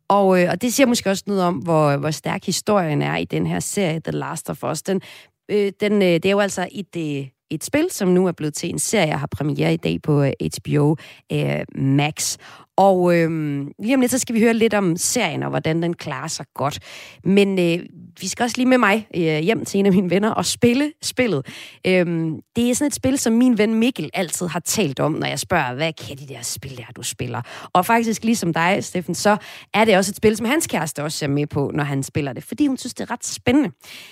Og, 0.08 0.42
øh, 0.42 0.50
og 0.50 0.62
det 0.62 0.74
siger 0.74 0.86
måske 0.86 1.10
også 1.10 1.24
noget 1.26 1.42
om, 1.42 1.54
hvor, 1.54 1.96
hvor 1.96 2.10
stærk 2.10 2.46
historien 2.46 3.02
er 3.02 3.16
i 3.16 3.24
den 3.24 3.46
her 3.46 3.60
serie, 3.60 4.00
The 4.00 4.12
Last 4.12 4.50
of 4.50 4.64
Us. 4.64 4.82
Den, 4.82 5.02
øh, 5.48 5.72
den, 5.80 5.92
øh, 6.02 6.08
det 6.08 6.24
er 6.24 6.30
jo 6.30 6.40
altså 6.40 6.68
et, 6.72 6.96
øh, 6.96 7.28
et 7.54 7.64
spil, 7.64 7.86
som 7.90 8.08
nu 8.08 8.26
er 8.26 8.32
blevet 8.32 8.54
til 8.54 8.70
en 8.70 8.78
serie, 8.78 9.08
jeg 9.08 9.20
har 9.20 9.26
premiere 9.26 9.74
i 9.74 9.76
dag 9.76 10.02
på 10.02 10.22
øh, 10.22 10.32
HBO 10.58 10.96
øh, 11.32 11.64
Max. 11.74 12.36
Og 12.76 13.16
øhm, 13.16 13.72
lige 13.78 13.94
om 13.94 14.00
lidt, 14.00 14.10
så 14.10 14.18
skal 14.18 14.34
vi 14.34 14.40
høre 14.40 14.54
lidt 14.54 14.74
om 14.74 14.96
serien, 14.96 15.42
og 15.42 15.50
hvordan 15.50 15.82
den 15.82 15.94
klarer 15.94 16.28
sig 16.28 16.46
godt. 16.54 16.78
Men 17.24 17.58
øh, 17.58 17.86
vi 18.20 18.28
skal 18.28 18.44
også 18.44 18.56
lige 18.56 18.68
med 18.68 18.78
mig 18.78 19.08
øh, 19.16 19.38
hjem 19.38 19.64
til 19.64 19.80
en 19.80 19.86
af 19.86 19.92
mine 19.92 20.10
venner 20.10 20.30
og 20.30 20.46
spille 20.46 20.92
spillet. 21.02 21.46
Øhm, 21.86 22.40
det 22.56 22.70
er 22.70 22.74
sådan 22.74 22.86
et 22.86 22.94
spil, 22.94 23.18
som 23.18 23.32
min 23.32 23.58
ven 23.58 23.74
Mikkel 23.74 24.10
altid 24.14 24.46
har 24.46 24.60
talt 24.60 25.00
om, 25.00 25.12
når 25.12 25.26
jeg 25.26 25.38
spørger, 25.38 25.74
hvad 25.74 25.92
kan 25.92 26.18
de 26.18 26.26
der 26.28 26.42
spil 26.42 26.76
der, 26.76 26.84
du 26.96 27.02
spiller? 27.02 27.42
Og 27.72 27.86
faktisk 27.86 28.24
ligesom 28.24 28.52
dig, 28.54 28.84
Steffen, 28.84 29.14
så 29.14 29.36
er 29.74 29.84
det 29.84 29.96
også 29.96 30.10
et 30.10 30.16
spil, 30.16 30.36
som 30.36 30.46
hans 30.46 30.66
kæreste 30.66 31.02
også 31.02 31.24
er 31.24 31.28
med 31.28 31.46
på, 31.46 31.70
når 31.74 31.84
han 31.84 32.02
spiller 32.02 32.32
det, 32.32 32.44
fordi 32.44 32.66
hun 32.66 32.76
synes, 32.76 32.94
det 32.94 33.04
er 33.04 33.10
ret 33.10 33.26
spændende. 33.26 33.70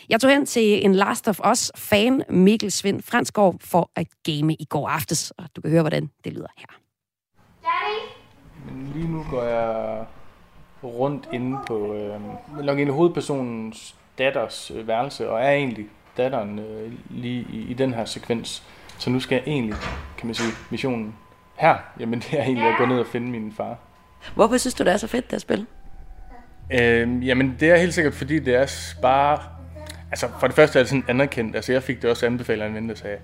Jeg 0.09 0.21
tog 0.21 0.31
hen 0.31 0.47
til 0.47 0.85
en 0.85 0.95
Last 0.95 1.29
of 1.29 1.41
Us-fan, 1.51 2.23
Mikkel 2.29 2.73
Svend 2.73 3.03
Fransgaard, 3.03 3.57
for 3.61 3.91
at 3.97 4.07
game 4.25 4.55
i 4.55 4.65
går 4.69 4.89
aftes, 4.89 5.31
og 5.31 5.45
du 5.57 5.61
kan 5.61 5.71
høre, 5.71 5.83
hvordan 5.83 6.11
det 6.25 6.33
lyder 6.33 6.47
her. 6.59 6.90
Men 8.71 8.93
lige 8.95 9.13
nu 9.13 9.27
går 9.31 9.43
jeg 9.43 10.05
rundt 10.85 11.29
inde 11.33 11.59
på 11.67 11.95
øh, 11.95 12.21
nok 12.65 12.79
en 12.79 12.89
hovedpersonens 12.89 13.95
datters 14.19 14.73
øh, 14.75 14.89
værelse, 14.89 15.31
og 15.31 15.41
er 15.41 15.51
egentlig 15.51 15.87
datteren 16.17 16.59
øh, 16.59 16.93
lige 17.11 17.47
i, 17.53 17.67
i 17.71 17.75
den 17.75 17.95
her 17.95 18.05
sekvens. 18.05 18.63
Så 18.99 19.11
nu 19.11 19.21
skal 19.21 19.37
jeg 19.37 19.45
egentlig, 19.47 19.75
kan 20.19 20.27
man 20.27 20.35
sige, 20.35 20.53
missionen 20.71 21.15
her, 21.57 21.77
jamen 22.01 22.19
det 22.19 22.39
er 22.39 22.43
egentlig 22.43 22.69
at 22.69 22.75
gå 22.79 22.87
ned 22.87 23.01
og 23.01 23.07
finde 23.07 23.31
min 23.31 23.53
far. 23.53 23.77
Hvorfor 24.35 24.57
synes 24.57 24.75
du, 24.75 24.85
det 24.85 24.93
er 24.93 24.97
så 24.97 25.07
fedt, 25.07 25.31
det 25.31 25.37
at 25.37 25.43
spille? 25.43 25.67
Øh, 26.73 27.27
jamen 27.27 27.57
det 27.61 27.71
er 27.71 27.77
helt 27.77 27.95
sikkert, 27.95 28.15
fordi 28.15 28.39
det 28.39 28.55
er 28.55 28.95
bare... 29.03 29.39
Altså 30.11 30.29
for 30.41 30.47
det 30.47 30.57
første 30.57 30.79
er 30.79 30.83
det 30.83 30.89
sådan 30.89 31.05
anerkendt. 31.09 31.57
Altså 31.57 31.73
jeg 31.73 31.83
fik 31.83 32.03
det 32.03 32.11
også 32.11 32.27
anbefalet 32.27 32.63
af 32.63 32.69
en 32.69 32.75
ven, 32.75 32.89
der 32.89 32.95
sagde, 32.95 33.17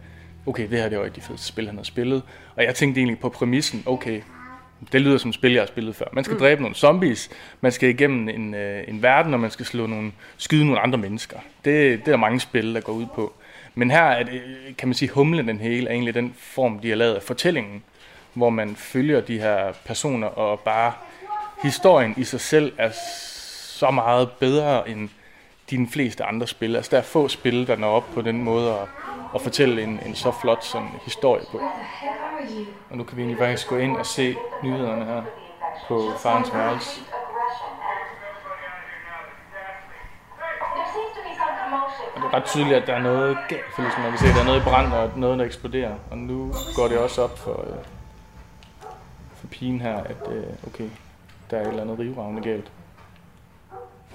okay, 0.47 0.71
det 0.71 0.79
her 0.79 0.89
det 0.89 0.99
var 0.99 1.05
et 1.05 1.17
de 1.17 1.21
fedeste 1.21 1.47
spil, 1.47 1.67
han 1.67 1.77
har 1.77 1.85
spillet. 1.85 2.23
Og 2.57 2.65
jeg 2.65 2.75
tænkte 2.75 3.01
egentlig 3.01 3.19
på 3.19 3.29
præmissen, 3.29 3.83
okay, 3.87 4.23
det 4.93 5.01
lyder 5.01 5.19
som 5.19 5.33
spil, 5.33 5.53
jeg 5.53 5.63
har 5.63 5.67
spillet 5.67 5.97
før. 5.97 6.05
Man 6.13 6.25
skal 6.25 6.35
mm. 6.35 6.41
dræbe 6.41 6.61
nogle 6.61 6.77
zombies, 6.77 7.31
man 7.61 7.73
skal 7.73 7.89
igennem 7.89 8.29
en, 8.29 8.55
øh, 8.55 8.85
en 8.89 9.03
verden, 9.03 9.35
og 9.35 9.41
man 9.41 9.51
skal 9.51 9.67
slå 9.67 9.87
nogle, 9.87 10.13
skyde 10.37 10.65
nogle 10.65 10.81
andre 10.81 10.99
mennesker. 10.99 11.39
Det, 11.39 11.99
det 11.99 12.09
er 12.09 12.13
der 12.13 12.17
mange 12.17 12.41
spil, 12.41 12.75
der 12.75 12.81
går 12.81 12.93
ud 12.93 13.07
på. 13.15 13.33
Men 13.75 13.91
her 13.91 14.03
er 14.03 14.23
det, 14.23 14.43
kan 14.79 14.89
man 14.89 14.95
sige, 14.95 15.11
humlen 15.11 15.49
den 15.49 15.59
hele 15.59 15.89
er 15.89 15.93
egentlig 15.93 16.15
den 16.15 16.35
form, 16.39 16.79
de 16.79 16.89
har 16.89 16.97
lavet 16.97 17.15
af 17.15 17.23
fortællingen, 17.23 17.83
hvor 18.35 18.51
man 18.51 18.77
følger 18.77 19.21
de 19.21 19.39
her 19.39 19.73
personer, 19.85 20.27
og 20.27 20.61
bare 20.61 20.93
historien 21.63 22.15
i 22.17 22.25
sig 22.25 22.41
selv 22.41 22.73
er 22.79 22.91
så 23.79 23.91
meget 23.91 24.31
bedre 24.31 24.89
end 24.89 25.09
de 25.71 25.87
fleste 25.87 26.25
andre 26.25 26.47
spil. 26.47 26.77
Altså 26.77 26.91
der 26.91 26.99
er 26.99 27.03
få 27.03 27.29
spil, 27.29 27.67
der 27.67 27.77
når 27.77 27.91
op 27.91 28.05
på 28.15 28.23
den 28.23 28.45
måde 28.45 28.73
at, 28.73 28.89
at 29.35 29.41
fortælle 29.41 29.83
en, 29.83 30.01
en 30.07 30.15
så 30.15 30.33
flot 30.41 30.65
sådan, 30.65 30.89
historie 31.05 31.45
på. 31.51 31.61
Og 32.91 32.97
nu 32.97 33.05
kan 33.05 33.17
vi 33.17 33.23
egentlig 33.23 33.39
faktisk 33.39 33.69
gå 33.69 33.77
ind 33.77 33.97
og 33.97 34.07
se 34.07 34.37
nyhederne 34.63 35.05
her 35.05 35.23
på 35.89 36.11
farens 36.19 36.55
værelse. 36.55 37.01
Og 42.15 42.23
det 42.23 42.29
er 42.29 42.35
ret 42.35 42.45
tydeligt, 42.45 42.77
at 42.77 42.87
der 42.87 42.95
er 42.95 43.03
noget 43.03 43.39
galt, 43.49 43.75
for 43.75 43.83
ligesom 43.83 44.03
man 44.03 44.11
kan 44.11 44.19
se, 44.19 44.27
at 44.27 44.35
der 44.35 44.41
er 44.41 44.45
noget 44.45 44.61
i 44.61 44.65
brand 44.65 44.93
og 44.93 45.11
noget, 45.17 45.39
der 45.39 45.45
eksploderer. 45.45 45.95
Og 46.11 46.19
nu 46.19 46.53
går 46.77 46.89
det 46.89 46.99
også 46.99 47.23
op 47.23 47.39
for, 47.39 47.65
øh, 47.69 47.85
for 49.35 49.47
pigen 49.47 49.81
her, 49.81 49.97
at 49.97 50.17
øh, 50.31 50.45
okay, 50.67 50.89
der 51.51 51.57
er 51.57 51.61
et 51.61 51.69
eller 51.69 51.83
andet 51.83 51.99
rivragende 51.99 52.43
galt. 52.43 52.71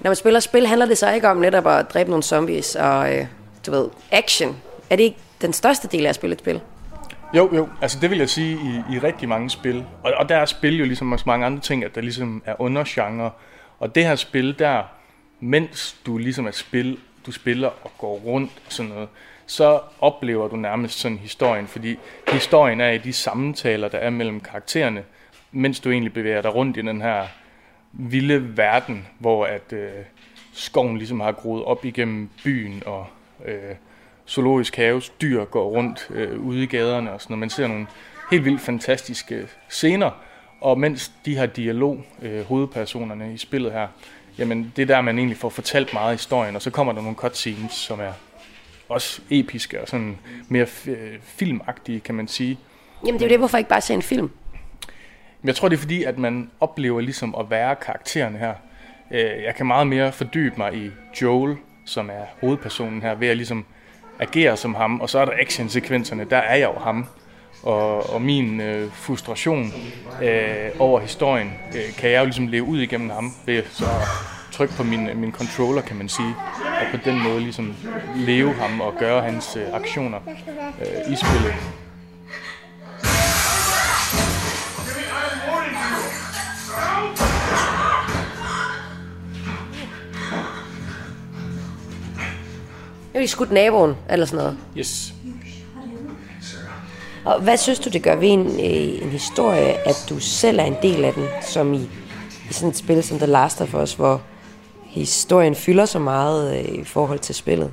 Når 0.00 0.08
man 0.08 0.16
spiller 0.16 0.40
spil, 0.40 0.66
handler 0.66 0.86
det 0.86 0.98
så 0.98 1.12
ikke 1.12 1.28
om 1.28 1.36
netop 1.36 1.66
at 1.66 1.94
dræbe 1.94 2.10
nogle 2.10 2.22
zombies 2.22 2.76
og, 2.76 3.14
øh, 3.14 3.26
du 3.66 3.70
ved, 3.70 3.88
action. 4.10 4.56
Er 4.90 4.96
det 4.96 5.02
ikke 5.02 5.18
den 5.42 5.52
største 5.52 5.88
del 5.88 6.06
af 6.06 6.08
at 6.08 6.14
spille 6.14 6.34
et 6.34 6.40
spil? 6.40 6.60
Jo, 7.34 7.54
jo. 7.54 7.68
Altså 7.82 7.98
det 8.00 8.10
vil 8.10 8.18
jeg 8.18 8.28
sige 8.28 8.52
i, 8.52 8.94
i 8.94 8.98
rigtig 8.98 9.28
mange 9.28 9.50
spil. 9.50 9.84
Og, 10.02 10.12
og 10.16 10.28
der 10.28 10.36
er 10.36 10.44
spil 10.44 10.78
jo 10.78 10.84
ligesom 10.84 11.12
også 11.12 11.24
mange 11.26 11.46
andre 11.46 11.60
ting, 11.60 11.84
at 11.84 11.94
der 11.94 12.00
ligesom 12.00 12.42
er 12.46 12.54
undergenre. 12.58 13.30
Og 13.78 13.94
det 13.94 14.04
her 14.04 14.14
spil 14.14 14.58
der, 14.58 14.82
mens 15.40 15.96
du 16.06 16.18
ligesom 16.18 16.46
er 16.46 16.50
spil, 16.50 16.98
du 17.26 17.32
spiller 17.32 17.68
og 17.84 17.90
går 17.98 18.14
rundt 18.14 18.52
og 18.66 18.72
sådan 18.72 18.92
noget, 18.92 19.08
så 19.46 19.80
oplever 20.00 20.48
du 20.48 20.56
nærmest 20.56 20.98
sådan 20.98 21.18
historien, 21.18 21.66
fordi 21.66 21.98
historien 22.28 22.80
er 22.80 22.90
i 22.90 22.98
de 22.98 23.12
samtaler, 23.12 23.88
der 23.88 23.98
er 23.98 24.10
mellem 24.10 24.40
karaktererne, 24.40 25.04
mens 25.52 25.80
du 25.80 25.90
egentlig 25.90 26.12
bevæger 26.12 26.42
dig 26.42 26.54
rundt 26.54 26.76
i 26.76 26.80
den 26.80 27.00
her 27.00 27.26
vilde 27.92 28.56
verden, 28.56 29.06
hvor 29.18 29.46
at 29.46 29.72
øh, 29.72 29.90
skoven 30.52 30.98
ligesom 30.98 31.20
har 31.20 31.32
groet 31.32 31.64
op 31.64 31.84
igennem 31.84 32.28
byen, 32.44 32.82
og 32.86 33.06
øh, 33.44 33.74
zoologisk 34.28 34.76
haves 34.76 35.08
dyr 35.08 35.44
går 35.44 35.68
rundt 35.68 36.08
øh, 36.10 36.40
ude 36.40 36.62
i 36.62 36.66
gaderne 36.66 37.12
og 37.12 37.20
sådan 37.20 37.32
noget. 37.32 37.40
Man 37.40 37.50
ser 37.50 37.66
nogle 37.66 37.86
helt 38.30 38.44
vildt 38.44 38.60
fantastiske 38.60 39.46
scener, 39.68 40.10
og 40.60 40.80
mens 40.80 41.12
de 41.24 41.36
har 41.36 41.46
dialog, 41.46 42.04
øh, 42.22 42.44
hovedpersonerne 42.44 43.34
i 43.34 43.36
spillet 43.36 43.72
her, 43.72 43.88
jamen 44.38 44.72
det 44.76 44.82
er 44.82 44.86
der, 44.86 45.00
man 45.00 45.18
egentlig 45.18 45.38
får 45.38 45.48
fortalt 45.48 45.92
meget 45.92 46.10
af 46.10 46.14
historien, 46.14 46.56
og 46.56 46.62
så 46.62 46.70
kommer 46.70 46.92
der 46.92 47.00
nogle 47.00 47.16
cutscenes, 47.16 47.72
som 47.72 48.00
er 48.00 48.12
også 48.88 49.22
episke 49.30 49.80
og 49.80 49.88
sådan 49.88 50.18
mere 50.48 50.66
øh, 50.86 51.18
filmagtige, 51.22 52.00
kan 52.00 52.14
man 52.14 52.28
sige. 52.28 52.58
Jamen 53.06 53.20
det 53.20 53.24
er 53.24 53.28
jo 53.28 53.30
det, 53.30 53.38
hvorfor 53.38 53.58
ikke 53.58 53.70
bare 53.70 53.80
se 53.80 53.94
en 53.94 54.02
film? 54.02 54.30
Men 55.42 55.48
jeg 55.48 55.56
tror, 55.56 55.68
det 55.68 55.76
er 55.76 55.80
fordi, 55.80 56.04
at 56.04 56.18
man 56.18 56.50
oplever 56.60 57.00
ligesom 57.00 57.34
at 57.38 57.50
være 57.50 57.76
karakteren 57.76 58.36
her. 58.36 58.54
Øh, 59.10 59.42
jeg 59.44 59.54
kan 59.56 59.66
meget 59.66 59.86
mere 59.86 60.12
fordybe 60.12 60.54
mig 60.56 60.74
i 60.74 60.90
Joel, 61.22 61.56
som 61.86 62.10
er 62.10 62.24
hovedpersonen 62.40 63.02
her, 63.02 63.14
ved 63.14 63.28
at 63.28 63.36
ligesom 63.36 63.64
agere 64.18 64.56
som 64.56 64.74
ham. 64.74 65.00
Og 65.00 65.10
så 65.10 65.18
er 65.18 65.24
der 65.24 65.32
actionsekvenserne, 65.40 66.24
der 66.30 66.36
er 66.36 66.56
jeg 66.56 66.70
jo 66.74 66.80
ham. 66.80 67.06
Og, 67.62 68.14
og 68.14 68.22
min 68.22 68.60
øh, 68.60 68.90
frustration 68.92 69.72
øh, 70.22 70.70
over 70.78 71.00
historien, 71.00 71.52
øh, 71.74 71.96
kan 71.98 72.10
jeg 72.10 72.20
jo 72.20 72.24
ligesom 72.24 72.46
leve 72.46 72.64
ud 72.64 72.78
igennem 72.78 73.10
ham, 73.10 73.32
ved 73.46 73.62
så 73.70 73.84
trykke 74.52 74.74
på 74.74 74.82
min, 74.82 75.08
min 75.14 75.32
controller, 75.32 75.82
kan 75.82 75.96
man 75.96 76.08
sige. 76.08 76.34
Og 76.64 76.86
på 76.90 76.96
den 77.04 77.22
måde 77.22 77.40
ligesom 77.40 77.74
leve 78.16 78.52
ham 78.54 78.80
og 78.80 78.94
gøre 78.98 79.22
hans 79.22 79.56
øh, 79.56 79.74
aktioner 79.74 80.18
øh, 80.80 81.12
i 81.12 81.16
spillet. 81.16 81.81
Jeg 93.14 93.22
har 93.22 93.26
skudt 93.26 93.50
naboen, 93.50 93.96
eller 94.10 94.26
sådan 94.26 94.44
noget. 94.44 94.58
Yes. 94.78 95.14
Og 97.24 97.40
hvad 97.40 97.56
synes 97.56 97.78
du, 97.78 97.90
det 97.90 98.02
gør 98.02 98.16
ved 98.16 98.28
en, 98.28 98.46
øh, 98.46 99.02
en 99.02 99.08
historie, 99.08 99.88
at 99.88 100.06
du 100.08 100.18
selv 100.20 100.58
er 100.58 100.64
en 100.64 100.76
del 100.82 101.04
af 101.04 101.12
den, 101.12 101.26
som 101.42 101.74
i, 101.74 101.82
i 102.50 102.52
sådan 102.52 102.68
et 102.68 102.76
spil 102.76 103.02
som 103.02 103.18
The 103.18 103.26
Last 103.26 103.60
of 103.60 103.74
Us, 103.74 103.94
hvor 103.94 104.22
historien 104.84 105.54
fylder 105.54 105.84
så 105.84 105.98
meget 105.98 106.58
øh, 106.58 106.74
i 106.74 106.84
forhold 106.84 107.18
til 107.18 107.34
spillet? 107.34 107.72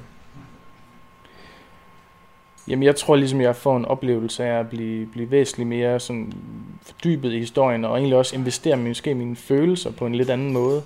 Jamen, 2.67 2.83
jeg 2.83 2.95
tror 2.95 3.15
ligesom, 3.15 3.41
jeg 3.41 3.55
får 3.55 3.77
en 3.77 3.85
oplevelse 3.85 4.43
af 4.43 4.59
at 4.59 4.69
blive, 4.69 5.05
blive 5.05 5.31
væsentligt 5.31 5.69
mere 5.69 5.99
sådan 5.99 6.33
fordybet 6.81 7.33
i 7.33 7.39
historien, 7.39 7.85
og 7.85 7.97
egentlig 7.97 8.17
også 8.17 8.35
investere 8.35 8.77
måske 8.77 9.15
mine 9.15 9.35
følelser 9.35 9.91
på 9.91 10.05
en 10.05 10.15
lidt 10.15 10.29
anden 10.29 10.53
måde. 10.53 10.83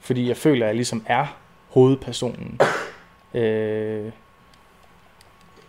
Fordi 0.00 0.28
jeg 0.28 0.36
føler, 0.36 0.66
at 0.66 0.68
jeg 0.68 0.74
ligesom 0.74 1.02
er 1.06 1.26
hovedpersonen. 1.68 2.60
Øh, 3.34 4.12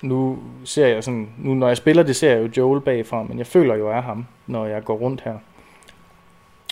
nu 0.01 0.39
ser 0.63 0.87
jeg 0.87 1.03
sådan, 1.03 1.29
nu 1.37 1.53
når 1.53 1.67
jeg 1.67 1.77
spiller 1.77 2.03
det, 2.03 2.15
ser 2.15 2.31
jeg 2.31 2.41
jo 2.41 2.49
Joel 2.57 2.81
bagfra, 2.81 3.23
men 3.23 3.37
jeg 3.37 3.47
føler 3.47 3.75
jo, 3.75 3.89
jeg 3.89 3.97
er 3.97 4.01
ham, 4.01 4.25
når 4.47 4.65
jeg 4.65 4.83
går 4.83 4.95
rundt 4.95 5.21
her. 5.21 5.37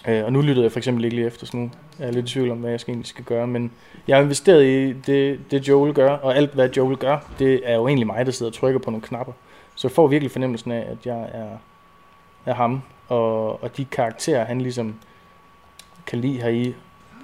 Øh, 0.07 0.25
og 0.25 0.33
nu 0.33 0.41
lyttede 0.41 0.63
jeg 0.63 0.71
for 0.71 0.79
eksempel 0.79 1.03
ikke 1.03 1.15
lige 1.15 1.27
efter, 1.27 1.45
så 1.45 1.57
nu 1.57 1.71
er 1.99 2.05
jeg 2.05 2.13
lidt 2.13 2.29
i 2.29 2.33
tvivl 2.33 2.51
om, 2.51 2.57
hvad 2.57 2.69
jeg 2.69 2.79
skal, 2.79 2.91
egentlig 2.91 3.07
skal 3.07 3.25
gøre. 3.25 3.47
Men 3.47 3.71
jeg 4.07 4.17
har 4.17 4.23
investeret 4.23 4.63
i 4.65 4.93
det, 4.93 5.51
det 5.51 5.67
Joel 5.67 5.93
gør, 5.93 6.11
og 6.11 6.35
alt 6.35 6.53
hvad 6.53 6.69
Joel 6.69 6.97
gør, 6.97 7.17
det 7.39 7.61
er 7.63 7.75
jo 7.75 7.87
egentlig 7.87 8.07
mig, 8.07 8.25
der 8.25 8.31
sidder 8.31 8.49
og 8.51 8.55
trykker 8.55 8.79
på 8.79 8.91
nogle 8.91 9.01
knapper. 9.01 9.33
Så 9.75 9.87
jeg 9.87 9.91
får 9.91 10.07
virkelig 10.07 10.31
fornemmelsen 10.31 10.71
af, 10.71 10.87
at 10.91 11.05
jeg 11.05 11.29
er, 11.33 11.57
er 12.45 12.53
ham, 12.53 12.81
og, 13.07 13.63
og 13.63 13.77
de 13.77 13.85
karakterer, 13.85 14.45
han 14.45 14.61
ligesom 14.61 14.95
kan 16.05 16.19
lide 16.19 16.41
her 16.41 16.49
i, 16.49 16.75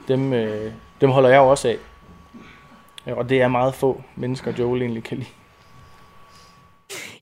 dem, 0.07 0.33
øh, 0.33 0.71
dem 1.01 1.09
holder 1.09 1.29
jeg 1.29 1.37
jo 1.37 1.49
også 1.49 1.67
af. 1.67 1.77
Øh, 3.09 3.17
og 3.17 3.29
det 3.29 3.41
er 3.41 3.47
meget 3.47 3.75
få 3.75 4.03
mennesker, 4.15 4.53
Joel 4.59 4.81
egentlig 4.81 5.03
kan 5.03 5.17
lide. 5.17 5.29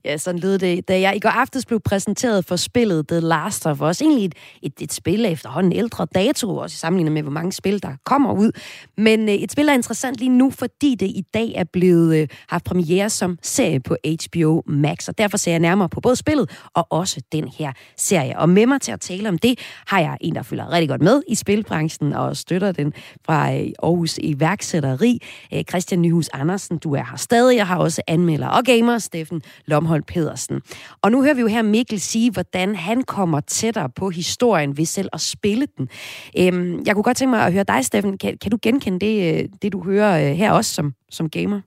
Ja, 0.08 0.18
sådan 0.18 0.40
lød 0.40 0.60
det, 0.60 0.88
da 0.88 1.00
jeg 1.00 1.16
i 1.16 1.20
går 1.20 1.30
aftes 1.30 1.66
blev 1.66 1.80
præsenteret 1.80 2.46
for 2.46 2.56
spillet 2.56 3.08
The 3.08 3.20
Last 3.20 3.66
of 3.66 3.82
Us. 3.82 4.02
Egentlig 4.02 4.26
et, 4.26 4.34
et, 4.62 4.74
et 4.82 4.94
spil 4.94 5.26
efterhånden 5.26 5.74
ældre 5.74 6.08
dato, 6.16 6.58
også 6.58 6.76
i 6.76 6.78
sammenligning 6.78 7.14
med, 7.14 7.22
hvor 7.22 7.32
mange 7.32 7.52
spil, 7.52 7.84
der 7.84 7.92
kommer 8.04 8.34
ud. 8.34 8.52
Men 8.98 9.30
øh, 9.30 9.36
et 9.36 9.52
spil 9.52 9.70
er 9.70 9.74
interessant 9.74 10.18
lige 10.18 10.30
nu, 10.30 10.52
fordi 10.52 10.96
det 10.96 11.06
i 11.06 11.24
dag 11.34 11.54
er 11.56 11.64
blevet 11.64 12.18
øh, 12.18 12.28
haft 12.50 12.64
premiere 12.64 13.10
som 13.10 13.38
serie 13.42 13.80
på 13.80 13.96
HBO 14.04 14.64
Max. 14.68 15.08
Og 15.08 15.18
derfor 15.18 15.38
ser 15.38 15.52
jeg 15.52 15.60
nærmere 15.60 15.90
på 15.90 16.02
både 16.02 16.16
spillet 16.16 16.50
og 16.74 16.88
også 16.90 17.22
den 17.32 17.48
her 17.48 17.72
serie. 17.98 18.40
Og 18.40 18.50
med 18.50 18.66
mig 18.66 18.82
til 18.82 18.92
at 18.92 19.02
tale 19.02 19.30
om 19.30 19.38
det, 19.38 19.60
har 19.88 20.00
jeg 20.00 20.18
en, 20.22 20.36
der 20.36 20.44
følger 20.44 20.72
rigtig 20.72 20.90
godt 20.90 21.02
med 21.02 21.22
i 21.28 21.36
spilbranchen 21.36 22.14
og 22.14 22.38
støtter 22.38 22.72
den 22.72 22.94
fra 23.26 23.54
øh, 23.54 23.70
Aarhus 23.84 24.18
iværksætteri. 24.18 25.22
Øh, 25.54 25.64
Christian 25.64 26.02
Nyhus 26.02 26.30
Andersen, 26.34 26.78
du 26.78 26.94
er 26.94 27.04
her 27.04 27.18
stadig. 27.18 27.58
Jeg 27.58 27.68
har 27.68 27.78
også 27.78 28.02
anmelder 28.08 28.48
og 28.48 28.64
gamer, 28.64 28.98
Steffen 28.98 29.42
Lomholm 29.66 29.97
Arnold 29.98 30.04
Pedersen. 30.04 30.62
Og 31.02 31.12
nu 31.12 31.24
hører 31.24 31.34
vi 31.34 31.42
jo 31.42 31.48
her 31.48 31.62
Mikkel 31.62 32.00
sige, 32.02 32.32
hvordan 32.32 32.76
han 32.76 33.04
kommer 33.04 33.40
tættere 33.40 33.90
på 33.90 34.10
historien 34.10 34.78
ved 34.78 34.86
selv 34.86 35.10
at 35.14 35.22
spille 35.22 35.68
den. 35.78 35.90
Øhm, 36.40 36.84
jeg 36.86 36.96
kunne 36.96 37.04
godt 37.04 37.18
tænke 37.18 37.30
mig 37.30 37.46
at 37.46 37.54
høre 37.54 37.64
dig, 37.64 37.86
Steffen. 37.86 38.18
Kan, 38.18 38.38
kan 38.38 38.52
du 38.52 38.58
genkende 38.62 39.00
det, 39.00 39.44
øh, 39.44 39.50
det, 39.62 39.74
du 39.74 39.84
hører 39.84 40.30
øh, 40.30 40.36
her 40.36 40.52
også 40.52 40.74
som, 40.74 40.94
som 41.10 41.30
gamer? 41.30 41.62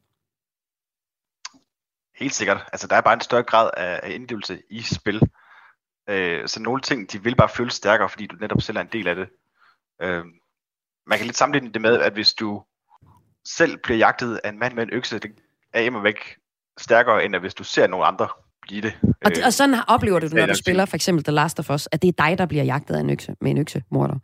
Helt 2.21 2.35
sikkert. 2.35 2.65
Altså, 2.73 2.87
der 2.87 2.97
er 2.97 3.01
bare 3.01 3.15
en 3.15 3.21
større 3.21 3.43
grad 3.43 3.71
af 3.77 4.11
indlevelse 4.11 4.63
i 4.71 4.83
spil. 4.83 5.21
Øh, 6.09 6.49
så 6.49 6.61
nogle 6.63 6.81
ting, 6.81 7.13
de 7.13 7.23
vil 7.23 7.37
bare 7.37 7.49
føles 7.49 7.75
stærkere, 7.75 8.09
fordi 8.09 8.27
du 8.27 8.37
netop 8.41 8.63
selv 8.63 8.77
er 8.77 8.81
en 8.81 8.89
del 8.93 9.09
af 9.09 9.15
det. 9.15 9.29
Øh, 10.03 10.25
man 11.07 11.19
kan 11.19 11.27
lidt 11.27 11.37
sammenligne 11.37 11.73
det 11.73 11.83
med, 11.83 11.99
at 11.99 12.13
hvis 12.13 12.33
du 12.33 12.63
selv 13.45 13.79
bliver 13.83 13.99
jagtet 13.99 14.41
af 14.45 14.49
en 14.49 14.59
mand 14.59 14.75
med 14.75 14.83
en 14.83 14.93
økse, 14.93 15.19
det 15.19 15.33
er 15.73 16.03
væk 16.03 16.40
stærkere, 16.79 17.25
end 17.25 17.35
at 17.35 17.41
hvis 17.41 17.55
du 17.55 17.65
ser 17.65 17.87
nogle 17.87 18.07
andre 18.07 18.29
blive 18.63 18.83
det. 18.83 18.93
Og, 19.25 19.31
det, 19.35 19.45
og 19.45 19.53
sådan 19.53 19.77
oplever 19.89 20.19
du 20.19 20.27
det, 20.27 20.35
når 20.35 20.47
du 20.47 20.55
spiller 20.55 20.85
for 20.85 20.97
eksempel 20.97 21.25
The 21.25 21.33
Last 21.33 21.59
of 21.59 21.71
Us, 21.71 21.89
at 21.93 22.03
det 22.03 22.09
er 22.09 22.29
dig, 22.29 22.39
der 22.39 22.47
bliver 22.47 22.65
jagtet 22.65 22.95
af 22.95 23.01
en 23.01 23.11
økse, 23.11 23.35
med 23.41 23.51
en 23.51 23.59
økse, 23.59 23.83
morder. 23.91 24.19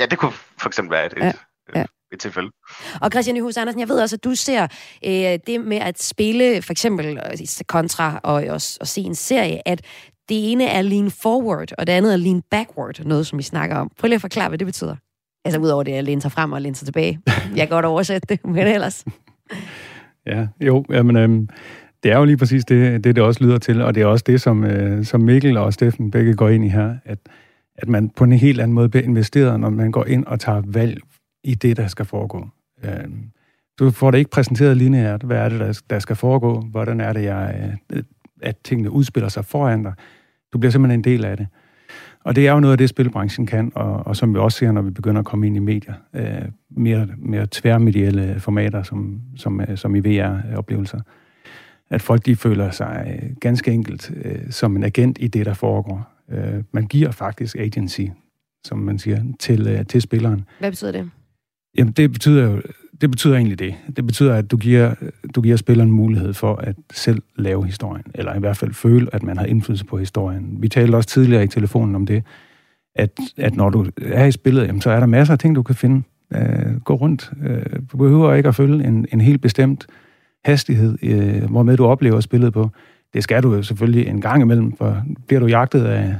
Ja, 0.00 0.06
det 0.06 0.18
kunne 0.18 0.32
for 0.32 0.68
eksempel 0.68 0.90
være 0.90 1.06
et, 1.06 1.12
ja. 1.16 1.28
et, 1.28 1.36
ja. 1.74 1.84
et 2.12 2.20
tilfælde. 2.20 2.50
Og 3.00 3.10
Christian 3.10 3.34
Nyhus 3.34 3.56
Andersen, 3.56 3.80
jeg 3.80 3.88
ved 3.88 4.00
også, 4.00 4.16
at 4.16 4.24
du 4.24 4.34
ser 4.34 4.62
øh, 5.04 5.38
det 5.46 5.60
med 5.60 5.76
at 5.76 6.02
spille 6.02 6.62
for 6.62 6.72
eksempel 6.72 7.20
kontra 7.68 8.20
og, 8.22 8.34
og, 8.34 8.60
og 8.80 8.86
se 8.86 9.00
en 9.00 9.14
serie, 9.14 9.68
at 9.68 9.84
det 10.28 10.52
ene 10.52 10.64
er 10.64 10.82
lean 10.82 11.10
forward, 11.10 11.72
og 11.78 11.86
det 11.86 11.92
andet 11.92 12.12
er 12.12 12.16
lean 12.16 12.42
backward, 12.50 13.04
noget 13.04 13.26
som 13.26 13.38
vi 13.38 13.42
snakker 13.42 13.76
om. 13.76 13.90
Prøv 13.98 14.08
lige 14.08 14.14
at 14.14 14.20
forklare, 14.20 14.48
hvad 14.48 14.58
det 14.58 14.66
betyder. 14.66 14.96
Altså 15.44 15.60
udover 15.60 15.82
det 15.82 15.92
at 15.92 16.04
læne 16.04 16.22
sig 16.22 16.32
frem 16.32 16.52
og 16.52 16.62
læne 16.62 16.76
sig 16.76 16.86
tilbage. 16.86 17.20
Jeg 17.26 17.56
kan 17.56 17.68
godt 17.68 17.84
oversætte 17.84 18.26
det, 18.28 18.44
men 18.46 18.66
ellers. 18.66 19.04
Ja, 20.26 20.46
jo, 20.60 20.84
jamen, 20.90 21.16
øhm, 21.16 21.48
det 22.02 22.12
er 22.12 22.18
jo 22.18 22.24
lige 22.24 22.36
præcis 22.36 22.64
det, 22.64 23.04
det, 23.04 23.16
det 23.16 23.24
også 23.24 23.44
lyder 23.44 23.58
til, 23.58 23.82
og 23.82 23.94
det 23.94 24.02
er 24.02 24.06
også 24.06 24.24
det, 24.26 24.40
som, 24.40 24.64
øh, 24.64 25.04
som 25.04 25.20
Mikkel 25.20 25.56
og 25.56 25.72
Steffen 25.72 26.10
begge 26.10 26.34
går 26.34 26.48
ind 26.48 26.64
i 26.64 26.68
her, 26.68 26.94
at, 27.04 27.18
at 27.74 27.88
man 27.88 28.10
på 28.10 28.24
en 28.24 28.32
helt 28.32 28.60
anden 28.60 28.74
måde 28.74 28.88
bliver 28.88 29.04
investeret, 29.04 29.60
når 29.60 29.70
man 29.70 29.90
går 29.90 30.04
ind 30.04 30.24
og 30.24 30.40
tager 30.40 30.62
valg 30.66 31.00
i 31.44 31.54
det, 31.54 31.76
der 31.76 31.86
skal 31.86 32.04
foregå. 32.04 32.48
Øhm, 32.84 33.30
du 33.78 33.90
får 33.90 34.10
det 34.10 34.18
ikke 34.18 34.30
præsenteret 34.30 34.76
lineært, 34.76 35.22
hvad 35.22 35.36
er 35.36 35.48
det, 35.48 35.60
der, 35.60 35.80
der 35.90 35.98
skal 35.98 36.16
foregå, 36.16 36.60
hvordan 36.60 37.00
er 37.00 37.12
det, 37.12 37.22
jeg, 37.22 37.76
øh, 37.92 38.02
at 38.42 38.56
tingene 38.64 38.90
udspiller 38.90 39.28
sig 39.28 39.44
foran 39.44 39.82
dig. 39.82 39.92
Du 40.52 40.58
bliver 40.58 40.70
simpelthen 40.70 41.00
en 41.00 41.04
del 41.04 41.24
af 41.24 41.36
det. 41.36 41.46
Og 42.26 42.36
det 42.36 42.46
er 42.46 42.52
jo 42.52 42.60
noget 42.60 42.72
af 42.72 42.78
det, 42.78 42.88
spilbranchen 42.88 43.46
kan, 43.46 43.72
og, 43.74 44.06
og 44.06 44.16
som 44.16 44.34
vi 44.34 44.38
også 44.38 44.58
ser, 44.58 44.72
når 44.72 44.82
vi 44.82 44.90
begynder 44.90 45.18
at 45.18 45.24
komme 45.24 45.46
ind 45.46 45.56
i 45.56 45.58
medier. 45.58 45.94
Øh, 46.14 46.42
mere, 46.70 47.08
mere 47.18 47.46
tværmedielle 47.50 48.40
formater, 48.40 48.82
som, 48.82 49.20
som, 49.36 49.60
øh, 49.60 49.78
som 49.78 49.94
i 49.94 50.00
VR-oplevelser. 50.00 51.00
At 51.90 52.02
folk 52.02 52.26
de 52.26 52.36
føler 52.36 52.70
sig 52.70 53.18
øh, 53.22 53.36
ganske 53.40 53.72
enkelt 53.72 54.10
øh, 54.24 54.50
som 54.50 54.76
en 54.76 54.82
agent 54.82 55.18
i 55.20 55.28
det, 55.28 55.46
der 55.46 55.54
foregår. 55.54 56.12
Øh, 56.30 56.62
man 56.72 56.86
giver 56.86 57.10
faktisk 57.10 57.56
agency, 57.56 58.00
som 58.64 58.78
man 58.78 58.98
siger, 58.98 59.22
til, 59.38 59.66
øh, 59.68 59.86
til 59.86 60.02
spilleren. 60.02 60.44
Hvad 60.58 60.70
betyder 60.70 60.92
det? 60.92 61.10
Jamen, 61.78 61.92
det 61.92 62.12
betyder 62.12 62.50
jo 62.50 62.62
det 63.00 63.10
betyder 63.10 63.34
egentlig 63.34 63.58
det. 63.58 63.74
Det 63.96 64.06
betyder, 64.06 64.34
at 64.34 64.50
du 64.50 64.56
giver, 64.56 64.94
du 65.34 65.40
giver 65.40 65.56
spilleren 65.56 65.90
mulighed 65.92 66.34
for 66.34 66.54
at 66.54 66.76
selv 66.92 67.22
lave 67.36 67.66
historien, 67.66 68.04
eller 68.14 68.34
i 68.34 68.38
hvert 68.38 68.56
fald 68.56 68.72
føle, 68.72 69.14
at 69.14 69.22
man 69.22 69.36
har 69.36 69.44
indflydelse 69.44 69.84
på 69.84 69.98
historien. 69.98 70.56
Vi 70.60 70.68
talte 70.68 70.96
også 70.96 71.08
tidligere 71.08 71.44
i 71.44 71.48
telefonen 71.48 71.94
om 71.94 72.06
det, 72.06 72.24
at, 72.94 73.10
at 73.36 73.56
når 73.56 73.70
du 73.70 73.86
er 74.02 74.24
i 74.24 74.32
spillet, 74.32 74.66
jamen, 74.66 74.80
så 74.80 74.90
er 74.90 75.00
der 75.00 75.06
masser 75.06 75.32
af 75.32 75.38
ting, 75.38 75.56
du 75.56 75.62
kan 75.62 75.74
finde. 75.74 76.02
Øh, 76.34 76.80
gå 76.84 76.94
rundt. 76.94 77.32
Øh, 77.46 77.62
du 77.92 77.96
behøver 77.96 78.34
ikke 78.34 78.48
at 78.48 78.54
følge 78.54 78.84
en, 78.84 79.06
en 79.12 79.20
helt 79.20 79.40
bestemt 79.40 79.86
hastighed, 80.44 80.98
øh, 81.02 81.50
hvormed 81.50 81.76
du 81.76 81.84
oplever 81.84 82.20
spillet 82.20 82.52
på. 82.52 82.70
Det 83.14 83.22
skal 83.22 83.42
du 83.42 83.54
jo 83.54 83.62
selvfølgelig 83.62 84.06
en 84.06 84.20
gang 84.20 84.42
imellem, 84.42 84.76
for 84.76 85.02
bliver 85.26 85.40
du 85.40 85.46
jagtet 85.46 85.84
af, 85.84 86.14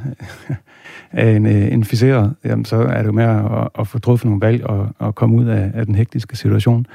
af 1.13 1.31
en 1.37 1.47
øh, 1.47 1.73
inficeret, 1.73 2.35
jamen, 2.45 2.65
så 2.65 2.77
er 2.77 2.99
det 2.99 3.07
jo 3.07 3.13
med 3.13 3.25
at, 3.25 3.69
at 3.79 3.89
få 3.89 3.99
truffet 3.99 4.25
nogle 4.25 4.41
valg 4.41 4.65
og, 4.65 4.89
og 4.99 5.15
komme 5.15 5.37
ud 5.37 5.45
af, 5.45 5.71
af 5.75 5.87
den 5.87 5.95
hektiske 5.95 6.37
situation. 6.37 6.87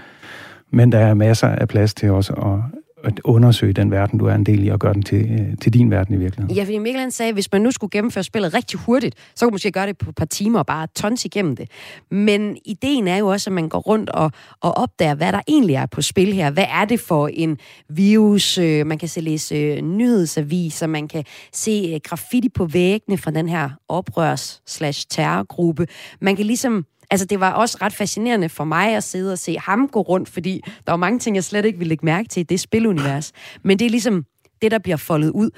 Men 0.72 0.92
der 0.92 1.00
er 1.00 1.14
masser 1.14 1.48
af 1.48 1.68
plads 1.68 1.94
til 1.94 2.12
også 2.12 2.34
at, 2.34 2.81
at 3.04 3.20
undersøge 3.24 3.74
den 3.74 3.92
verden, 3.92 4.20
du 4.20 4.26
er 4.26 4.36
en 4.36 4.44
del 4.44 4.64
i, 4.66 4.68
og 4.68 4.80
gøre 4.80 4.94
den 4.94 5.04
til, 5.04 5.32
øh, 5.32 5.58
til 5.62 5.74
din 5.74 5.92
verden 5.92 6.16
i 6.16 6.18
virkeligheden. 6.18 6.56
Ja, 6.56 6.64
fordi 6.64 6.78
Mikkel 6.78 7.12
sagde, 7.12 7.30
at 7.30 7.36
hvis 7.36 7.52
man 7.52 7.62
nu 7.62 7.72
skulle 7.72 7.92
gennemføre 7.92 8.24
spillet 8.24 8.54
rigtig 8.54 8.80
hurtigt, 8.80 9.16
så 9.36 9.46
kunne 9.46 9.50
man 9.50 9.54
måske 9.54 9.72
gøre 9.72 9.88
det 9.88 9.98
på 9.98 10.10
et 10.10 10.16
par 10.16 10.26
timer 10.26 10.60
og 10.60 10.66
bare 10.66 10.88
tons 10.96 11.26
igennem 11.26 11.56
det. 11.56 11.70
Men 12.12 12.58
ideen 12.66 13.08
er 13.08 13.18
jo 13.18 13.28
også, 13.28 13.50
at 13.50 13.54
man 13.54 13.70
går 13.70 13.80
rundt 13.80 14.10
og, 14.10 14.32
og 14.62 14.78
opdager, 14.78 15.16
hvad 15.16 15.32
der 15.32 15.42
egentlig 15.48 15.76
er 15.76 15.86
på 15.86 16.02
spil 16.02 16.34
her. 16.34 16.52
Hvad 16.52 16.66
er 16.70 16.86
det 16.86 17.00
for 17.00 17.28
en 17.28 17.58
virus? 17.90 18.58
Øh, 18.58 18.88
man 18.88 18.98
kan 18.98 19.10
se 19.10 19.22
læse 19.22 19.56
øh, 19.56 19.82
nyhedsaviser, 19.82 20.88
man 20.88 21.08
kan 21.08 21.24
se 21.54 22.00
graffiti 22.04 22.50
på 22.50 22.66
væggene 22.66 23.18
fra 23.18 23.32
den 23.32 23.50
her 23.50 23.70
oprørs-terrorgruppe. 23.90 25.88
Man 26.22 26.36
kan 26.36 26.46
ligesom 26.46 26.86
altså 27.12 27.26
det 27.26 27.40
var 27.40 27.52
også 27.52 27.78
ret 27.82 27.94
fascinerende 27.94 28.50
for 28.50 28.64
mig 28.64 28.96
at 28.96 29.04
sidde 29.04 29.32
og 29.32 29.40
se 29.40 29.58
ham 29.60 29.88
gå 29.88 30.02
rundt, 30.02 30.30
fordi 30.30 30.62
der 30.86 30.92
var 30.92 30.98
mange 30.98 31.20
ting, 31.20 31.36
jeg 31.36 31.44
slet 31.44 31.66
ikke 31.66 31.78
ville 31.78 31.90
lægge 31.90 32.06
mærke 32.06 32.30
til 32.30 32.40
i 32.40 32.44
det 32.44 32.60
spilunivers. 32.60 33.32
Men 33.64 33.80
det 33.80 33.86
er 33.86 33.90
ligesom 33.90 34.26
det, 34.62 34.72
der 34.72 34.80
bliver 34.80 34.98
foldet 34.98 35.30
ud. 35.30 35.50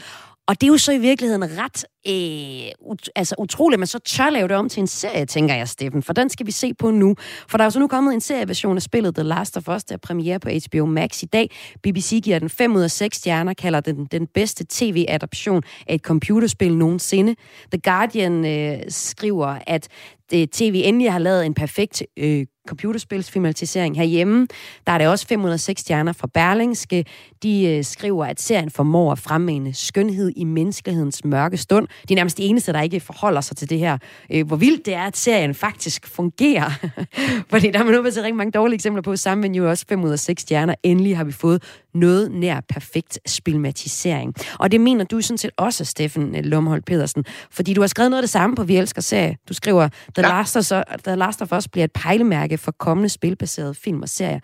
Og 0.48 0.62
det 0.62 0.68
er 0.68 0.72
jo 0.72 0.78
så 0.78 0.92
i 0.92 0.98
virkeligheden 0.98 1.44
ret 1.58 1.86
øh, 2.08 2.90
ut, 2.92 3.10
altså 3.16 3.36
utroligt, 3.38 3.76
at 3.76 3.80
man 3.80 3.88
så 3.88 4.00
tør 4.00 4.30
lave 4.30 4.48
det 4.48 4.56
om 4.56 4.70
til 4.70 4.82
en 4.82 4.88
serie, 4.88 5.26
tænker 5.26 5.56
jeg, 5.56 5.68
Steffen. 5.68 6.04
For 6.04 6.14
den 6.14 6.30
skal 6.30 6.46
vi 6.46 6.52
se 6.52 6.74
på 6.74 6.92
nu. 6.92 7.16
For 7.48 7.58
der 7.58 7.64
er 7.64 7.66
jo 7.66 7.70
så 7.72 7.80
nu 7.80 7.88
kommet 7.88 8.14
en 8.14 8.22
serieversion 8.22 8.76
af 8.76 8.82
spillet 8.82 9.16
The 9.16 9.24
Last 9.24 9.58
of 9.58 9.68
Us, 9.68 9.84
der 9.84 9.96
er 9.96 10.00
premiere 10.00 10.40
på 10.40 10.50
HBO 10.50 10.86
Max 10.86 11.24
i 11.24 11.26
dag. 11.26 11.50
BBC 11.84 12.22
giver 12.24 12.40
den 12.40 12.50
5 12.50 12.76
ud 12.76 12.82
af 12.82 12.92
6 12.92 13.18
stjerner, 13.18 13.54
kalder 13.54 13.80
den 13.80 14.06
den 14.06 14.28
bedste 14.28 14.66
tv-adaption 14.70 15.64
af 15.88 15.96
et 15.96 16.02
computerspil 16.02 16.78
nogensinde. 16.78 17.36
The 17.72 17.82
Guardian 17.84 18.46
øh, 18.46 18.80
skriver, 18.90 19.60
at 19.68 19.88
Øh, 20.34 20.48
TV 20.48 20.82
endelig 20.86 21.12
har 21.12 21.20
lavet 21.20 21.46
en 21.46 21.54
perfekt 21.54 22.04
øh, 22.18 22.46
computerspilsfilmatisering 22.68 23.98
herhjemme. 23.98 24.48
Der 24.88 24.94
er 24.94 24.98
det 24.98 25.08
også 25.08 25.28
506 25.28 25.82
stjerner 25.82 26.14
fra 26.14 26.28
Berlingske. 26.34 27.06
De 27.44 27.66
øh, 27.66 27.84
skriver, 27.84 28.26
at 28.26 28.42
serien 28.42 28.70
formår 28.70 29.12
at 29.12 29.20
fremmene 29.20 29.74
skønhed 29.74 30.32
i 30.36 30.44
menneskehedens 30.44 31.26
mørke 31.26 31.58
stund. 31.58 31.88
De 32.10 32.14
er 32.14 32.16
nærmest 32.16 32.38
de 32.38 32.44
eneste, 32.44 32.74
der 32.74 32.82
ikke 32.82 33.00
forholder 33.00 33.42
sig 33.42 33.58
til 33.58 33.70
det 33.70 33.80
her. 33.80 33.98
Øh, 34.32 34.48
hvor 34.48 34.56
vildt 34.56 34.86
det 34.86 34.94
er, 34.94 35.04
at 35.04 35.18
serien 35.18 35.54
faktisk 35.54 36.08
fungerer. 36.08 36.72
Fordi 37.52 37.72
der 37.72 37.80
er 37.80 37.84
man 37.84 37.94
nu 37.94 38.12
til 38.12 38.22
rigtig 38.22 38.36
mange 38.36 38.52
dårlige 38.52 38.76
eksempler 38.76 39.02
på. 39.02 39.16
Sammen 39.16 39.56
jo 39.56 39.70
også 39.70 39.86
5 39.90 40.04
ud 40.04 40.12
af 40.12 40.20
6 40.20 40.42
stjerner. 40.42 40.76
Endelig 40.84 41.18
har 41.18 41.24
vi 41.24 41.32
fået 41.32 41.64
noget 41.94 42.32
nær 42.32 42.62
perfekt 42.70 43.20
spilmatisering. 43.26 44.36
Og 44.60 44.72
det 44.72 44.82
mener 44.82 45.06
du 45.06 45.22
sådan 45.22 45.38
set 45.38 45.52
også, 45.58 45.86
Steffen 45.86 46.46
Lumholdt 46.46 46.86
Pedersen. 46.86 47.26
Fordi 47.52 47.74
du 47.74 47.82
har 47.82 47.88
skrevet 47.88 48.12
noget 48.12 48.22
af 48.22 48.24
det 48.24 48.30
samme 48.30 48.56
på 48.56 48.64
Vi 48.64 48.78
Elsker 48.78 49.02
Serie. 49.02 49.38
Du 49.50 49.54
skriver, 49.54 49.88
The, 49.88 50.28
ja. 50.28 50.28
Last, 50.28 50.72
of, 50.72 50.84
The 51.04 51.16
Last 51.16 51.42
of 51.42 51.52
Us 51.52 51.68
bliver 51.68 51.86
et 51.86 51.92
pejlemærke 51.92 52.58
for 52.58 52.72
kommende 52.72 53.10
spilbaserede 53.10 53.76
film 53.76 54.02
og 54.02 54.10
serier. 54.10 54.40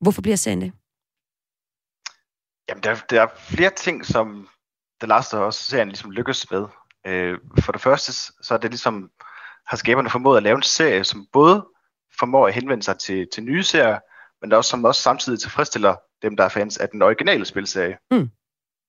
Hvorfor 0.00 0.22
bliver 0.22 0.36
serien 0.36 0.60
det? 0.60 0.72
Jamen, 2.68 2.82
der, 2.82 2.96
der 3.10 3.22
er 3.22 3.26
flere 3.38 3.70
ting, 3.76 4.06
som 4.06 4.48
The 5.00 5.08
Last 5.08 5.34
of 5.34 5.48
Us-serien 5.48 5.88
ligesom 5.88 6.10
lykkes 6.10 6.50
med. 6.50 6.64
Øh, 7.06 7.38
for 7.60 7.72
det 7.72 7.80
første, 7.80 8.12
så 8.12 8.54
er 8.54 8.58
det 8.58 8.70
ligesom, 8.70 9.10
har 9.66 9.76
skaberne 9.76 10.10
formået 10.10 10.36
at 10.36 10.42
lave 10.42 10.56
en 10.56 10.62
serie, 10.62 11.04
som 11.04 11.26
både 11.32 11.66
formår 12.18 12.46
at 12.46 12.54
henvende 12.54 12.82
sig 12.82 12.98
til, 12.98 13.26
til 13.32 13.42
nye 13.42 13.62
serier, 13.62 13.98
men 14.42 14.52
også, 14.52 14.70
som 14.70 14.84
også 14.84 15.02
samtidig 15.02 15.40
tilfredsstiller 15.40 15.94
dem, 16.22 16.36
der 16.36 16.44
er 16.44 16.48
fans 16.48 16.78
af 16.78 16.88
den 16.88 17.02
originale 17.02 17.44
spilserie. 17.44 17.96
Mm. 18.10 18.30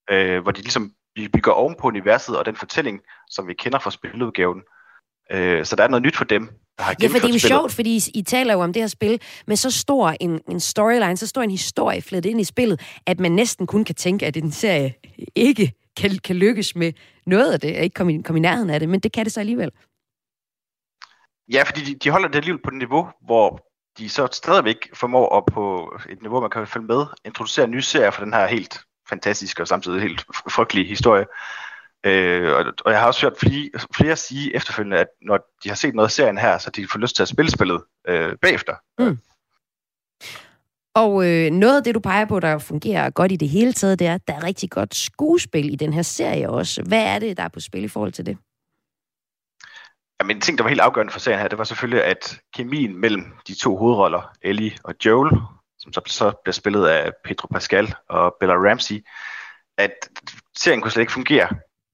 Øh, 0.10 0.42
hvor 0.42 0.52
de 0.52 0.62
ligesom 0.62 0.92
bygger 1.34 1.52
oven 1.52 1.76
på 1.80 1.88
universet 1.88 2.38
og 2.38 2.46
den 2.46 2.56
fortælling, 2.56 3.02
som 3.30 3.48
vi 3.48 3.54
kender 3.54 3.80
fra 3.80 3.92
spiludgaven. 3.92 4.62
Øh, 5.32 5.66
så 5.66 5.76
der 5.76 5.84
er 5.84 5.88
noget 5.88 6.04
nyt 6.04 6.16
for 6.16 6.26
dem, 6.26 6.50
der 6.78 6.84
har 6.84 6.96
Ja, 7.02 7.08
for 7.08 7.20
det 7.20 7.30
er 7.30 7.34
jo 7.34 7.40
sjovt, 7.40 7.72
fordi 7.72 7.96
I, 7.96 8.02
I 8.14 8.22
taler 8.22 8.54
jo 8.54 8.60
om 8.60 8.74
det 8.74 8.82
her 8.82 8.88
spil 8.88 9.22
med 9.48 9.56
så 9.56 9.72
stor 9.72 10.10
en, 10.20 10.42
en 10.50 10.60
storyline, 10.60 11.18
så 11.18 11.28
stor 11.28 11.42
en 11.42 11.52
historie 11.52 12.02
flettet 12.02 12.30
ind 12.30 12.42
i 12.42 12.44
spillet, 12.44 13.00
at 13.06 13.20
man 13.20 13.32
næsten 13.32 13.68
kun 13.68 13.84
kan 13.84 13.96
tænke, 13.96 14.26
at 14.26 14.38
en 14.38 14.52
serie 14.52 14.94
ikke 15.36 15.74
kan, 15.98 16.20
kan 16.24 16.36
lykkes 16.36 16.76
med 16.76 16.94
noget 17.26 17.54
af 17.54 17.60
det, 17.60 17.84
ikke 17.84 17.94
komme 17.94 18.16
i, 18.16 18.22
komme 18.22 18.40
i 18.40 18.42
nærheden 18.42 18.70
af 18.70 18.80
det, 18.80 18.90
men 18.90 19.00
det 19.00 19.12
kan 19.12 19.26
det 19.26 19.34
så 19.34 19.40
alligevel. 19.40 19.72
Ja, 21.54 21.64
fordi 21.64 21.82
de, 21.82 21.96
de 21.96 22.10
holder 22.10 22.28
det 22.28 22.36
alligevel 22.36 22.62
på 22.64 22.70
et 22.70 22.78
niveau, 22.78 23.10
hvor 23.26 23.67
de 23.98 24.10
så 24.10 24.28
stadigvæk 24.32 24.90
formår 24.94 25.38
at 25.38 25.54
på 25.54 25.94
et 26.10 26.22
niveau, 26.22 26.42
man 26.42 26.50
kan 26.50 26.68
følge 26.68 26.88
med, 26.88 27.06
introducere 27.26 27.68
nye 27.68 27.82
serier 27.82 28.12
for 28.12 28.24
den 28.24 28.34
her 28.34 28.48
helt 28.48 28.80
fantastiske 29.10 29.64
og 29.64 29.68
samtidig 29.68 30.02
helt 30.02 30.26
frygtelige 30.50 30.88
historie. 30.88 31.26
Øh, 32.04 32.54
og, 32.54 32.66
og 32.86 32.92
jeg 32.92 33.00
har 33.00 33.08
også 33.08 33.26
hørt 33.26 33.40
flere, 33.40 33.70
flere 33.96 34.16
sige 34.16 34.56
efterfølgende, 34.56 34.98
at 34.98 35.08
når 35.22 35.40
de 35.64 35.70
har 35.70 35.76
set 35.76 35.96
noget 35.96 36.08
af 36.08 36.12
serien 36.12 36.38
her, 36.38 36.58
så 36.58 36.70
de 36.70 36.88
får 36.92 37.00
lyst 37.00 37.16
til 37.16 37.24
at 37.24 37.30
spille 37.30 37.52
spillet 37.52 37.82
øh, 38.08 38.36
bagefter. 38.42 38.74
Mm. 39.00 39.18
Og 40.96 41.28
øh, 41.28 41.52
noget 41.52 41.78
af 41.78 41.84
det, 41.84 41.96
du 41.96 42.00
peger 42.00 42.26
på, 42.26 42.40
der 42.40 42.58
fungerer 42.58 43.10
godt 43.10 43.32
i 43.32 43.36
det 43.36 43.50
hele 43.50 43.74
taget, 43.74 44.00
det 44.00 44.08
er, 44.08 44.14
at 44.14 44.28
der 44.28 44.34
er 44.34 44.44
rigtig 44.44 44.70
godt 44.70 44.96
skuespil 44.96 45.74
i 45.74 45.76
den 45.76 45.94
her 45.94 46.02
serie 46.02 46.50
også. 46.50 46.84
Hvad 46.84 47.04
er 47.04 47.20
det, 47.20 47.38
der 47.38 47.44
er 47.44 47.48
på 47.48 47.60
spil 47.60 47.84
i 47.84 47.88
forhold 47.88 48.12
til 48.12 48.26
det? 48.26 48.38
Jamen, 50.20 50.38
en 50.38 50.42
ting, 50.42 50.58
der 50.58 50.64
var 50.64 50.70
helt 50.70 50.82
afgørende 50.82 51.14
for 51.14 51.20
serien 51.20 51.40
her, 51.42 51.48
det 51.48 51.58
var 51.58 51.64
selvfølgelig, 51.64 52.04
at 52.04 52.42
kemien 52.54 52.98
mellem 52.98 53.34
de 53.48 53.56
to 53.56 53.78
hovedroller, 53.78 54.34
Ellie 54.42 54.78
og 54.84 54.96
Joel, 55.06 55.32
som 55.78 55.94
så, 55.94 56.02
så 56.08 56.32
bliver 56.44 56.54
spillet 56.54 56.86
af 56.88 57.12
Pedro 57.24 57.48
Pascal 57.48 57.96
og 58.10 58.36
Bella 58.40 58.56
Ramsey, 58.56 59.06
at 59.78 60.10
serien 60.58 60.82
kunne 60.82 60.92
slet 60.92 61.02
ikke 61.02 61.14
fungere 61.14 61.50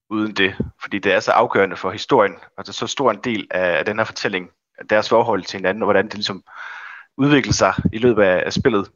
uden 0.09 0.33
det, 0.33 0.55
fordi 0.81 0.99
det 0.99 1.13
er 1.13 1.19
så 1.19 1.31
afgørende 1.31 1.75
for 1.75 1.91
historien, 1.91 2.35
og 2.57 2.65
det 2.65 2.69
er 2.69 2.73
så 2.73 2.87
stor 2.87 3.11
en 3.11 3.19
del 3.23 3.47
af, 3.51 3.77
af 3.77 3.85
den 3.85 3.97
her 3.97 4.05
fortælling, 4.05 4.49
deres 4.89 5.09
forhold 5.09 5.43
til 5.43 5.57
hinanden, 5.57 5.83
og 5.83 5.85
hvordan 5.85 6.05
det 6.05 6.13
ligesom 6.13 6.43
udvikler 7.17 7.53
sig 7.53 7.73
i 7.93 7.97
løbet 7.97 8.23
af, 8.23 8.43
af 8.45 8.53
spillet. 8.53 8.89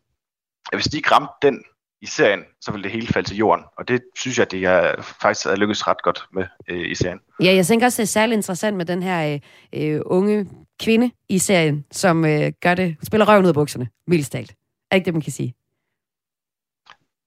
Hvis 0.74 0.86
de 0.86 0.98
ikke 0.98 1.12
ramte 1.12 1.34
den 1.42 1.64
i 2.02 2.06
serien, 2.06 2.44
så 2.62 2.72
vil 2.72 2.84
det 2.84 2.92
hele 2.92 3.08
falde 3.08 3.30
til 3.30 3.38
jorden. 3.38 3.66
Og 3.78 3.88
det 3.88 4.02
synes 4.16 4.40
jeg, 4.40 4.52
det 4.52 4.64
er 4.64 5.02
faktisk 5.02 5.46
er 5.46 5.56
lykkes 5.56 5.88
ret 5.88 6.04
godt 6.04 6.28
med 6.34 6.46
øh, 6.68 6.92
i 6.92 6.96
serien. 6.96 7.20
Ja, 7.44 7.56
jeg 7.56 7.66
tænker 7.66 7.86
også, 7.86 8.02
det 8.02 8.08
er 8.08 8.12
særlig 8.12 8.34
interessant 8.36 8.78
med 8.78 8.86
den 8.86 9.04
her 9.04 9.40
øh, 9.74 9.94
øh, 9.96 10.02
unge 10.06 10.50
kvinde 10.80 11.12
i 11.30 11.40
serien, 11.40 11.86
som 11.92 12.26
øh, 12.26 12.52
gør 12.62 12.74
det, 12.76 12.98
spiller 13.04 13.30
røven 13.30 13.44
ud 13.44 13.50
af 13.50 13.54
bukserne, 13.54 13.90
mildest 14.08 14.32
talt. 14.32 14.56
Er 14.92 14.96
ikke 14.96 15.06
det, 15.06 15.14
man 15.14 15.22
kan 15.22 15.32
sige? 15.32 15.56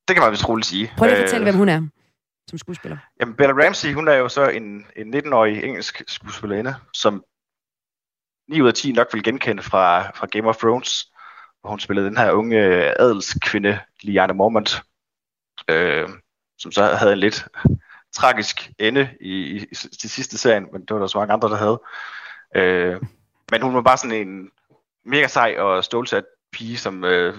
Det 0.09 0.17
kan 0.17 0.23
man 0.23 0.33
vist 0.33 0.49
roligt 0.49 0.67
sige. 0.67 0.93
Prøv 0.99 1.07
lige 1.07 1.17
at 1.17 1.23
fortælle, 1.23 1.47
øh, 1.47 1.53
hvem 1.53 1.59
hun 1.59 1.69
er 1.69 1.89
som 2.51 2.59
skuespiller. 2.59 2.97
Jamen, 3.21 3.35
Bella 3.35 3.53
Ramsey, 3.53 3.95
hun 3.95 4.09
er 4.09 4.15
jo 4.15 4.29
så 4.29 4.49
en, 4.49 4.87
en 4.97 5.15
19-årig 5.15 5.65
engelsk 5.65 6.03
skuespillerinde, 6.07 6.75
som 6.95 7.25
9 8.49 8.61
ud 8.61 8.69
af 8.69 8.75
10 8.75 8.93
nok 8.93 9.15
vil 9.15 9.23
genkende 9.23 9.63
fra, 9.63 10.11
fra 10.11 10.27
Game 10.27 10.49
of 10.49 10.57
Thrones, 10.57 11.13
hvor 11.61 11.71
hun 11.71 11.81
spillede 11.81 12.07
den 12.07 12.17
her 12.17 12.33
unge 12.33 12.57
øh, 12.57 12.93
adelskvinde, 12.99 13.81
Liana 14.03 14.33
Mormont, 14.33 14.83
øh, 15.69 16.09
som 16.59 16.73
så 16.73 16.85
havde 16.85 17.13
en 17.13 17.19
lidt 17.19 17.49
tragisk 18.13 18.71
ende 18.79 19.11
i, 19.21 19.31
i, 19.31 19.57
i 19.57 19.97
de 20.03 20.09
sidste 20.09 20.39
serien, 20.39 20.69
men 20.73 20.81
det 20.81 20.91
var 20.91 20.99
der 20.99 21.07
så 21.07 21.19
mange 21.19 21.33
andre, 21.33 21.49
der 21.49 21.57
havde. 21.57 21.81
Øh, 22.57 23.01
men 23.51 23.63
hun 23.63 23.75
var 23.75 23.83
bare 23.83 23.97
sådan 23.97 24.29
en 24.29 24.51
mega 25.05 25.27
sej 25.27 25.57
og 25.59 25.85
stålsat 25.85 26.25
pige, 26.53 26.79
som 26.79 27.05
øh, 27.05 27.35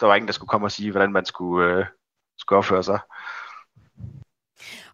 der 0.00 0.06
var 0.06 0.14
ingen, 0.14 0.28
der 0.28 0.32
skulle 0.32 0.48
komme 0.48 0.66
og 0.66 0.72
sige, 0.72 0.90
hvordan 0.90 1.12
man 1.12 1.24
skulle, 1.24 1.72
øh, 1.72 1.86
skulle 2.38 2.58
opføre 2.58 2.82
sig. 2.82 2.98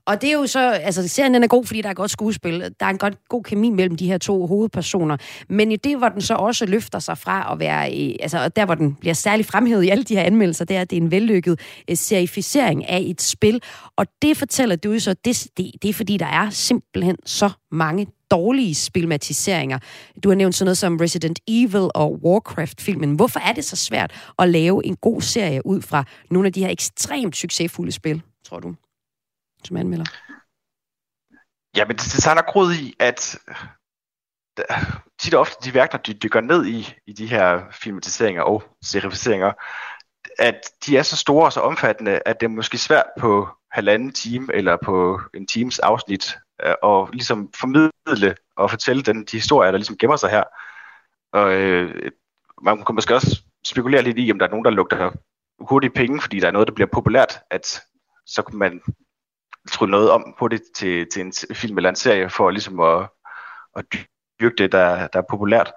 Og 0.06 0.20
det 0.20 0.28
er 0.28 0.32
jo 0.32 0.46
så, 0.46 0.70
altså 0.70 1.08
serien 1.08 1.34
den 1.34 1.42
er 1.42 1.48
god, 1.48 1.64
fordi 1.64 1.82
der 1.82 1.88
er 1.88 1.94
godt 1.94 2.10
skuespil. 2.10 2.60
Der 2.80 2.86
er 2.86 2.90
en 2.90 2.98
godt, 2.98 3.28
god 3.28 3.42
kemi 3.42 3.70
mellem 3.70 3.96
de 3.96 4.06
her 4.06 4.18
to 4.18 4.46
hovedpersoner. 4.46 5.16
Men 5.48 5.72
i 5.72 5.76
det, 5.76 5.98
hvor 5.98 6.08
den 6.08 6.20
så 6.20 6.34
også 6.34 6.66
løfter 6.66 6.98
sig 6.98 7.18
fra 7.18 7.52
at 7.52 7.58
være, 7.58 7.92
i, 7.92 8.16
altså 8.20 8.48
der 8.48 8.64
hvor 8.64 8.74
den 8.74 8.94
bliver 8.94 9.14
særligt 9.14 9.48
fremhævet 9.48 9.84
i 9.84 9.88
alle 9.88 10.04
de 10.04 10.16
her 10.16 10.22
anmeldelser, 10.22 10.64
det 10.64 10.76
er, 10.76 10.80
at 10.80 10.90
det 10.90 10.96
er 10.96 11.00
en 11.00 11.10
vellykket 11.10 11.60
uh, 11.90 11.96
serificering 11.96 12.88
af 12.88 13.02
et 13.06 13.22
spil. 13.22 13.62
Og 13.96 14.06
det 14.22 14.36
fortæller 14.36 14.76
du 14.76 14.98
så, 14.98 15.14
det, 15.24 15.46
det, 15.56 15.72
det 15.82 15.88
er 15.88 15.94
fordi, 15.94 16.16
der 16.16 16.26
er 16.26 16.50
simpelthen 16.50 17.16
så 17.26 17.50
mange 17.72 18.06
dårlige 18.30 18.74
spilmatiseringer. 18.74 19.78
Du 20.24 20.28
har 20.28 20.36
nævnt 20.36 20.54
sådan 20.54 20.66
noget 20.66 20.78
som 20.78 20.96
Resident 20.96 21.40
Evil 21.48 21.90
og 21.94 22.18
Warcraft-filmen. 22.24 23.14
Hvorfor 23.14 23.40
er 23.40 23.52
det 23.52 23.64
så 23.64 23.76
svært 23.76 24.12
at 24.38 24.48
lave 24.48 24.86
en 24.86 24.96
god 24.96 25.20
serie 25.20 25.66
ud 25.66 25.82
fra 25.82 26.04
nogle 26.30 26.46
af 26.46 26.52
de 26.52 26.60
her 26.60 26.70
ekstremt 26.70 27.36
succesfulde 27.36 27.92
spil, 27.92 28.22
tror 28.44 28.60
du? 28.60 28.74
Som 29.64 29.76
anmelder? 29.76 30.04
Ja, 31.76 31.84
men 31.84 31.96
det, 31.96 32.04
det 32.14 32.22
tager 32.22 32.34
nok 32.34 32.46
grod 32.46 32.72
i, 32.72 32.94
at 32.98 33.38
tit 35.20 35.34
og 35.34 35.40
ofte 35.40 35.68
de 35.68 35.74
værker, 35.74 35.98
de 35.98 36.14
dykker 36.14 36.40
ned 36.40 36.66
i, 36.66 36.94
i 37.06 37.12
de 37.12 37.26
her 37.26 37.62
filmatiseringer 37.72 38.42
og 38.42 38.62
serificeringer, 38.84 39.52
at 40.38 40.70
de 40.86 40.96
er 40.96 41.02
så 41.02 41.16
store 41.16 41.44
og 41.44 41.52
så 41.52 41.60
omfattende, 41.60 42.20
at 42.26 42.40
det 42.40 42.46
er 42.46 42.50
måske 42.50 42.78
svært 42.78 43.06
på 43.18 43.48
halvanden 43.70 44.12
time 44.12 44.54
eller 44.54 44.76
på 44.84 45.20
en 45.34 45.46
times 45.46 45.78
afsnit 45.78 46.36
øh, 46.64 46.74
at 46.84 47.08
ligesom 47.12 47.52
formidle 47.60 48.34
og 48.56 48.70
fortælle 48.70 49.02
den, 49.02 49.24
de 49.24 49.36
historier, 49.36 49.70
der 49.70 49.78
ligesom 49.78 49.98
gemmer 49.98 50.16
sig 50.16 50.30
her. 50.30 50.44
Og 51.32 51.52
øh, 51.52 52.10
man 52.62 52.84
kan 52.84 52.94
måske 52.94 53.14
også 53.14 53.42
spekulere 53.64 54.02
lidt 54.02 54.18
i, 54.18 54.32
om 54.32 54.38
der 54.38 54.46
er 54.46 54.50
nogen, 54.50 54.64
der 54.64 54.70
lugter 54.70 55.10
hurtigt 55.60 55.94
penge, 55.94 56.20
fordi 56.20 56.40
der 56.40 56.46
er 56.46 56.52
noget, 56.52 56.68
der 56.68 56.74
bliver 56.74 56.88
populært, 56.92 57.40
at 57.50 57.82
så 58.26 58.42
kan 58.42 58.58
man 58.58 58.82
trylle 59.68 59.90
noget 59.90 60.10
om 60.10 60.34
på 60.38 60.48
det 60.48 60.62
til, 60.74 61.06
til 61.12 61.22
en 61.22 61.32
film 61.54 61.76
eller 61.76 61.90
en 61.90 61.96
serie, 61.96 62.30
for 62.30 62.50
ligesom 62.50 62.80
at, 62.80 63.08
at 63.76 63.84
dyrke 64.40 64.56
det, 64.58 64.72
der, 64.72 65.06
der 65.06 65.18
er 65.18 65.24
populært. 65.30 65.72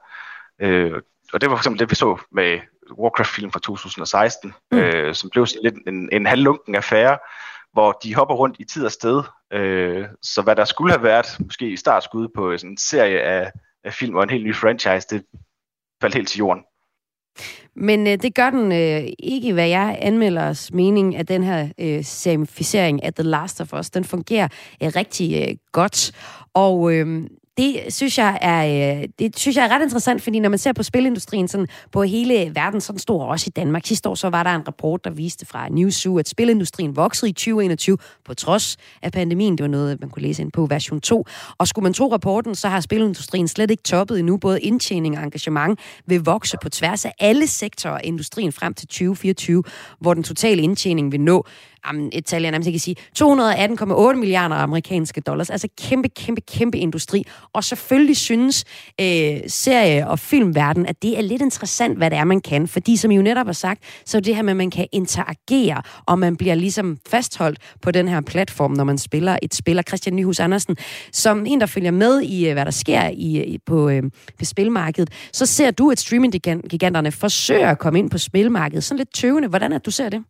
Øh, 0.61 1.01
og 1.34 1.41
det 1.41 1.49
var 1.49 1.55
for 1.55 1.59
eksempel 1.59 1.79
det, 1.79 1.89
vi 1.89 1.95
så 1.95 2.21
med 2.31 2.59
Warcraft-film 2.97 3.51
fra 3.51 3.59
2016, 3.59 4.53
mm. 4.71 4.77
øh, 4.77 5.15
som 5.15 5.29
blev 5.29 5.47
sådan 5.47 5.63
lidt 5.63 5.88
en, 5.88 6.09
en 6.11 6.25
halvlunken 6.25 6.75
affære, 6.75 7.17
hvor 7.73 7.91
de 7.91 8.15
hopper 8.15 8.36
rundt 8.36 8.55
i 8.59 8.63
tid 8.63 8.86
og 8.86 8.91
sted. 8.91 9.23
Øh, 9.53 10.07
så 10.21 10.41
hvad 10.41 10.55
der 10.55 10.65
skulle 10.65 10.93
have 10.93 11.03
været, 11.03 11.38
måske 11.39 11.69
i 11.69 11.77
startskud 11.77 12.27
på 12.36 12.57
sådan 12.57 12.71
en 12.71 12.77
serie 12.77 13.21
af, 13.21 13.51
af 13.84 13.93
film 13.93 14.15
og 14.15 14.23
en 14.23 14.29
helt 14.29 14.45
ny 14.45 14.55
franchise, 14.55 15.07
det 15.09 15.25
faldt 16.01 16.15
helt 16.15 16.27
til 16.27 16.38
jorden. 16.38 16.63
Men 17.75 18.07
øh, 18.07 18.17
det 18.21 18.36
gør 18.36 18.49
den 18.49 18.71
øh, 18.71 19.13
ikke, 19.19 19.53
hvad 19.53 19.67
jeg 19.67 19.97
anmelder 20.01 20.49
os 20.49 20.71
mening, 20.73 21.15
at 21.15 21.27
den 21.27 21.43
her 21.43 21.69
øh, 21.79 22.03
samificering 22.03 23.03
af 23.03 23.13
The 23.13 23.23
Last 23.23 23.61
of 23.61 23.73
Us, 23.73 23.89
den 23.89 24.03
fungerer 24.03 24.47
øh, 24.84 24.91
rigtig 24.95 25.49
øh, 25.49 25.55
godt. 25.71 26.11
Og 26.53 26.93
øh, 26.93 27.29
det 27.57 27.79
synes 27.89 28.17
jeg 28.17 28.37
er, 28.41 28.97
øh, 29.01 29.07
det 29.19 29.39
synes 29.39 29.57
jeg 29.57 29.65
er 29.65 29.69
ret 29.69 29.83
interessant, 29.83 30.21
fordi 30.21 30.39
når 30.39 30.49
man 30.49 30.59
ser 30.59 30.73
på 30.73 30.83
spilindustrien 30.83 31.47
sådan 31.47 31.67
på 31.91 32.03
hele 32.03 32.51
verden, 32.55 32.81
sådan 32.81 32.99
stor 32.99 33.25
også 33.25 33.45
i 33.47 33.51
Danmark. 33.55 33.85
Sidste 33.85 34.09
år 34.09 34.15
så 34.15 34.29
var 34.29 34.43
der 34.43 34.55
en 34.55 34.67
rapport, 34.67 35.03
der 35.03 35.11
viste 35.11 35.45
fra 35.45 35.69
Newzoo, 35.69 36.17
at 36.17 36.29
spilindustrien 36.29 36.95
voksede 36.95 37.29
i 37.29 37.33
2021 37.33 37.97
på 38.25 38.33
trods 38.33 38.77
af 39.01 39.11
pandemien. 39.11 39.57
Det 39.57 39.63
var 39.63 39.69
noget, 39.69 39.99
man 40.01 40.09
kunne 40.09 40.23
læse 40.23 40.41
ind 40.41 40.51
på 40.51 40.65
version 40.65 41.01
2. 41.01 41.25
Og 41.57 41.67
skulle 41.67 41.83
man 41.83 41.93
tro 41.93 42.11
rapporten, 42.11 42.55
så 42.55 42.67
har 42.67 42.81
spilindustrien 42.81 43.47
slet 43.47 43.71
ikke 43.71 43.83
toppet 43.83 44.19
endnu. 44.19 44.37
Både 44.37 44.61
indtjening 44.61 45.17
og 45.17 45.23
engagement 45.23 45.79
vil 46.05 46.21
vokse 46.21 46.57
på 46.61 46.69
tværs 46.69 47.05
af 47.05 47.11
alle 47.19 47.47
sektorer 47.47 47.97
af 47.97 48.01
industrien 48.03 48.51
frem 48.51 48.73
til 48.73 48.87
2024, 48.87 49.63
hvor 49.99 50.13
den 50.13 50.23
totale 50.23 50.61
indtjening 50.61 51.11
vil 51.11 51.21
nå 51.21 51.45
jamen, 51.88 52.09
et 52.13 52.25
tal, 52.25 52.41
jeg 52.41 52.51
nærmest 52.51 52.67
ikke 52.67 52.79
kan 52.79 52.81
sige, 52.81 52.95
218,8 53.19 54.15
milliarder 54.15 54.55
amerikanske 54.55 55.21
dollars. 55.21 55.49
Altså 55.49 55.67
kæmpe, 55.81 56.09
kæmpe, 56.09 56.41
kæmpe 56.41 56.77
industri. 56.77 57.23
Og 57.53 57.63
selvfølgelig 57.63 58.17
synes 58.17 58.65
øh, 59.01 59.38
serie- 59.47 60.07
og 60.07 60.19
filmverden, 60.19 60.86
at 60.86 61.01
det 61.01 61.17
er 61.17 61.21
lidt 61.21 61.41
interessant, 61.41 61.97
hvad 61.97 62.09
det 62.09 62.17
er, 62.17 62.23
man 62.23 62.41
kan. 62.41 62.67
Fordi 62.67 62.97
som 62.97 63.11
I 63.11 63.15
jo 63.15 63.21
netop 63.21 63.45
har 63.45 63.53
sagt, 63.53 63.84
så 64.05 64.17
er 64.17 64.21
det 64.21 64.36
her 64.36 64.43
med, 64.43 64.51
at 64.51 64.57
man 64.57 64.69
kan 64.71 64.88
interagere, 64.91 65.81
og 66.05 66.19
man 66.19 66.38
bliver 66.38 66.55
ligesom 66.55 66.97
fastholdt 67.09 67.59
på 67.81 67.91
den 67.91 68.07
her 68.07 68.21
platform, 68.21 68.71
når 68.71 68.84
man 68.84 68.97
spiller 68.97 69.38
et 69.41 69.55
spil. 69.55 69.77
Og 69.77 69.84
Christian 69.88 70.15
Nyhus 70.15 70.39
Andersen, 70.39 70.77
som 71.11 71.45
en, 71.45 71.59
der 71.59 71.65
følger 71.65 71.91
med 71.91 72.21
i, 72.21 72.47
øh, 72.47 72.53
hvad 72.53 72.65
der 72.65 72.71
sker 72.71 73.09
i, 73.13 73.57
på, 73.65 73.89
øh, 73.89 74.03
på 74.39 74.45
spilmarkedet, 74.45 75.09
så 75.34 75.45
ser 75.45 75.71
du, 75.71 75.91
at 75.91 75.99
streaminggiganterne 75.99 77.11
forsøger 77.11 77.69
at 77.69 77.79
komme 77.79 77.99
ind 77.99 78.09
på 78.09 78.17
spilmarkedet. 78.17 78.84
Sådan 78.84 78.97
lidt 78.97 79.13
tøvende. 79.13 79.47
Hvordan 79.47 79.71
er 79.71 79.77
det, 79.77 79.86
du 79.86 79.91
ser 79.91 80.09
det? 80.09 80.23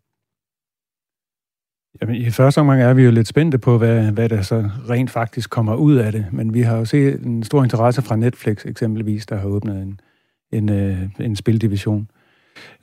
Jamen, 2.02 2.16
i 2.16 2.30
første 2.30 2.60
omgang 2.60 2.82
er 2.82 2.94
vi 2.94 3.04
jo 3.04 3.12
lidt 3.12 3.28
spændte 3.28 3.58
på, 3.58 3.78
hvad, 3.78 4.12
hvad 4.12 4.30
der 4.30 4.42
så 4.42 4.70
rent 4.90 5.10
faktisk 5.10 5.50
kommer 5.50 5.76
ud 5.76 5.96
af 5.96 6.12
det. 6.12 6.26
Men 6.32 6.54
vi 6.54 6.62
har 6.62 6.78
jo 6.78 6.86
set 6.86 7.22
en 7.22 7.44
stor 7.44 7.64
interesse 7.64 8.02
fra 8.02 8.16
Netflix 8.16 8.66
eksempelvis, 8.66 9.26
der 9.26 9.36
har 9.36 9.48
åbnet 9.48 9.82
en, 9.82 10.00
en, 10.52 10.70
øh, 10.70 10.98
en 11.20 11.36
spildivision. 11.36 12.08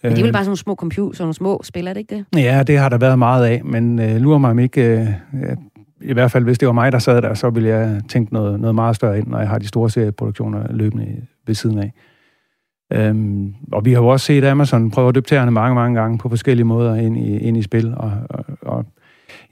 Men 0.03 0.13
det 0.13 0.19
er 0.19 0.23
vel 0.23 0.29
øh, 0.29 0.33
bare 0.33 0.43
sådan 0.43 0.49
nogle 0.49 0.57
små 0.57 0.75
computer, 0.75 1.17
sådan 1.17 1.25
nogle 1.25 1.35
små 1.35 1.61
spil, 1.65 1.87
er 1.87 1.93
det 1.93 2.01
ikke 2.01 2.17
det? 2.17 2.43
Ja, 2.43 2.63
det 2.63 2.79
har 2.79 2.89
der 2.89 2.99
været 2.99 3.19
meget 3.19 3.47
af, 3.47 3.65
men 3.65 3.99
øh, 3.99 4.17
lurer 4.17 4.39
mig 4.39 4.51
om 4.51 4.59
ikke... 4.59 5.09
Øh, 5.33 5.57
I 6.03 6.13
hvert 6.13 6.31
fald, 6.31 6.45
hvis 6.45 6.59
det 6.59 6.67
var 6.67 6.73
mig, 6.73 6.93
der 6.93 6.99
sad 6.99 7.23
der, 7.23 7.35
så 7.35 7.51
ville 7.51 7.69
jeg 7.69 8.01
tænke 8.09 8.33
noget, 8.33 8.61
noget 8.61 8.75
meget 8.75 8.97
større 8.97 9.19
ind, 9.19 9.27
når 9.27 9.39
jeg 9.39 9.49
har 9.49 9.59
de 9.59 9.69
store 9.69 9.91
serieproduktioner 9.91 10.73
løbende 10.73 11.27
ved 11.47 11.55
siden 11.55 11.79
af. 11.79 11.93
Øhm, 12.93 13.55
og 13.73 13.85
vi 13.85 13.93
har 13.93 14.01
jo 14.01 14.09
også 14.09 14.27
set 14.27 14.45
Amazon 14.45 14.91
prøve 14.91 15.09
at 15.09 15.15
døbe 15.15 15.51
mange, 15.51 15.75
mange 15.75 16.01
gange 16.01 16.19
på 16.19 16.29
forskellige 16.29 16.65
måder 16.65 16.95
ind 16.95 17.17
i, 17.17 17.39
ind 17.39 17.57
i 17.57 17.63
spil, 17.63 17.95
og, 17.97 18.13
og, 18.31 18.45
og 18.63 18.80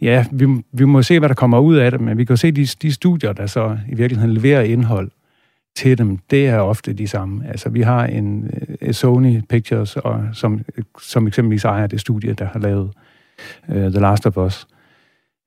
ja, 0.00 0.24
vi, 0.32 0.46
vi 0.72 0.84
må 0.84 1.02
se, 1.02 1.18
hvad 1.18 1.28
der 1.28 1.34
kommer 1.34 1.58
ud 1.58 1.76
af 1.76 1.90
det, 1.90 2.00
men 2.00 2.18
vi 2.18 2.24
kan 2.24 2.36
se, 2.36 2.50
de, 2.50 2.66
de 2.66 2.92
studier, 2.92 3.32
der 3.32 3.46
så 3.46 3.78
i 3.88 3.94
virkeligheden 3.94 4.34
leverer 4.34 4.62
indhold 4.62 5.10
til 5.76 5.98
dem, 5.98 6.18
det 6.30 6.46
er 6.46 6.58
ofte 6.58 6.92
de 6.92 7.08
samme. 7.08 7.48
Altså, 7.48 7.68
vi 7.68 7.82
har 7.82 8.06
en 8.06 8.50
uh, 8.82 8.90
Sony 8.90 9.40
Pictures, 9.48 9.96
og, 9.96 10.24
som, 10.32 10.60
som 11.00 11.26
eksempelvis 11.26 11.64
ejer 11.64 11.86
det 11.86 12.00
studie, 12.00 12.32
der 12.32 12.44
har 12.44 12.58
lavet 12.58 12.90
uh, 13.68 13.74
The 13.74 14.00
Last 14.00 14.26
of 14.26 14.36
Us. 14.36 14.66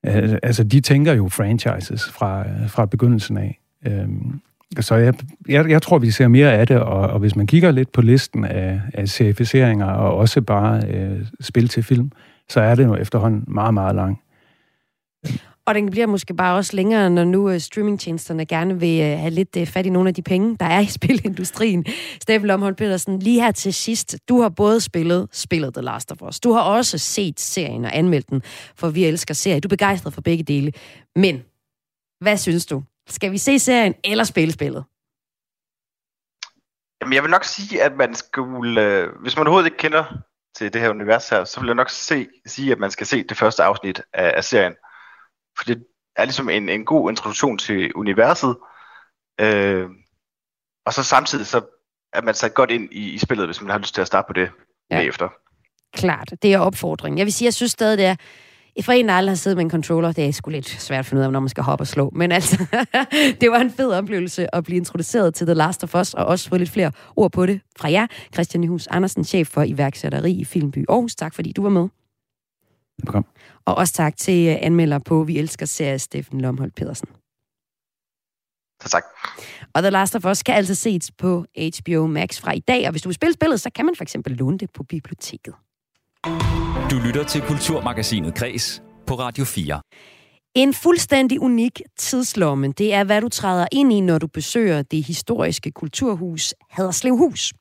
Uh, 0.08 0.34
altså, 0.44 0.64
de 0.64 0.80
tænker 0.80 1.14
jo 1.14 1.30
franchises 1.30 2.10
fra, 2.10 2.46
fra 2.68 2.86
begyndelsen 2.86 3.38
af. 3.38 3.60
Um, 3.88 4.42
så 4.80 4.96
jeg, 4.96 5.14
jeg, 5.48 5.70
jeg 5.70 5.82
tror, 5.82 6.00
vi 6.00 6.12
ser 6.12 6.28
mere 6.28 6.54
af 6.54 6.68
det, 6.68 6.80
og, 6.80 7.02
og 7.02 7.20
hvis 7.20 7.36
man 7.36 7.48
kigger 7.48 7.72
lidt 7.72 7.92
på 7.92 8.02
listen 8.02 8.46
af, 8.46 8.82
af 8.94 9.10
serificeringer, 9.10 9.86
og 9.86 10.18
også 10.18 10.42
bare 10.42 10.82
uh, 10.90 11.26
spil 11.42 11.68
til 11.68 11.84
film, 11.84 12.12
så 12.50 12.62
er 12.62 12.76
det 12.76 12.86
jo 12.86 12.96
efterhånden 12.96 13.44
meget, 13.48 13.74
meget 13.74 13.96
lang. 13.96 14.20
Og 15.66 15.76
den 15.76 15.92
bliver 15.92 16.08
måske 16.08 16.34
bare 16.34 16.58
også 16.58 16.76
længere, 16.76 17.10
når 17.10 17.24
nu 17.24 17.50
øh, 17.50 17.60
streamingtjenesterne 17.60 18.46
gerne 18.46 18.80
vil 18.80 19.02
øh, 19.02 19.20
have 19.20 19.30
lidt 19.30 19.58
øh, 19.58 19.68
fat 19.68 19.86
i 19.86 19.90
nogle 19.90 20.10
af 20.10 20.16
de 20.16 20.22
penge, 20.22 20.58
der 20.58 20.66
er 20.66 20.80
i 20.80 20.86
spilindustrien. 21.00 21.86
Steffen 22.22 22.48
Lomholm 22.48 22.76
Petersen, 22.76 23.20
lige 23.20 23.42
her 23.42 23.52
til 23.52 23.74
sidst. 23.74 24.16
Du 24.30 24.42
har 24.42 24.50
både 24.50 24.82
spillet 24.82 25.30
spillet 25.32 25.74
The 25.74 25.82
Last 25.82 26.12
of 26.12 26.22
Us. 26.22 26.40
Du 26.40 26.52
har 26.52 26.62
også 26.62 26.98
set 26.98 27.40
serien 27.40 27.86
og 27.86 27.98
anmeldt 27.98 28.30
den, 28.30 28.42
for 28.76 28.90
vi 28.90 29.06
elsker 29.06 29.34
serier. 29.34 29.60
Du 29.60 29.68
er 29.68 29.70
begejstret 29.70 30.14
for 30.14 30.22
begge 30.22 30.44
dele. 30.44 30.74
Men, 31.16 31.44
hvad 32.22 32.38
synes 32.38 32.66
du? 32.66 32.84
Skal 33.10 33.32
vi 33.32 33.38
se 33.38 33.60
serien 33.60 33.94
eller 34.04 34.24
spille 34.24 34.54
spillet? 34.54 34.84
Jamen, 37.02 37.14
jeg 37.14 37.24
vil 37.24 37.32
nok 37.32 37.44
sige, 37.44 37.84
at 37.84 37.98
man 37.98 38.16
skulle... 38.16 38.82
Øh, 38.82 39.10
hvis 39.22 39.38
man 39.38 39.48
overhovedet 39.48 39.68
ikke 39.68 39.78
kender 39.78 40.04
til 40.58 40.74
det 40.74 40.82
her 40.82 40.90
univers 40.90 41.30
her, 41.30 41.44
så 41.44 41.60
vil 41.60 41.68
jeg 41.68 41.76
nok 41.76 41.90
se, 41.90 42.28
sige, 42.46 42.72
at 42.72 42.80
man 42.80 42.92
skal 42.92 43.08
se 43.08 43.24
det 43.24 43.38
første 43.38 43.64
afsnit 43.64 44.02
af, 44.14 44.34
af 44.38 44.44
serien. 44.44 44.74
For 45.58 45.64
det 45.64 45.84
er 46.16 46.26
ligesom 46.26 46.50
en, 46.50 46.70
en 46.70 46.86
god 46.86 47.10
introduktion 47.10 47.58
til 47.58 47.94
universet. 47.96 48.58
Øh, 49.42 49.90
og 50.86 50.94
så 50.94 51.04
samtidig 51.04 51.46
så 51.46 51.62
er 52.14 52.22
man 52.22 52.34
sat 52.34 52.54
godt 52.54 52.72
ind 52.72 52.90
i, 52.92 53.10
i 53.10 53.18
spillet, 53.18 53.48
hvis 53.48 53.62
man 53.62 53.70
har 53.72 53.78
lyst 53.78 53.94
til 53.94 54.02
at 54.02 54.08
starte 54.08 54.26
på 54.28 54.34
det 54.34 54.52
ja. 54.92 54.98
bagefter. 54.98 55.30
Klart, 55.94 56.34
det 56.42 56.54
er 56.54 56.60
opfordringen. 56.60 57.18
Jeg 57.18 57.26
vil 57.26 57.34
sige, 57.34 57.46
jeg 57.46 57.54
synes 57.54 57.72
stadig, 57.72 57.98
det 57.98 58.06
er 58.06 58.16
for 58.82 58.92
en, 58.92 59.08
der 59.08 59.14
aldrig 59.14 59.32
har 59.32 59.36
siddet 59.36 59.58
med 59.58 59.66
en 59.66 59.72
controller, 59.72 60.12
det 60.12 60.28
er 60.28 60.32
sgu 60.32 60.50
lidt 60.50 60.70
svært 60.70 61.00
at 61.00 61.06
finde 61.06 61.20
ud 61.20 61.26
af, 61.26 61.32
når 61.32 61.40
man 61.40 61.50
skal 61.50 61.64
hoppe 61.64 61.84
og 61.84 61.88
slå. 61.88 62.10
Men 62.16 62.32
altså, 62.32 62.66
det 63.42 63.52
var 63.52 63.60
en 63.60 63.72
fed 63.72 63.92
oplevelse 63.92 64.56
at 64.56 64.64
blive 64.64 64.78
introduceret 64.78 65.34
til 65.34 65.48
The 65.48 65.54
Last 65.54 65.84
of 65.84 65.96
Us, 65.96 66.14
og 66.14 66.26
også 66.26 66.50
få 66.50 66.58
lidt 66.58 66.70
flere 66.70 66.92
ord 67.16 67.32
på 67.32 67.46
det 67.46 67.62
fra 67.80 67.92
jer. 67.92 68.08
Christian 68.34 68.62
Nyhus 68.62 68.88
Andersen, 68.88 69.24
chef 69.24 69.48
for 69.48 69.64
iværksætteri 69.64 70.32
i 70.32 70.46
Filmby 70.46 70.86
Aarhus. 70.90 71.16
Tak 71.16 71.36
fordi 71.36 71.52
du 71.52 71.62
var 71.64 71.70
med. 71.70 71.88
Velkommen. 73.02 73.30
Og 73.66 73.76
også 73.76 73.94
tak 73.94 74.18
til 74.18 74.48
øh, 74.48 74.58
anmelder 74.62 75.00
på 75.00 75.24
Vi 75.24 75.40
Elsker 75.40 75.66
Serie, 75.66 76.00
Steffen 76.00 76.42
Lomholdt 76.42 76.76
Pedersen. 76.76 77.08
Tak. 78.90 79.04
Og 79.74 79.82
The 79.82 79.90
Last 79.90 80.16
of 80.16 80.26
Us 80.26 80.44
kan 80.44 80.56
altså 80.56 80.76
ses 80.76 81.12
på 81.12 81.46
HBO 81.56 82.08
Max 82.08 82.40
fra 82.42 82.52
i 82.52 82.60
dag, 82.60 82.86
og 82.86 82.92
hvis 82.92 83.02
du 83.02 83.10
vil 83.10 83.14
spille 83.14 83.34
spillet, 83.34 83.62
så 83.62 83.70
kan 83.76 83.86
man 83.86 83.96
for 83.96 84.04
eksempel 84.04 84.34
låne 84.34 84.58
det 84.58 84.70
på 84.72 84.84
biblioteket. 84.84 85.54
Du 86.92 86.96
lytter 87.06 87.24
til 87.24 87.42
Kulturmagasinet 87.42 88.36
Græs 88.36 88.84
på 89.08 89.14
Radio 89.14 89.46
4. 89.46 89.82
En 90.56 90.74
fuldstændig 90.74 91.42
unik 91.42 91.82
tidslomme, 91.98 92.72
det 92.72 92.94
er, 92.94 93.04
hvad 93.04 93.22
du 93.22 93.30
træder 93.30 93.68
ind 93.72 93.94
i, 93.94 94.02
når 94.02 94.18
du 94.18 94.28
besøger 94.28 94.82
det 94.82 95.04
historiske 95.04 95.72
kulturhus 95.72 96.54
Haderslevhus. 96.70 97.54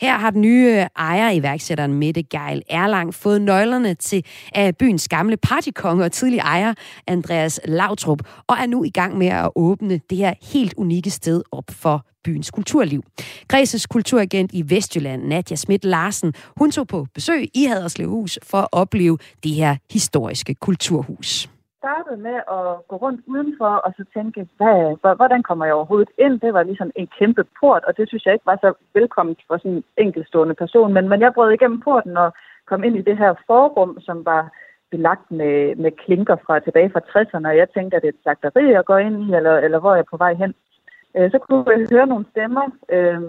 Her 0.00 0.18
har 0.18 0.30
den 0.30 0.40
nye 0.40 0.86
ejer, 0.96 1.30
iværksætteren 1.30 1.94
Mette 1.94 2.22
Geil 2.22 2.62
Erlang, 2.68 3.14
fået 3.14 3.42
nøglerne 3.42 3.94
til 3.94 4.24
af 4.54 4.76
byens 4.76 5.08
gamle 5.08 5.36
partykonge 5.36 6.04
og 6.04 6.12
tidlig 6.12 6.38
ejer, 6.38 6.74
Andreas 7.06 7.60
Lautrup, 7.64 8.18
og 8.46 8.56
er 8.60 8.66
nu 8.66 8.84
i 8.84 8.90
gang 8.90 9.18
med 9.18 9.26
at 9.26 9.50
åbne 9.56 10.00
det 10.10 10.18
her 10.18 10.34
helt 10.52 10.74
unikke 10.76 11.10
sted 11.10 11.42
op 11.52 11.70
for 11.70 12.06
byens 12.24 12.50
kulturliv. 12.50 13.02
Græses 13.48 13.86
kulturagent 13.86 14.50
i 14.54 14.70
Vestjylland, 14.70 15.22
Nadja 15.22 15.56
Schmidt 15.56 15.84
Larsen, 15.84 16.34
hun 16.56 16.70
tog 16.70 16.88
på 16.88 17.06
besøg 17.14 17.48
i 17.54 17.64
Haderslevhus 17.64 18.38
for 18.42 18.58
at 18.58 18.68
opleve 18.72 19.18
det 19.42 19.52
her 19.52 19.76
historiske 19.90 20.54
kulturhus 20.54 21.48
startede 21.80 22.18
med 22.28 22.36
at 22.58 22.66
gå 22.90 22.96
rundt 23.04 23.20
udenfor 23.32 23.72
og 23.86 23.90
så 23.96 24.04
tænke, 24.14 24.40
hvad, 24.56 25.16
hvordan 25.20 25.42
kommer 25.42 25.64
jeg 25.64 25.74
overhovedet 25.74 26.12
ind? 26.24 26.40
Det 26.40 26.52
var 26.54 26.62
ligesom 26.62 26.90
en 27.00 27.08
kæmpe 27.18 27.44
port, 27.60 27.82
og 27.84 27.96
det 27.96 28.08
synes 28.08 28.24
jeg 28.26 28.34
ikke 28.34 28.50
var 28.52 28.58
så 28.60 28.70
velkommen 28.94 29.36
for 29.48 29.56
sådan 29.56 29.72
en 29.72 29.84
enkeltstående 30.04 30.54
person. 30.54 30.92
Men, 30.92 31.08
men 31.08 31.20
jeg 31.20 31.34
brød 31.34 31.50
igennem 31.52 31.80
porten 31.80 32.16
og 32.16 32.28
kom 32.70 32.84
ind 32.84 32.96
i 32.96 33.06
det 33.08 33.16
her 33.22 33.32
forrum, 33.46 34.00
som 34.00 34.24
var 34.24 34.42
belagt 34.90 35.30
med, 35.30 35.76
med 35.76 35.92
klinker 36.02 36.36
fra 36.44 36.58
tilbage 36.60 36.90
fra 36.90 37.06
60'erne, 37.12 37.48
og 37.48 37.56
jeg 37.56 37.68
tænkte, 37.70 37.96
at 37.96 38.02
det 38.02 38.08
er 38.08 38.12
et 38.12 38.22
slagteri, 38.22 38.64
jeg 38.70 38.84
går 38.84 38.98
ind 38.98 39.16
i, 39.24 39.34
eller, 39.38 39.54
eller 39.64 39.78
hvor 39.78 39.94
jeg 39.94 40.04
på 40.10 40.16
vej 40.16 40.34
hen. 40.34 40.54
Øh, 41.16 41.30
så 41.30 41.38
kunne 41.38 41.64
jeg 41.70 41.86
høre 41.92 42.06
nogle 42.06 42.26
stemmer, 42.30 42.64
øh, 42.94 43.20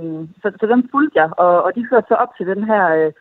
så, 0.41 0.47
så 0.59 0.65
dem 0.73 0.89
fulgte 0.91 1.19
jeg, 1.19 1.29
og, 1.37 1.63
og 1.63 1.75
de 1.75 1.87
førte 1.89 2.07
så 2.07 2.15
op 2.15 2.31
til 2.37 2.47
den 2.47 2.63
her 2.63 2.83
øh, 2.99 3.11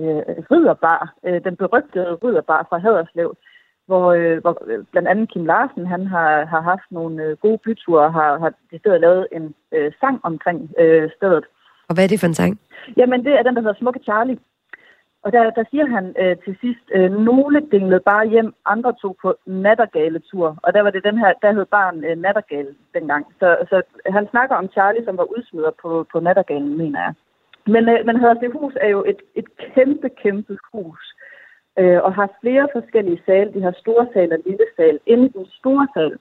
øh 0.00 0.22
ridderbar, 0.50 1.14
øh, 1.26 1.44
den 1.44 1.56
berygtede 1.56 2.14
ridderbar 2.24 2.66
fra 2.68 2.78
Haderslev, 2.78 3.30
hvor, 3.88 4.06
øh, 4.18 4.36
hvor 4.42 4.54
øh, 4.70 4.84
blandt 4.92 5.08
andet 5.08 5.30
Kim 5.32 5.44
Larsen, 5.44 5.86
han 5.86 6.06
har, 6.06 6.44
har 6.44 6.60
haft 6.72 6.88
nogle 6.90 7.22
øh, 7.24 7.36
gode 7.44 7.58
byture 7.64 8.04
og 8.06 8.12
har, 8.12 8.38
har 8.38 8.52
i 8.72 8.78
stedet 8.78 9.00
lavet 9.00 9.26
en 9.32 9.54
øh, 9.76 9.92
sang 10.00 10.20
omkring 10.22 10.58
øh, 10.82 11.10
stedet. 11.16 11.44
Og 11.88 11.94
hvad 11.94 12.04
er 12.04 12.08
det 12.08 12.20
for 12.20 12.26
en 12.26 12.40
sang? 12.40 12.60
Jamen, 12.96 13.24
det 13.24 13.32
er 13.32 13.42
den, 13.42 13.54
der 13.54 13.62
hedder 13.62 13.80
Smukke 13.80 14.00
Charlie. 14.08 14.38
Og 15.24 15.32
der, 15.32 15.50
der 15.50 15.64
siger 15.70 15.86
han 15.86 16.04
øh, 16.22 16.36
til 16.44 16.56
sidst, 16.60 16.84
øh, 16.94 17.10
nogle 17.28 17.60
dinglede 17.72 18.00
bare 18.00 18.28
hjem, 18.28 18.54
andre 18.66 18.92
tog 19.02 19.16
på 19.22 19.34
nattergale-tur. 19.46 20.58
Og 20.62 20.74
der 20.74 20.82
var 20.82 20.90
det 20.90 21.04
den 21.04 21.18
her, 21.18 21.32
der 21.42 21.52
hed 21.52 21.66
barn 21.76 22.04
øh, 22.04 22.16
nattergale 22.16 22.72
dengang. 22.94 23.26
Så, 23.38 23.48
så 23.70 23.82
han 24.06 24.26
snakker 24.30 24.56
om 24.56 24.68
Charlie, 24.74 25.04
som 25.04 25.16
var 25.16 25.26
udsmider 25.36 25.70
på, 25.82 26.06
på 26.12 26.20
nattergalen, 26.20 26.78
mener 26.78 27.00
jeg. 27.06 27.14
Men, 27.74 27.88
øh, 27.88 28.06
men 28.06 28.16
Haderslev 28.20 28.52
Hus 28.52 28.74
er 28.80 28.88
jo 28.88 29.04
et, 29.12 29.20
et 29.34 29.48
kæmpe, 29.74 30.08
kæmpe 30.22 30.58
hus 30.72 31.14
øh, 31.78 32.02
og 32.02 32.14
har 32.14 32.28
flere 32.40 32.68
forskellige 32.72 33.22
sale. 33.26 33.54
De 33.54 33.62
har 33.62 33.74
store 33.78 34.06
sal 34.12 34.32
og 34.32 34.38
lille 34.46 34.66
sal. 34.76 34.98
Inde 35.06 35.24
i 35.26 35.32
den 35.38 35.46
store 35.46 35.88
sal, 35.94 36.12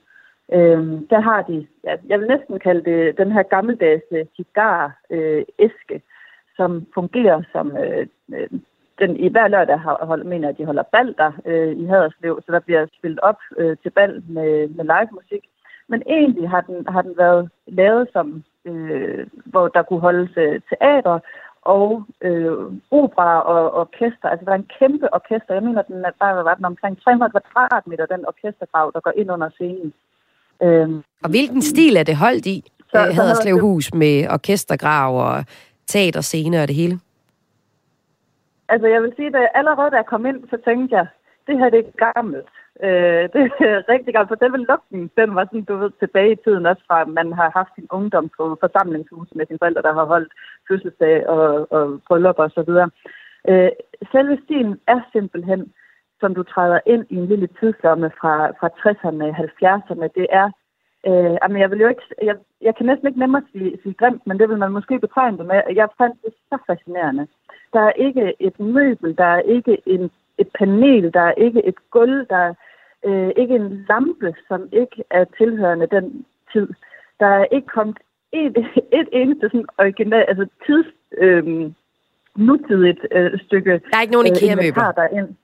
øh, 0.56 1.02
der 1.10 1.20
har 1.20 1.42
de, 1.42 1.68
ja, 1.84 1.96
jeg 2.08 2.20
vil 2.20 2.28
næsten 2.28 2.60
kalde 2.60 2.84
det 2.92 3.18
den 3.18 3.32
her 3.32 3.44
gammeldags 3.44 4.04
cigar-æske, 4.36 5.94
øh, 5.94 5.96
øh 5.96 6.02
som 6.58 6.86
fungerer 6.94 7.42
som 7.52 7.78
øh, 7.78 8.08
øh, 8.34 8.50
den, 9.00 9.18
i 9.18 9.28
hver 9.30 9.48
lørdag 9.48 9.80
har, 9.80 10.06
hold, 10.06 10.24
mener 10.24 10.50
at 10.50 10.58
de 10.58 10.66
holder 10.66 10.84
bal 10.84 11.16
der 11.18 11.32
øh, 11.46 11.72
i 11.82 11.86
Haderslev, 11.86 12.42
så 12.46 12.52
der 12.52 12.60
bliver 12.60 12.86
spillet 12.98 13.20
op 13.20 13.40
øh, 13.58 13.78
til 13.84 13.90
bal 13.90 14.24
med, 14.30 14.68
med 14.68 14.86
live 14.86 15.12
musik. 15.12 15.44
Men 15.88 16.04
egentlig 16.06 16.50
har 16.50 16.62
den, 16.62 16.88
har 16.88 17.02
den 17.02 17.18
været 17.18 17.50
lavet 17.68 18.10
som, 18.14 18.44
øh, 18.66 19.28
hvor 19.46 19.68
der 19.68 19.84
kunne 19.84 20.00
holdes 20.00 20.38
øh, 20.38 20.62
teater 20.70 21.20
og 21.76 22.06
øh, 22.28 22.58
opera 22.92 23.42
og 23.54 23.62
orkester. 23.82 24.28
Altså, 24.30 24.46
der 24.46 24.52
er 24.52 24.62
en 24.64 24.72
kæmpe 24.80 25.08
orkester. 25.14 25.54
Jeg 25.54 25.64
mener, 25.64 25.82
den 25.82 26.06
er, 26.06 26.14
der 26.20 26.44
var 26.50 26.56
den 26.56 26.66
omkring 26.66 27.02
300 27.02 27.32
kvadratmeter, 27.32 28.06
den 28.06 28.26
orkestergrav, 28.32 28.92
der 28.94 29.00
går 29.00 29.14
ind 29.22 29.32
under 29.32 29.50
scenen. 29.50 29.94
Øhm, 30.64 31.04
og 31.24 31.30
hvilken 31.30 31.62
stil 31.62 31.98
er 31.98 32.04
det 32.04 32.16
holdt 32.16 32.46
i? 32.46 32.58
Så, 32.92 33.00
øh, 33.08 33.16
Haderslevhus 33.16 33.94
med 33.94 34.28
orkestergrav 34.30 35.12
og 35.28 35.46
teaterscene 35.88 36.62
og 36.62 36.68
det 36.68 36.76
hele? 36.76 37.00
Altså, 38.70 38.88
jeg 38.88 39.02
vil 39.02 39.14
sige, 39.16 39.28
at 39.28 39.50
allerede 39.54 39.92
da 39.92 39.96
jeg 39.96 40.06
kom 40.06 40.26
ind, 40.26 40.40
så 40.50 40.58
tænkte 40.66 40.96
jeg, 40.96 41.08
det 41.48 41.58
her 41.60 41.70
det 41.70 41.80
er 41.80 42.12
gammelt. 42.14 42.48
Øh, 42.84 43.24
det 43.34 43.42
er 43.44 43.90
rigtig 43.94 44.14
godt, 44.16 44.28
for 44.28 44.36
den 44.36 44.66
lugten, 44.70 45.12
den 45.18 45.36
var 45.36 45.46
sådan, 45.46 45.64
du 45.64 45.76
ved, 45.78 45.92
tilbage 46.00 46.32
i 46.32 46.42
tiden 46.44 46.66
også 46.66 46.84
fra, 46.88 47.06
man 47.06 47.34
har 47.34 47.50
haft 47.60 47.72
sin 47.76 47.88
ungdom 47.92 48.30
på 48.38 48.58
forsamlingshus 48.60 49.28
med 49.36 49.46
sine 49.46 49.60
forældre, 49.62 49.82
der 49.82 49.94
har 49.94 50.06
holdt 50.06 50.34
fødselsdag 50.68 51.28
og, 51.28 51.72
og 51.72 52.02
bryllup 52.08 52.40
og 52.40 52.52
så 52.52 52.62
videre. 52.68 52.90
Øh, 53.50 53.70
selve 54.12 54.38
stilen 54.44 54.80
er 54.88 55.00
simpelthen, 55.12 55.74
som 56.20 56.36
du 56.36 56.44
træder 56.44 56.80
ind 56.86 57.06
i 57.10 57.16
en 57.16 57.26
lille 57.26 57.48
tidslomme 57.60 58.12
fra, 58.20 58.34
fra 58.60 58.68
60'erne 58.82 59.28
70'erne. 59.44 60.08
Det 60.20 60.28
er, 60.30 60.48
øh, 61.08 61.38
jamen 61.42 61.62
jeg 61.62 61.72
vil 61.72 61.80
jo 61.80 61.88
ikke, 61.88 62.02
jeg, 62.24 62.36
jeg 62.62 62.76
kan 62.76 62.86
næsten 62.86 63.08
ikke 63.08 63.20
nemmere 63.20 63.44
sige, 63.52 63.78
sige 63.84 63.94
grimt, 63.94 64.28
men 64.28 64.40
det 64.40 64.50
vil 64.50 64.58
man 64.58 64.72
måske 64.72 65.00
betegne 65.00 65.38
det 65.38 65.46
med. 65.46 65.62
Jeg 65.76 65.88
fandt 65.98 66.16
det 66.24 66.34
så 66.50 66.58
fascinerende. 66.68 67.28
Der 67.74 67.82
er 67.82 67.92
ikke 67.92 68.34
et 68.40 68.60
møbel, 68.60 69.18
der 69.18 69.26
er 69.26 69.40
ikke 69.40 69.78
en, 69.86 70.12
et 70.38 70.50
panel, 70.60 71.14
der 71.14 71.22
er 71.22 71.32
ikke 71.32 71.66
et 71.66 71.80
gulv, 71.92 72.28
der 72.30 72.38
er 72.38 72.54
øh, 73.06 73.32
ikke 73.38 73.56
en 73.56 73.86
lampe, 73.90 74.34
som 74.48 74.70
ikke 74.72 75.04
er 75.10 75.26
tilhørende 75.38 75.88
den 75.92 76.26
tid. 76.54 76.68
Der 77.20 77.28
er 77.28 77.46
ikke 77.52 77.68
kommet 77.68 77.98
et, 78.32 78.58
et 79.00 79.10
eneste 79.12 79.50
sådan 79.50 79.66
original, 79.78 80.26
altså 80.28 80.48
tids, 80.66 80.88
øh, 81.18 81.72
nutidigt 82.36 83.08
øh, 83.12 83.40
stykke 83.46 83.72
Der 83.72 83.98
er 83.98 84.02
ikke 84.02 84.14
nogen 84.14 84.32
øh, 84.32 84.38
IKEA-møbler? 84.38 84.92
Derinde. 84.92 85.36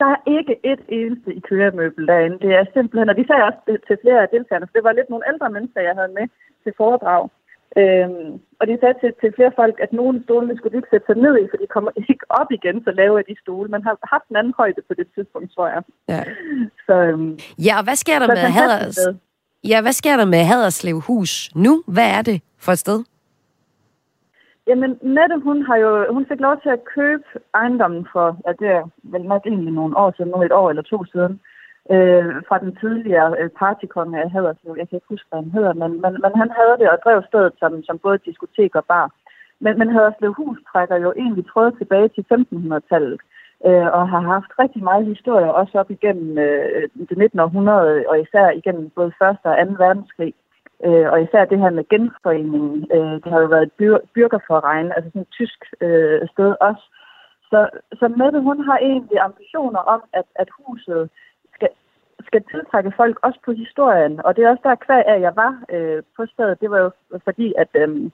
Der 0.00 0.06
er 0.06 0.20
ikke 0.26 0.54
et 0.64 0.80
eneste 0.88 1.34
IKEA-møbel 1.34 2.06
derinde. 2.06 2.38
Det 2.38 2.52
er 2.54 2.64
simpelthen, 2.74 3.08
og 3.08 3.16
de 3.16 3.26
sagde 3.26 3.44
også 3.44 3.60
til 3.86 3.96
flere 4.02 4.22
af 4.22 4.28
deltagerne, 4.28 4.66
for 4.66 4.72
det 4.72 4.84
var 4.84 4.92
lidt 4.92 5.10
nogle 5.10 5.28
ældre 5.32 5.50
mennesker, 5.50 5.80
jeg 5.80 5.94
havde 5.94 6.12
med 6.18 6.26
til 6.64 6.72
foredrag. 6.76 7.28
Øhm, 7.76 8.40
og 8.60 8.64
de 8.66 8.78
sagde 8.80 8.96
til, 9.00 9.10
til 9.20 9.32
flere 9.36 9.52
folk, 9.56 9.76
at 9.84 9.92
nogle 9.92 10.22
stolene 10.24 10.56
skulle 10.56 10.72
de 10.72 10.80
ikke 10.80 10.92
sætte 10.92 11.06
sig 11.06 11.16
ned 11.16 11.34
i, 11.42 11.46
for 11.50 11.56
de 11.56 11.66
kommer 11.66 11.90
ikke 12.10 12.26
op 12.28 12.50
igen, 12.58 12.84
så 12.84 12.90
lave 12.90 13.18
af 13.18 13.24
de 13.30 13.36
stole. 13.42 13.68
Man 13.68 13.82
har 13.82 13.94
haft 14.14 14.26
en 14.30 14.36
anden 14.36 14.54
højde 14.56 14.82
på 14.88 14.94
det 14.94 15.06
tidspunkt, 15.14 15.54
tror 15.54 15.68
jeg. 15.68 15.82
Ja, 16.08 16.22
så, 16.86 16.94
øhm, 17.08 17.38
ja 17.66 17.74
og 17.78 17.84
hvad 17.84 17.96
sker 17.96 18.18
der 18.18 18.26
med 18.26 18.50
Haders... 18.58 18.98
Ja, 19.64 19.82
hvad 19.82 19.92
sker 19.92 20.16
der 20.16 20.24
med 20.24 20.42
Haderslev 20.44 21.00
Hus 21.00 21.50
nu? 21.54 21.82
Hvad 21.86 22.08
er 22.18 22.22
det 22.22 22.42
for 22.58 22.72
et 22.72 22.78
sted? 22.78 23.04
Jamen, 24.66 24.90
Nette, 25.02 25.36
hun, 25.38 25.62
har 25.62 25.76
jo, 25.76 26.12
hun 26.12 26.26
fik 26.28 26.40
lov 26.40 26.56
til 26.62 26.68
at 26.68 26.84
købe 26.94 27.24
ejendommen 27.54 28.06
for, 28.12 28.26
ja, 28.46 28.52
det 28.60 28.68
er 28.68 28.84
vel 29.02 29.22
nok 29.22 29.46
egentlig 29.46 29.72
nogle 29.72 29.96
år 29.96 30.14
siden, 30.16 30.30
nu 30.30 30.42
et 30.42 30.52
år 30.52 30.70
eller 30.70 30.82
to 30.82 31.04
siden, 31.04 31.40
øh, 31.94 32.34
fra 32.48 32.58
den 32.64 32.76
tidligere 32.82 33.30
øh, 33.40 33.50
partykonge 33.60 34.22
af 34.22 34.30
Haderslev. 34.30 34.74
Jeg 34.78 34.88
kan 34.88 34.96
ikke 34.96 35.12
huske, 35.14 35.28
hvad 35.30 35.42
han 35.42 35.50
hedder, 35.56 35.72
men, 35.72 35.90
men, 36.02 36.12
men 36.24 36.32
han 36.42 36.50
havde 36.58 36.76
det 36.80 36.88
og 36.90 36.98
drev 37.04 37.22
stedet 37.30 37.52
som, 37.58 37.72
som 37.88 37.98
både 37.98 38.18
diskotek 38.26 38.74
og 38.74 38.84
bar. 38.84 39.06
Men, 39.60 39.78
men 39.78 39.88
Haderslev 39.94 40.32
Hus 40.32 40.58
trækker 40.72 40.96
jo 40.96 41.12
egentlig 41.16 41.44
tråd 41.46 41.72
tilbage 41.72 42.08
til 42.08 42.24
1500-tallet 42.32 43.20
øh, 43.66 43.88
og 43.98 44.04
har 44.08 44.22
haft 44.34 44.50
rigtig 44.58 44.82
meget 44.82 45.06
historie, 45.06 45.54
også 45.54 45.78
op 45.78 45.90
igennem 45.90 46.38
øh, 46.38 46.88
det 47.08 47.18
19. 47.18 47.40
århundrede, 47.40 48.04
og 48.08 48.20
især 48.20 48.50
igennem 48.50 48.90
både 48.90 49.12
1. 49.22 49.38
og 49.44 49.56
2. 49.66 49.84
verdenskrig. 49.84 50.34
Øh, 50.86 51.06
og 51.12 51.22
især 51.22 51.44
det 51.44 51.58
her 51.58 51.70
med 51.70 51.88
genforeningen, 51.88 52.86
øh, 52.96 53.14
det 53.22 53.28
har 53.32 53.40
jo 53.40 53.46
været 53.46 53.62
et 53.62 53.76
byr- 53.80 54.06
byrgerforeregn, 54.14 54.92
altså 54.96 55.08
sådan 55.10 55.22
et 55.22 55.36
tysk 55.38 55.60
øh, 55.80 56.28
sted 56.32 56.50
også. 56.60 56.84
Så, 57.50 57.60
så 57.98 58.08
Mette, 58.08 58.40
hun 58.40 58.58
har 58.68 58.78
egentlig 58.78 59.18
ambitioner 59.20 59.78
om, 59.94 60.02
at, 60.12 60.26
at 60.34 60.48
huset 60.58 61.10
skal, 62.26 62.42
tiltrække 62.50 62.92
folk 62.96 63.18
også 63.22 63.38
på 63.44 63.52
historien. 63.52 64.20
Og 64.24 64.36
det 64.36 64.44
er 64.44 64.50
også 64.50 64.62
der 64.64 64.74
kvad 64.74 65.02
af, 65.06 65.14
at 65.14 65.20
jeg 65.20 65.36
var 65.36 65.52
øh, 65.74 66.02
på 66.16 66.26
stedet. 66.32 66.60
Det 66.60 66.70
var 66.70 66.78
jo 66.78 66.90
fordi, 67.24 67.54
at 67.58 67.68
øhm, 67.74 68.12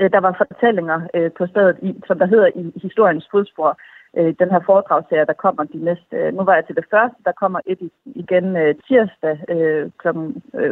øh, 0.00 0.10
der 0.10 0.20
var 0.20 0.34
fortællinger 0.42 1.00
øh, 1.14 1.30
på 1.38 1.46
stedet, 1.46 1.76
i, 1.82 2.00
som 2.06 2.18
der 2.18 2.26
hedder 2.26 2.48
i 2.54 2.72
historiens 2.82 3.28
fodspor 3.30 3.78
øh, 4.16 4.34
den 4.38 4.50
her 4.50 4.60
foredragsserie, 4.66 5.26
der 5.26 5.42
kommer 5.44 5.64
de 5.64 5.84
næste... 5.84 6.16
Øh, 6.16 6.34
nu 6.34 6.42
var 6.44 6.54
jeg 6.54 6.66
til 6.66 6.76
det 6.76 6.84
første, 6.90 7.18
der 7.24 7.32
kommer 7.32 7.60
et 7.66 7.90
igen 8.04 8.56
øh, 8.56 8.74
tirsdag 8.86 9.36
øh, 9.48 9.90
kl. 9.98 10.08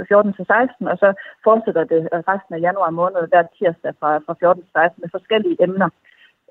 14 0.09 0.29
øh, 0.29 0.37
til 0.37 0.47
16, 0.47 0.89
og 0.89 0.99
så 0.99 1.09
fortsætter 1.45 1.85
det 1.85 2.09
øh, 2.13 2.21
resten 2.31 2.55
af 2.55 2.61
januar 2.61 2.91
måned 2.91 3.29
hver 3.29 3.43
tirsdag 3.59 3.93
fra, 4.01 4.19
fra 4.27 4.35
14 4.41 4.63
til 4.63 4.73
16 4.73 5.01
med 5.03 5.09
forskellige 5.17 5.63
emner. 5.63 5.89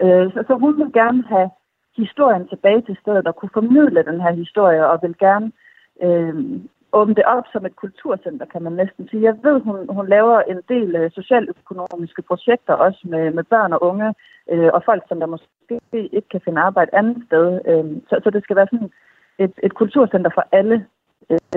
Øh, 0.01 0.25
så, 0.33 0.43
så 0.47 0.53
hun 0.63 0.77
vil 0.79 0.93
gerne 0.93 1.23
have 1.33 1.49
historien 1.97 2.47
tilbage 2.47 2.81
til 2.81 2.97
stedet 3.01 3.27
og 3.27 3.35
kunne 3.35 3.57
formidle 3.59 4.03
den 4.03 4.21
her 4.21 4.31
historie, 4.31 4.87
og 4.87 4.99
vil 5.01 5.17
gerne 5.17 5.45
øh, 5.45 5.64
Øhm, 6.01 6.69
åbne 6.93 7.15
det 7.15 7.25
op 7.25 7.43
som 7.51 7.65
et 7.65 7.75
kulturcenter, 7.75 8.45
kan 8.45 8.61
man 8.61 8.73
næsten 8.73 9.07
sige. 9.07 9.23
Jeg 9.23 9.35
ved, 9.43 9.61
hun, 9.61 9.77
hun 9.89 10.07
laver 10.07 10.41
en 10.41 10.61
del 10.69 10.95
øh, 10.95 11.11
socialøkonomiske 11.11 12.21
projekter 12.21 12.73
også 12.73 13.01
med, 13.03 13.31
med 13.31 13.43
børn 13.43 13.73
og 13.73 13.83
unge, 13.83 14.13
øh, 14.51 14.69
og 14.73 14.81
folk, 14.85 15.03
som 15.07 15.19
der 15.19 15.25
måske 15.25 15.75
ikke 15.91 16.29
kan 16.31 16.41
finde 16.45 16.61
arbejde 16.61 16.95
andet 16.99 17.17
sted. 17.27 17.45
Øh, 17.69 17.85
så, 18.09 18.19
så 18.23 18.29
det 18.29 18.43
skal 18.43 18.55
være 18.55 18.67
sådan 18.71 18.91
et, 19.39 19.53
et 19.63 19.73
kulturcenter 19.73 20.31
for 20.33 20.45
alle, 20.51 20.85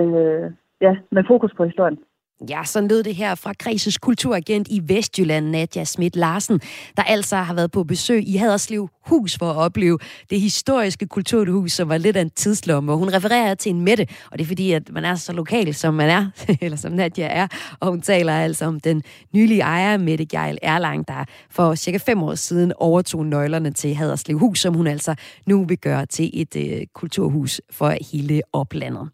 øh, 0.01 0.51
ja, 0.81 0.97
med 1.11 1.23
fokus 1.27 1.53
på 1.53 1.63
historien. 1.63 1.99
Ja, 2.47 2.63
sådan 2.63 2.89
lød 2.89 3.03
det 3.03 3.15
her 3.15 3.35
fra 3.35 3.53
Kreses 3.59 3.97
kulturagent 3.97 4.67
i 4.67 4.81
Vestjylland, 4.83 5.45
Nadja 5.45 5.83
Schmidt 5.83 6.15
Larsen, 6.15 6.61
der 6.97 7.03
altså 7.03 7.35
har 7.35 7.53
været 7.53 7.71
på 7.71 7.83
besøg 7.83 8.27
i 8.27 8.35
Haderslev 8.35 8.89
Hus 9.05 9.37
for 9.37 9.51
at 9.51 9.55
opleve 9.55 9.99
det 10.29 10.41
historiske 10.41 11.07
kulturhus, 11.07 11.71
som 11.71 11.89
var 11.89 11.97
lidt 11.97 12.17
af 12.17 12.21
en 12.21 12.29
tidslomme. 12.29 12.91
Og 12.91 12.97
hun 12.97 13.13
refererer 13.13 13.55
til 13.55 13.69
en 13.69 13.81
Mette, 13.81 14.07
og 14.31 14.37
det 14.37 14.43
er 14.43 14.47
fordi, 14.47 14.71
at 14.71 14.89
man 14.91 15.05
er 15.05 15.15
så 15.15 15.33
lokal, 15.33 15.75
som 15.75 15.93
man 15.93 16.09
er, 16.09 16.25
eller 16.61 16.77
som 16.77 16.91
Nadja 16.91 17.27
er. 17.27 17.47
Og 17.79 17.89
hun 17.89 18.01
taler 18.01 18.33
altså 18.33 18.65
om 18.65 18.79
den 18.79 19.03
nylige 19.33 19.61
ejer, 19.61 19.97
Mette 19.97 20.25
Geil 20.25 20.57
Erlang, 20.61 21.07
der 21.07 21.25
for 21.51 21.75
cirka 21.75 21.97
fem 21.97 22.23
år 22.23 22.35
siden 22.35 22.73
overtog 22.75 23.25
nøglerne 23.25 23.71
til 23.71 23.95
Haderslev 23.95 24.37
Hus, 24.37 24.59
som 24.59 24.73
hun 24.73 24.87
altså 24.87 25.15
nu 25.45 25.65
vil 25.65 25.77
gøre 25.77 26.05
til 26.05 26.29
et 26.33 26.55
øh, 26.55 26.85
kulturhus 26.93 27.61
for 27.71 27.95
hele 28.11 28.41
oplandet. 28.53 29.09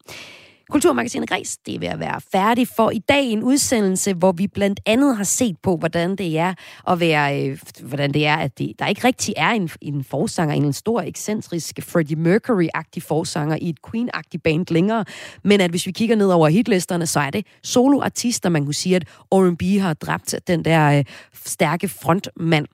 Kulturmagasinet 0.69 1.29
Græs, 1.29 1.57
det 1.65 1.75
er 1.75 1.79
ved 1.79 1.87
at 1.87 1.99
være 1.99 2.21
færdig 2.31 2.67
for 2.67 2.91
i 2.91 2.99
dag 2.99 3.23
en 3.25 3.43
udsendelse, 3.43 4.13
hvor 4.13 4.31
vi 4.31 4.47
blandt 4.47 4.79
andet 4.85 5.17
har 5.17 5.23
set 5.23 5.55
på, 5.63 5.77
hvordan 5.77 6.15
det 6.15 6.37
er 6.37 6.53
at 6.87 6.99
være, 6.99 7.49
øh, 7.49 7.59
hvordan 7.83 8.13
det 8.13 8.25
er, 8.25 8.35
at 8.35 8.57
det, 8.57 8.73
der 8.79 8.87
ikke 8.87 9.07
rigtig 9.07 9.33
er 9.37 9.49
en, 9.49 9.69
en 9.81 10.03
forsanger, 10.03 10.55
en 10.55 10.73
stor, 10.73 11.01
ekscentrisk 11.01 11.79
Freddie 11.81 12.17
Mercury-agtig 12.17 13.01
forsanger 13.07 13.57
i 13.61 13.69
et 13.69 13.77
Queen-agtig 13.87 14.41
band 14.43 14.65
længere, 14.69 15.05
men 15.43 15.61
at 15.61 15.69
hvis 15.69 15.85
vi 15.85 15.91
kigger 15.91 16.15
ned 16.15 16.27
over 16.27 16.47
hitlisterne, 16.47 17.07
så 17.07 17.19
er 17.19 17.29
det 17.29 17.45
soloartister, 17.63 18.49
man 18.49 18.65
kunne 18.65 18.73
sige, 18.73 18.95
at 18.95 19.07
R&B 19.31 19.81
har 19.81 19.93
dræbt 19.93 20.35
den 20.47 20.65
der 20.65 20.97
øh, 20.97 21.03
stærke 21.33 21.87
frontmand. 21.87 22.65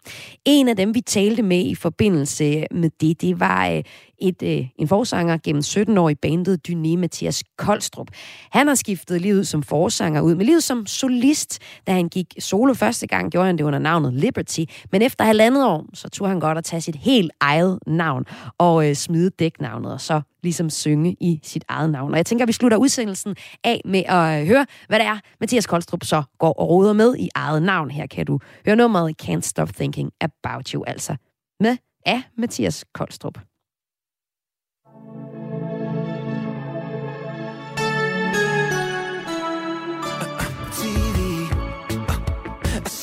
En 0.46 0.68
af 0.68 0.76
dem, 0.76 0.96
vi 0.96 1.02
talte 1.02 1.42
med 1.42 1.66
i 1.66 1.76
forbindelse 1.76 2.66
med 2.72 2.90
det, 3.02 3.22
det 3.22 3.40
var 3.40 3.70
øh, 3.70 3.84
et, 4.22 4.44
øh, 4.44 4.68
en 4.76 4.88
forsanger 4.88 5.38
gennem 5.44 5.62
17 5.62 5.98
år 5.98 6.10
i 6.10 6.16
bandet 6.16 6.70
Dyné 6.70 6.98
Mathias 6.98 7.44
Koldstrup. 7.58 8.08
Han 8.52 8.68
har 8.68 8.76
skiftet 8.76 9.22
livet 9.22 9.48
som 9.48 9.64
forsanger 9.64 10.22
ud 10.22 10.36
med 10.36 10.46
livet 10.46 10.64
som 10.64 10.86
solist. 10.86 11.60
Da 11.88 11.92
han 11.92 12.10
gik 12.10 12.34
solo 12.40 12.74
første 12.74 13.08
gang, 13.08 13.32
gjorde 13.32 13.46
han 13.46 13.58
det 13.58 13.64
under 13.64 13.80
navnet 13.80 14.14
Liberty. 14.14 14.62
Men 14.92 15.02
efter 15.02 15.26
halvandet 15.26 15.66
år, 15.66 15.86
så 15.94 16.10
tog 16.10 16.28
han 16.28 16.40
godt 16.40 16.58
at 16.58 16.64
tage 16.64 16.82
sit 16.82 16.96
helt 16.96 17.32
eget 17.40 17.80
navn 17.88 18.26
og 18.58 18.90
øh, 18.90 18.96
smide 18.96 19.30
dæknavnet, 19.30 19.94
og 19.94 20.02
så 20.02 20.22
ligesom 20.44 20.70
synge 20.70 21.16
i 21.20 21.40
sit 21.44 21.64
eget 21.68 21.90
navn. 21.90 22.12
Og 22.12 22.18
jeg 22.18 22.26
tænker, 22.26 22.46
at 22.46 22.48
vi 22.48 22.54
slutter 22.54 22.78
udsendelsen 22.78 23.36
af 23.64 23.82
med 23.86 24.04
at 24.06 24.42
øh, 24.42 24.48
høre, 24.48 24.66
hvad 24.88 25.00
det 25.00 25.08
er, 25.08 25.20
Mathias 25.40 25.68
Koldstrup 25.68 26.04
så 26.04 26.24
går 26.40 26.54
og 26.54 26.70
roder 26.70 26.94
med 26.94 27.16
i 27.18 27.30
eget 27.36 27.64
navn. 27.64 27.92
Her 27.92 28.08
kan 28.08 28.26
du 28.26 28.40
høre 28.66 28.76
nummeret 28.76 29.16
Can't 29.24 29.42
Stop 29.42 29.70
Thinking 29.76 30.12
About 30.22 30.70
You, 30.70 30.84
altså 30.88 31.16
med 31.60 31.78
af 32.06 32.22
Mathias 32.38 32.86
Koldstrup. 32.94 33.51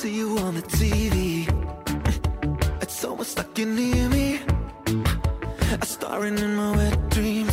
On 0.08 0.54
the 0.54 0.62
TV. 0.62 1.46
It's 2.80 3.04
almost 3.04 3.36
like 3.36 3.58
you're 3.58 3.68
near 3.68 4.08
me. 4.08 4.40
I'm 4.86 5.82
starring 5.82 6.38
in 6.38 6.56
my 6.56 6.76
wet 6.76 7.10
dreams. 7.10 7.47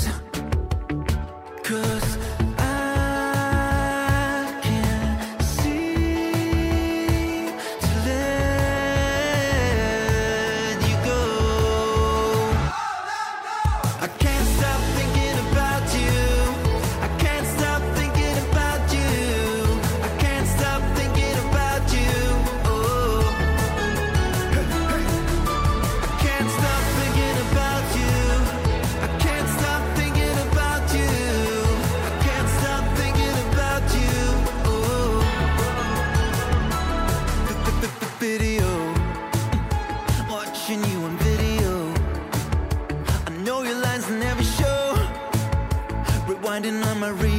memory. 47.14 47.35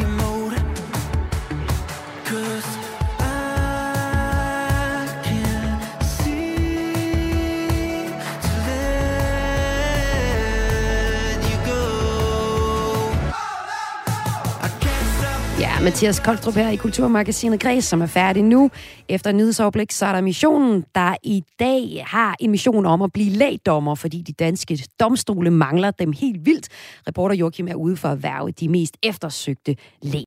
Mathias 15.86 16.20
Koldstrup 16.20 16.54
her 16.54 16.70
i 16.70 16.76
Kulturmagasinet 16.76 17.60
Græs, 17.60 17.84
som 17.84 18.02
er 18.02 18.06
færdig 18.06 18.42
nu. 18.42 18.70
Efter 19.08 19.32
nyhedsoverblik, 19.32 19.92
så 19.92 20.06
er 20.06 20.12
der 20.12 20.20
missionen, 20.20 20.84
der 20.94 21.16
i 21.22 21.44
dag 21.58 22.04
har 22.06 22.36
en 22.40 22.50
mission 22.50 22.86
om 22.86 23.02
at 23.02 23.12
blive 23.12 23.30
lægdommer, 23.30 23.94
fordi 23.94 24.20
de 24.20 24.32
danske 24.32 24.78
domstole 25.00 25.50
mangler 25.50 25.90
dem 25.90 26.12
helt 26.12 26.46
vildt. 26.46 26.68
Reporter 27.08 27.34
Joachim 27.34 27.68
er 27.68 27.74
ude 27.74 27.96
for 27.96 28.08
at 28.08 28.22
værve 28.22 28.50
de 28.50 28.68
mest 28.68 28.96
eftersøgte 29.02 29.76
læg. 30.02 30.24